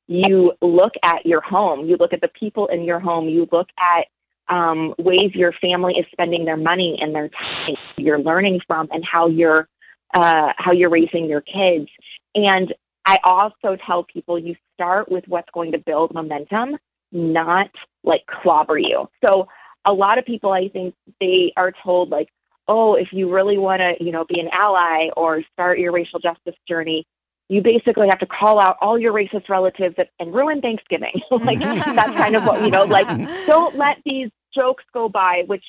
you 0.08 0.54
look 0.62 0.93
at 1.04 1.26
your 1.26 1.41
home, 1.41 1.88
you 1.88 1.98
look 2.00 2.14
at 2.14 2.22
the 2.22 2.30
people 2.39 2.68
in 2.68 2.84
your 2.84 3.00
home, 3.00 3.28
you 3.28 3.48
look 3.52 3.68
at 3.80 4.06
um, 4.54 4.93
ways 4.98 5.32
your 5.34 5.54
family 5.54 5.93
is 5.93 6.06
spending 6.12 6.45
their 6.45 6.58
money 6.58 6.98
and 7.02 7.14
their 7.14 7.30
time 7.30 7.76
you're 7.98 8.20
learning 8.20 8.62
from 8.66 8.88
and 8.91 9.04
how 9.04 9.28
you're 9.28 9.68
uh, 10.14 10.53
how 10.58 10.72
you're 10.72 10.89
raising 10.89 11.30
your 11.30 11.41
kids. 11.41 11.89
And 12.36 12.74
I 13.05 13.20
also 13.24 13.78
tell 13.86 14.03
people 14.03 14.38
you 14.38 14.55
start 14.74 15.10
with 15.10 15.24
what's 15.28 15.49
going 15.53 15.72
to 15.72 15.78
build 15.78 16.14
momentum, 16.14 16.78
not 17.12 17.70
like 18.03 18.26
clobber 18.28 18.78
you. 18.78 19.10
So 19.26 19.47
a 19.86 19.93
lot 19.93 20.18
of 20.18 20.26
people, 20.26 20.51
I 20.51 20.70
think, 20.70 20.93
they 21.20 21.53
are 21.55 21.72
told 21.84 22.10
like, 22.10 22.30
oh, 22.68 22.95
if 22.95 23.08
you 23.12 23.34
really 23.34 23.58
want 23.58 23.80
to, 23.80 24.03
you 24.03 24.12
know, 24.12 24.26
be 24.26 24.39
an 24.39 24.49
ally 24.51 25.08
or 25.16 25.41
start 25.53 25.80
your 25.80 25.93
racial 25.93 26.20
justice 26.20 26.55
journey, 26.68 27.05
you 27.49 27.62
basically 27.62 28.08
have 28.10 28.20
to 28.20 28.26
call 28.26 28.60
out 28.60 28.76
all 28.82 28.99
your 28.99 29.14
racist 29.14 29.47
relatives 29.47 29.95
and 30.20 30.34
ruin 30.34 30.60
Thanksgiving. 30.60 31.22
like 31.32 31.60
that's 31.60 32.18
kind 32.18 32.36
of 32.36 32.43
what 32.43 32.62
you 32.62 32.70
know. 32.70 32.84
Like, 32.84 33.08
don't 33.47 33.78
let 33.78 33.97
these 34.05 34.30
jokes 34.53 34.84
go 34.93 35.08
by. 35.08 35.43
Which, 35.47 35.64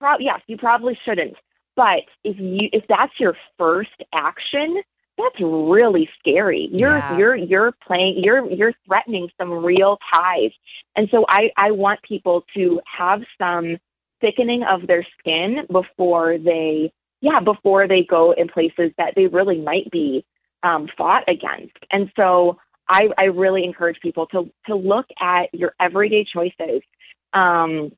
pro- 0.00 0.18
yes, 0.18 0.40
you 0.48 0.56
probably 0.56 0.98
shouldn't. 1.04 1.36
But 1.78 2.06
if 2.24 2.36
you 2.40 2.68
if 2.72 2.82
that's 2.88 3.12
your 3.20 3.36
first 3.56 4.02
action, 4.12 4.82
that's 5.16 5.40
really 5.40 6.10
scary. 6.18 6.68
You're 6.72 6.98
yeah. 6.98 7.16
you're 7.16 7.36
you're 7.36 7.72
playing 7.86 8.16
you're 8.18 8.50
you're 8.50 8.72
threatening 8.84 9.28
some 9.40 9.52
real 9.52 9.96
ties. 10.12 10.50
And 10.96 11.06
so 11.12 11.24
I 11.28 11.50
I 11.56 11.70
want 11.70 12.02
people 12.02 12.44
to 12.56 12.80
have 12.84 13.20
some 13.40 13.76
thickening 14.20 14.64
of 14.64 14.88
their 14.88 15.06
skin 15.20 15.68
before 15.70 16.36
they 16.36 16.92
yeah 17.20 17.38
before 17.38 17.86
they 17.86 18.02
go 18.02 18.32
in 18.32 18.48
places 18.48 18.90
that 18.98 19.12
they 19.14 19.28
really 19.28 19.60
might 19.60 19.88
be 19.92 20.24
um, 20.64 20.88
fought 20.98 21.22
against 21.28 21.78
and 21.92 22.10
so 22.16 22.58
I, 22.88 23.10
I 23.16 23.24
really 23.26 23.62
encourage 23.62 24.00
people 24.00 24.26
to 24.32 24.50
to 24.66 24.74
look 24.74 25.06
at 25.20 25.54
your 25.54 25.72
everyday 25.80 26.24
choices 26.24 26.82
um, 27.32 27.92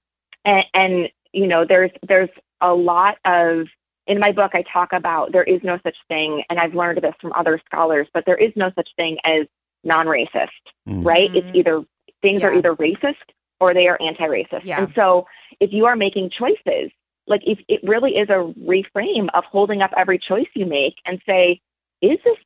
and, 0.44 0.64
and 0.74 1.08
you 1.32 1.46
know 1.46 1.64
there's 1.66 1.92
there's 2.06 2.28
a 2.60 2.72
lot 2.72 3.16
of 3.24 3.66
in 4.06 4.18
my 4.18 4.32
book 4.32 4.52
I 4.54 4.64
talk 4.72 4.92
about 4.92 5.32
there 5.32 5.44
is 5.44 5.60
no 5.62 5.78
such 5.82 5.96
thing 6.08 6.42
and 6.50 6.58
I've 6.58 6.74
learned 6.74 7.00
this 7.02 7.14
from 7.20 7.32
other 7.34 7.60
scholars 7.66 8.08
but 8.12 8.24
there 8.26 8.36
is 8.36 8.52
no 8.56 8.70
such 8.74 8.88
thing 8.96 9.18
as 9.24 9.46
non-racist 9.84 10.48
mm. 10.88 11.04
right 11.04 11.34
it's 11.34 11.46
mm-hmm. 11.46 11.56
either 11.56 11.82
things 12.22 12.42
yeah. 12.42 12.48
are 12.48 12.54
either 12.54 12.74
racist 12.74 13.14
or 13.60 13.72
they 13.72 13.88
are 13.88 13.98
anti-racist 14.00 14.64
yeah. 14.64 14.82
and 14.82 14.88
so 14.94 15.26
if 15.60 15.70
you 15.72 15.86
are 15.86 15.96
making 15.96 16.30
choices, 16.36 16.90
like 17.26 17.42
if 17.44 17.58
it 17.68 17.80
really 17.84 18.12
is 18.12 18.28
a 18.28 18.52
reframe 18.60 19.28
of 19.34 19.44
holding 19.44 19.82
up 19.82 19.90
every 19.98 20.18
choice 20.18 20.48
you 20.54 20.66
make 20.66 20.94
and 21.04 21.20
say, 21.26 21.60
is 22.02 22.18
this 22.24 22.36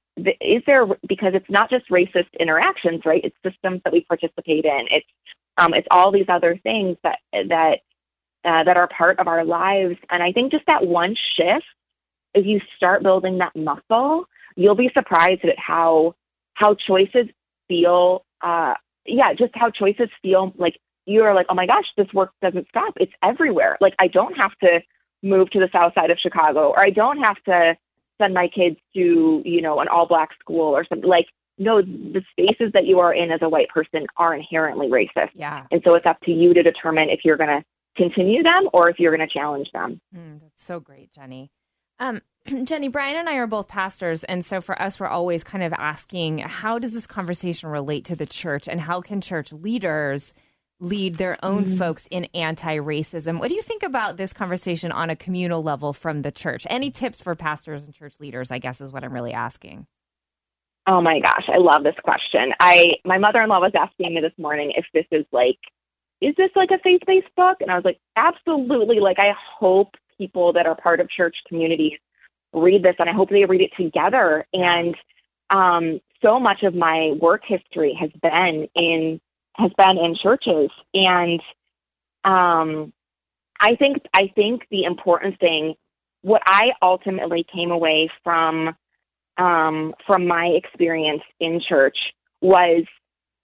is 0.41 0.63
there 0.67 0.87
because 1.09 1.33
it's 1.35 1.49
not 1.49 1.71
just 1.71 1.89
racist 1.91 2.29
interactions, 2.39 3.03
right? 3.05 3.25
It's 3.25 3.37
systems 3.45 3.81
that 3.85 3.93
we 3.93 4.03
participate 4.03 4.65
in. 4.65 4.87
It's 4.91 5.07
um, 5.57 5.75
it's 5.75 5.89
all 5.91 6.13
these 6.13 6.27
other 6.29 6.59
things 6.63 6.97
that 7.03 7.19
that 7.33 7.79
uh, 8.45 8.65
that 8.65 8.77
are 8.77 8.89
part 8.89 9.19
of 9.19 9.29
our 9.29 9.45
lives. 9.45 9.97
And 10.11 10.23
I 10.23 10.33
think 10.33 10.53
just 10.53 10.67
that 10.67 10.87
one 10.87 11.15
shift, 11.37 11.65
if 12.35 12.47
you 12.47 12.61
start 12.77 13.03
building 13.03 13.39
that 13.39 13.55
muscle, 13.57 14.27
you'll 14.57 14.75
be 14.75 14.91
surprised 14.93 15.45
at 15.45 15.59
how 15.59 16.15
how 16.55 16.75
choices 16.75 17.27
feel. 17.69 18.25
Uh, 18.41 18.75
yeah, 19.07 19.33
just 19.35 19.53
how 19.55 19.71
choices 19.71 20.09
feel 20.23 20.53
like 20.57 20.79
you're 21.07 21.35
like, 21.35 21.47
oh 21.49 21.55
my 21.55 21.67
gosh, 21.67 21.85
this 21.97 22.07
work 22.15 22.33
doesn't 22.43 22.67
stop. 22.69 22.95
It's 22.97 23.13
everywhere. 23.23 23.77
Like 23.81 23.95
I 23.99 24.09
don't 24.09 24.35
have 24.35 24.57
to 24.63 24.81
move 25.23 25.51
to 25.51 25.59
the 25.59 25.69
south 25.73 25.95
side 25.95 26.11
of 26.11 26.19
Chicago 26.19 26.71
or 26.71 26.81
I 26.81 26.91
don't 26.91 27.19
have 27.19 27.43
to 27.45 27.77
send 28.21 28.35
my 28.35 28.49
kids 28.49 28.77
to, 28.95 29.43
you 29.45 29.61
know, 29.61 29.81
an 29.81 29.89
all 29.89 30.07
black 30.07 30.31
school 30.41 30.77
or 30.77 30.85
something. 30.89 31.09
Like, 31.09 31.27
no, 31.59 31.83
the 31.83 32.23
spaces 32.33 32.73
that 32.73 32.85
you 32.87 33.01
are 33.01 33.15
in 33.15 33.31
as 33.31 33.41
a 33.43 33.49
white 33.49 33.69
person 33.69 34.07
are 34.17 34.35
inherently 34.35 34.89
racist. 34.89 35.31
Yeah. 35.35 35.67
And 35.71 35.83
so 35.87 35.95
it's 35.95 36.07
up 36.07 36.21
to 36.23 36.31
you 36.31 36.53
to 36.55 36.63
determine 36.63 37.11
if 37.11 37.21
you're 37.25 37.37
going 37.37 37.61
to 37.61 37.65
continue 37.97 38.43
them 38.43 38.69
or 38.73 38.89
if 38.89 38.99
you're 38.99 39.17
going 39.17 39.27
to 39.27 39.33
challenge 39.33 39.69
them. 39.73 40.01
Mm, 40.15 40.41
that's 40.41 40.65
so 40.65 40.81
great, 40.81 41.13
Jenny. 41.13 41.51
Um, 41.99 42.21
Jenny, 42.65 42.89
Brian 42.89 43.17
and 43.17 43.29
I 43.29 43.37
are 43.37 43.47
both 43.47 43.69
pastors. 43.69 44.25
And 44.25 44.45
so 44.45 44.61
for 44.61 44.81
us, 44.81 44.99
we're 44.99 45.07
always 45.07 45.45
kind 45.45 45.65
of 45.65 45.73
asking, 45.73 46.39
how 46.39 46.79
does 46.79 46.93
this 46.93 47.07
conversation 47.07 47.69
relate 47.69 48.05
to 48.07 48.17
the 48.17 48.27
church 48.27 48.69
and 48.69 48.81
how 48.81 49.01
can 49.01 49.21
church 49.21 49.53
leaders 49.53 50.35
lead 50.81 51.17
their 51.17 51.39
own 51.43 51.65
mm-hmm. 51.65 51.77
folks 51.77 52.07
in 52.11 52.25
anti 52.35 52.77
racism. 52.77 53.39
What 53.39 53.49
do 53.49 53.55
you 53.55 53.63
think 53.63 53.83
about 53.83 54.17
this 54.17 54.33
conversation 54.33 54.93
on 54.93 55.11
a 55.11 55.17
communal 55.17 55.63
level 55.63 55.93
from 55.93 56.23
the 56.23 56.33
church? 56.33 56.67
Any 56.69 56.91
tips 56.91 57.21
for 57.21 57.35
pastors 57.35 57.85
and 57.85 57.95
church 57.95 58.15
leaders, 58.21 58.51
I 58.51 58.59
guess, 58.59 58.81
is 58.81 58.93
what 58.93 59.05
I'm 59.05 59.13
really 59.13 59.33
asking. 59.33 59.87
Oh 60.87 61.01
my 61.01 61.19
gosh, 61.21 61.49
I 61.49 61.59
love 61.59 61.83
this 61.83 61.95
question. 62.05 62.53
I 62.61 62.95
my 63.05 63.19
mother-in-law 63.19 63.61
was 63.61 63.73
asking 63.75 64.15
me 64.15 64.21
this 64.21 64.37
morning 64.37 64.73
if 64.77 64.85
this 64.93 65.07
is 65.11 65.25
like 65.33 65.59
is 66.25 66.35
this 66.37 66.51
like 66.57 66.71
a 66.71 66.79
faith-based 66.79 67.35
book? 67.37 67.59
And 67.61 67.71
I 67.71 67.75
was 67.75 67.85
like, 67.85 68.01
absolutely. 68.17 68.99
Like 68.99 69.19
I 69.19 69.33
hope 69.59 69.95
people 70.17 70.55
that 70.55 70.67
are 70.67 70.75
part 70.75 71.01
of 71.01 71.11
church 71.11 71.37
communities 71.47 71.99
read 72.55 72.83
this 72.83 72.95
and 72.99 73.11
I 73.11 73.13
hope 73.13 73.29
they 73.29 73.45
read 73.45 73.61
it 73.61 73.73
together. 73.77 74.47
And 74.53 74.95
um, 75.51 76.01
so 76.23 76.41
much 76.41 76.63
of 76.63 76.75
my 76.75 77.13
work 77.21 77.43
history 77.47 77.97
has 78.01 78.11
been 78.23 78.69
in 78.75 79.21
has 79.57 79.71
been 79.77 79.99
in 79.99 80.17
churches. 80.21 80.71
And 80.95 81.41
um, 82.25 82.93
I 83.61 83.77
think 83.77 83.99
I 84.15 84.33
think 84.35 84.63
the 84.71 84.85
important 84.85 85.39
thing, 85.39 85.75
what 86.23 86.43
I 86.47 86.71
ultimately 86.81 87.45
came 87.55 87.71
away 87.71 88.09
from 88.23 88.75
um, 89.37 89.95
from 90.07 90.27
my 90.27 90.47
experience 90.47 91.23
in 91.39 91.61
church 91.69 91.99
was 92.41 92.85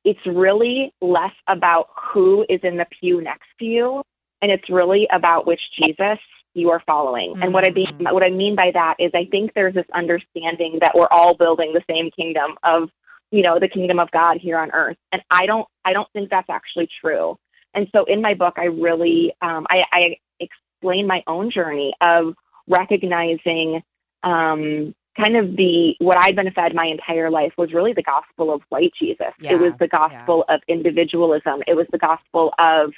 it's 0.05 0.21
really 0.27 0.93
less 1.01 1.35
about 1.47 1.89
who 2.13 2.45
is 2.49 2.61
in 2.63 2.77
the 2.77 2.87
pew 3.01 3.21
next 3.21 3.49
to 3.59 3.65
you, 3.65 4.03
and 4.43 4.51
it's 4.51 4.69
really 4.71 5.07
about 5.13 5.47
which 5.47 5.61
Jesus 5.79 6.19
you 6.55 6.71
are 6.71 6.83
following. 6.85 7.35
Mm-hmm. 7.35 7.43
And 7.43 7.55
what 7.55 7.69
I 7.69 7.73
mean 7.73 7.87
mm-hmm. 7.87 8.15
what 8.15 8.23
I 8.23 8.31
mean 8.31 8.57
by 8.57 8.71
that 8.75 8.97
is 8.99 9.11
I 9.15 9.27
think 9.31 9.53
there's 9.55 9.75
this 9.75 9.87
understanding 9.95 10.79
that 10.81 10.95
we're 10.95 11.09
all 11.11 11.35
building 11.35 11.73
the 11.73 11.83
same 11.89 12.11
kingdom 12.11 12.57
of 12.63 12.91
you 13.31 13.43
know, 13.43 13.59
the 13.59 13.69
kingdom 13.69 13.99
of 13.99 14.11
God 14.11 14.39
here 14.41 14.59
on 14.59 14.71
earth. 14.73 14.97
And 15.13 15.23
I 15.31 15.47
don't, 15.47 15.67
I 15.85 15.93
don't 15.93 16.11
think 16.13 16.31
that's 16.31 16.51
actually 16.51 16.89
true. 17.01 17.39
And 17.75 17.87
so 17.95 18.05
in 18.05 18.21
my 18.21 18.35
book, 18.35 18.55
I 18.57 18.65
really, 18.65 19.33
um, 19.41 19.67
I, 19.71 19.85
I 19.93 20.17
explain 20.41 21.07
my 21.07 21.23
own 21.27 21.51
journey 21.51 21.93
of 22.01 22.35
recognizing, 22.67 23.83
um, 24.23 24.95
kind 25.17 25.37
of 25.37 25.57
the 25.57 25.95
what 25.99 26.19
I'd 26.19 26.37
been 26.37 26.51
fed 26.53 26.75
my 26.75 26.87
entire 26.87 27.31
life 27.31 27.53
was 27.57 27.73
really 27.73 27.93
the 27.93 28.03
gospel 28.03 28.53
of 28.53 28.63
white 28.69 28.93
Jesus. 28.99 29.33
Yeah, 29.41 29.53
it 29.53 29.61
was 29.61 29.73
the 29.79 29.89
gospel 29.89 30.45
yeah. 30.49 30.55
of 30.55 30.61
individualism. 30.69 31.63
It 31.67 31.75
was 31.75 31.87
the 31.93 31.99
gospel 31.99 32.53
of 32.59 32.93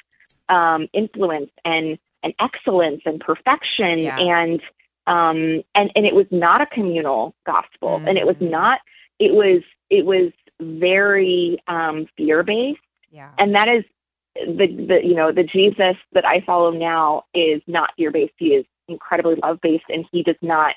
um, 0.48 0.88
influence 0.92 1.50
and 1.64 1.98
and 2.22 2.34
excellence 2.40 3.02
and 3.04 3.20
perfection 3.20 3.98
yeah. 3.98 4.18
and 4.18 4.60
um, 5.06 5.62
and 5.74 5.90
and 5.94 6.06
it 6.06 6.14
was 6.14 6.26
not 6.30 6.60
a 6.60 6.66
communal 6.66 7.34
gospel, 7.46 8.00
mm. 8.00 8.08
and 8.08 8.18
it 8.18 8.26
was 8.26 8.36
mm. 8.36 8.50
not. 8.50 8.80
It 9.18 9.32
was 9.32 9.62
it 9.90 10.04
was 10.04 10.32
very 10.60 11.58
um, 11.66 12.06
fear 12.16 12.42
based. 12.42 12.80
Yeah. 13.10 13.30
And 13.38 13.54
that 13.54 13.68
is 13.68 13.84
the, 14.34 14.66
the, 14.66 15.06
you 15.06 15.14
know, 15.14 15.32
the 15.32 15.44
Jesus 15.44 15.96
that 16.12 16.24
I 16.24 16.42
follow 16.46 16.70
now 16.70 17.24
is 17.34 17.60
not 17.66 17.90
fear 17.96 18.10
based. 18.10 18.32
He 18.38 18.48
is 18.48 18.64
incredibly 18.88 19.36
love 19.36 19.58
based 19.62 19.84
and 19.88 20.04
he 20.10 20.22
does 20.22 20.36
not 20.42 20.74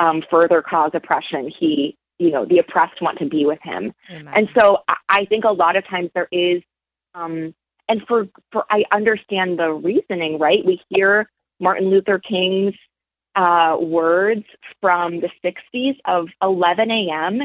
um, 0.00 0.22
further 0.30 0.62
cause 0.62 0.90
oppression. 0.94 1.52
He, 1.58 1.96
you 2.18 2.30
know, 2.30 2.44
the 2.44 2.58
oppressed 2.58 3.00
want 3.02 3.18
to 3.18 3.26
be 3.26 3.44
with 3.44 3.58
him. 3.62 3.92
Amen. 4.10 4.32
And 4.34 4.48
so 4.58 4.78
I, 5.08 5.26
think 5.26 5.44
a 5.44 5.52
lot 5.52 5.76
of 5.76 5.86
times 5.86 6.10
there 6.14 6.28
is, 6.32 6.62
um, 7.14 7.54
and 7.88 8.00
for, 8.08 8.26
for, 8.50 8.64
I 8.70 8.84
understand 8.94 9.58
the 9.58 9.70
reasoning, 9.72 10.38
right? 10.38 10.64
We 10.64 10.80
hear 10.88 11.28
Martin 11.60 11.90
Luther 11.90 12.18
King's 12.18 12.74
uh, 13.36 13.76
words 13.78 14.44
from 14.80 15.20
the 15.20 15.30
60s 15.44 15.96
of 16.06 16.28
11 16.42 16.90
a.m. 16.90 17.40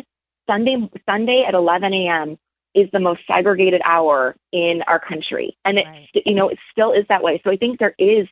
Sunday 0.47 0.89
Sunday 1.07 1.43
at 1.47 1.53
11 1.53 1.93
a.m. 1.93 2.37
is 2.73 2.87
the 2.93 2.99
most 2.99 3.21
segregated 3.27 3.81
hour 3.83 4.35
in 4.51 4.81
our 4.87 4.99
country, 4.99 5.57
and 5.65 5.79
it 5.79 5.85
right. 5.85 6.07
you 6.25 6.35
know 6.35 6.49
it 6.49 6.59
still 6.71 6.91
is 6.91 7.05
that 7.09 7.23
way. 7.23 7.41
So 7.43 7.51
I 7.51 7.57
think 7.57 7.79
there 7.79 7.95
is 7.97 8.27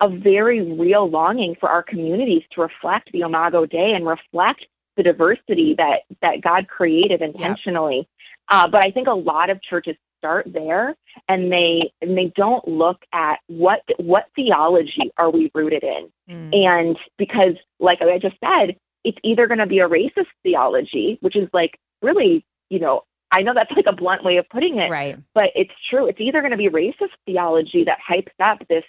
a 0.00 0.08
very 0.08 0.62
real 0.78 1.08
longing 1.08 1.56
for 1.58 1.68
our 1.68 1.82
communities 1.82 2.42
to 2.52 2.60
reflect 2.60 3.10
the 3.12 3.20
Imago 3.20 3.66
Dei 3.66 3.92
and 3.94 4.06
reflect 4.06 4.64
the 4.96 5.02
diversity 5.02 5.74
that 5.78 6.00
that 6.22 6.40
God 6.42 6.68
created 6.68 7.22
intentionally. 7.22 7.96
Yep. 7.98 8.06
Uh, 8.50 8.68
but 8.68 8.86
I 8.86 8.90
think 8.90 9.08
a 9.08 9.12
lot 9.12 9.50
of 9.50 9.62
churches 9.62 9.96
start 10.18 10.46
there 10.52 10.96
and 11.28 11.52
they 11.52 11.92
and 12.02 12.16
they 12.18 12.32
don't 12.34 12.66
look 12.66 13.02
at 13.12 13.38
what 13.46 13.82
what 13.98 14.24
theology 14.34 15.12
are 15.16 15.30
we 15.30 15.48
rooted 15.54 15.84
in 15.84 16.08
mm. 16.28 16.52
and 16.52 16.96
because 17.18 17.54
like 17.78 18.00
i 18.02 18.18
just 18.18 18.34
said 18.44 18.74
it's 19.04 19.18
either 19.24 19.46
going 19.46 19.58
to 19.58 19.66
be 19.66 19.78
a 19.78 19.88
racist 19.88 20.26
theology, 20.42 21.18
which 21.20 21.36
is 21.36 21.48
like 21.52 21.78
really, 22.02 22.44
you 22.68 22.78
know, 22.78 23.02
I 23.30 23.42
know 23.42 23.52
that's 23.54 23.70
like 23.74 23.86
a 23.88 23.96
blunt 23.96 24.24
way 24.24 24.38
of 24.38 24.48
putting 24.48 24.78
it, 24.78 24.90
Right. 24.90 25.16
but 25.34 25.46
it's 25.54 25.72
true. 25.90 26.06
It's 26.06 26.20
either 26.20 26.40
going 26.40 26.52
to 26.52 26.56
be 26.56 26.68
racist 26.68 27.12
theology 27.26 27.84
that 27.84 27.98
hypes 28.06 28.32
up 28.42 28.66
this 28.68 28.84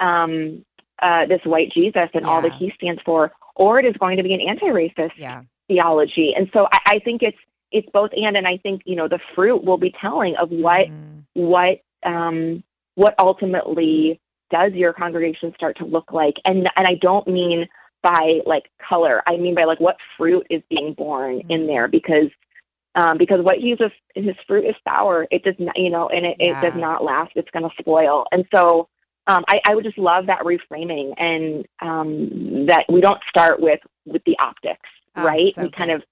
um, 0.00 0.64
uh, 1.02 1.26
this 1.26 1.40
white 1.44 1.70
Jesus 1.72 2.08
and 2.14 2.24
all 2.24 2.42
that 2.42 2.52
he 2.58 2.72
stands 2.76 3.00
for, 3.04 3.32
or 3.56 3.78
it 3.78 3.84
is 3.86 3.96
going 3.98 4.16
to 4.16 4.22
be 4.22 4.34
an 4.34 4.40
anti-racist 4.40 5.12
Yeah. 5.16 5.42
theology. 5.68 6.32
And 6.36 6.48
so 6.52 6.66
I, 6.72 6.78
I 6.86 6.98
think 7.00 7.22
it's 7.22 7.38
it's 7.72 7.88
both 7.92 8.10
and, 8.14 8.36
and 8.36 8.46
I 8.46 8.58
think 8.58 8.82
you 8.84 8.96
know 8.96 9.08
the 9.08 9.18
fruit 9.34 9.64
will 9.64 9.78
be 9.78 9.92
telling 10.00 10.36
of 10.36 10.50
what 10.50 10.88
Mhm. 10.88 11.24
what 11.34 11.80
um, 12.04 12.62
what 12.94 13.14
ultimately 13.18 14.20
does 14.50 14.72
your 14.72 14.92
congregation 14.92 15.52
start 15.56 15.76
to 15.78 15.84
look 15.84 16.12
like, 16.12 16.34
and 16.44 16.58
and 16.76 16.86
I 16.86 16.94
don't 17.00 17.26
mean 17.26 17.66
by 18.02 18.40
like 18.46 18.70
color. 18.88 19.22
I 19.26 19.36
mean 19.36 19.54
by 19.54 19.64
like 19.64 19.80
what 19.80 19.96
fruit 20.16 20.46
is 20.50 20.62
being 20.70 20.94
born 20.94 21.42
in 21.48 21.66
there 21.66 21.88
because. 21.88 22.30
Um, 22.96 23.18
because 23.18 23.40
what 23.42 23.58
Jesus, 23.58 23.90
his 24.14 24.36
fruit 24.46 24.64
is 24.64 24.76
sour. 24.86 25.26
It 25.32 25.42
does 25.42 25.56
not, 25.58 25.76
you 25.76 25.90
know, 25.90 26.08
and 26.10 26.24
it, 26.24 26.36
Yeah. 26.38 26.52
it 26.52 26.60
does 26.60 26.80
not 26.80 27.02
last. 27.02 27.32
It's 27.34 27.50
going 27.50 27.68
to 27.68 27.74
spoil. 27.76 28.24
And 28.30 28.44
so, 28.54 28.88
um, 29.26 29.44
I, 29.48 29.60
I 29.66 29.74
would 29.74 29.84
just 29.84 29.98
love 29.98 30.26
that 30.26 30.40
reframing 30.40 31.14
and 31.16 31.66
um, 31.80 32.66
that 32.66 32.84
we 32.92 33.00
don't 33.00 33.20
start 33.28 33.60
with 33.60 33.80
with 34.06 34.22
the 34.26 34.36
optics, 34.40 34.88
Oh, 35.16 35.22
right? 35.24 35.54
so 35.54 35.62
we 35.62 35.70
kind 35.70 35.90
of 35.90 36.02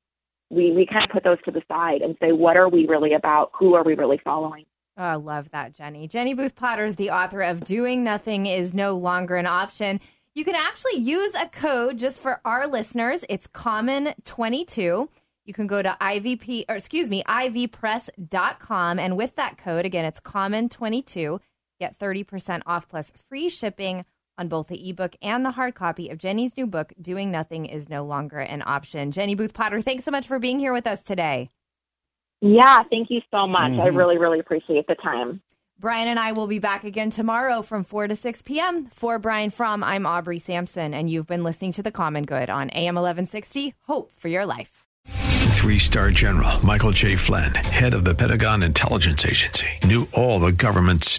we 0.51 0.73
we 0.73 0.87
kind 0.87 1.05
of 1.05 1.11
put 1.11 1.25
those 1.25 1.39
to 1.45 1.51
the 1.51 1.63
side 1.69 2.01
and 2.03 2.17
say, 2.21 2.33
what 2.33 2.57
are 2.57 2.69
we 2.69 2.87
really 2.87 3.13
about? 3.15 3.51
Who 3.59 3.75
are 3.75 3.83
we 3.85 3.95
really 3.95 4.21
following? 4.25 4.65
Oh, 4.99 5.03
I 5.05 5.15
love 5.15 5.51
that, 5.53 5.75
Jenny. 5.75 6.07
Jenny 6.07 6.35
Booth 6.35 6.55
Potter 6.55 6.85
is 6.85 6.97
the 6.97 7.11
author 7.11 7.41
of 7.41 7.65
Doing 7.65 8.05
Nothing 8.05 8.45
is 8.47 8.75
No 8.75 8.95
Longer 8.95 9.37
an 9.37 9.47
Option. 9.47 10.01
You 10.35 10.45
can 10.45 10.55
actually 10.55 10.97
use 11.01 11.35
a 11.35 11.49
code 11.49 11.99
just 11.99 12.21
for 12.21 12.41
our 12.45 12.67
listeners. 12.67 13.25
It's 13.31 13.47
common22. 13.47 15.09
You 15.45 15.55
can 15.55 15.67
go 15.67 15.83
to 15.83 15.97
IVP, 16.01 16.67
or 16.69 16.77
excuse 16.77 17.11
me, 17.11 17.23
ivpress.com. 17.25 18.99
And 18.99 19.17
with 19.17 19.37
that 19.37 19.59
code, 19.59 19.85
again, 19.85 20.05
it's 20.05 20.21
common22. 20.21 21.41
Get 21.83 21.99
30% 21.99 22.63
off 22.65 22.87
plus 22.87 23.11
free 23.29 23.49
shipping 23.49 24.05
on 24.39 24.47
both 24.47 24.69
the 24.69 24.89
ebook 24.89 25.17
and 25.21 25.45
the 25.45 25.51
hard 25.51 25.75
copy 25.75 26.11
of 26.11 26.17
Jenny's 26.19 26.57
new 26.57 26.65
book, 26.65 26.93
Doing 27.03 27.33
Nothing 27.33 27.67
is 27.67 27.89
No 27.89 28.05
Longer 28.05 28.39
an 28.39 28.63
Option. 28.65 29.11
Jenny 29.11 29.35
Booth 29.35 29.53
Potter, 29.53 29.81
thanks 29.81 30.05
so 30.05 30.13
much 30.13 30.29
for 30.29 30.39
being 30.39 30.61
here 30.61 30.73
with 30.73 30.87
us 30.87 31.03
today. 31.03 31.51
Yeah, 32.41 32.85
thank 32.89 33.11
you 33.11 33.21
so 33.33 33.49
much. 33.49 33.73
I 33.73 33.89
Mm-hmm. 33.89 33.97
really, 33.97 34.17
really 34.17 34.39
appreciate 34.39 34.87
the 34.87 34.95
time. 34.95 35.43
Brian 35.77 36.07
and 36.07 36.21
I 36.21 36.31
will 36.31 36.47
be 36.47 36.61
back 36.61 36.85
again 36.85 37.11
tomorrow 37.11 37.63
from 37.63 37.83
4 37.83 38.07
to 38.07 38.15
6 38.15 38.43
p.m. 38.43 38.87
For 38.87 39.19
Brian 39.19 39.51
From, 39.51 39.83
I'm 39.83 40.07
Aubrey 40.07 40.39
Sampson, 40.39 40.95
and 40.95 41.11
you've 41.11 41.27
been 41.27 41.43
listening 41.43 41.73
to 41.73 41.83
The 41.83 41.91
Common 41.91 42.27
Good 42.27 42.49
on 42.49 42.71
AM 42.71 42.95
1160. 42.95 43.75
Hope 43.89 44.13
for 44.17 44.29
your 44.29 44.47
life. 44.47 44.87
Three 45.53 45.79
star 45.79 46.11
general 46.11 46.65
Michael 46.65 46.91
J. 46.93 47.15
Flynn, 47.17 47.55
head 47.55 47.93
of 47.95 48.05
the 48.05 48.15
Pentagon 48.15 48.63
Intelligence 48.63 49.25
Agency, 49.27 49.67
knew 49.85 50.09
all 50.15 50.39
the 50.41 50.51
government's 50.53 51.19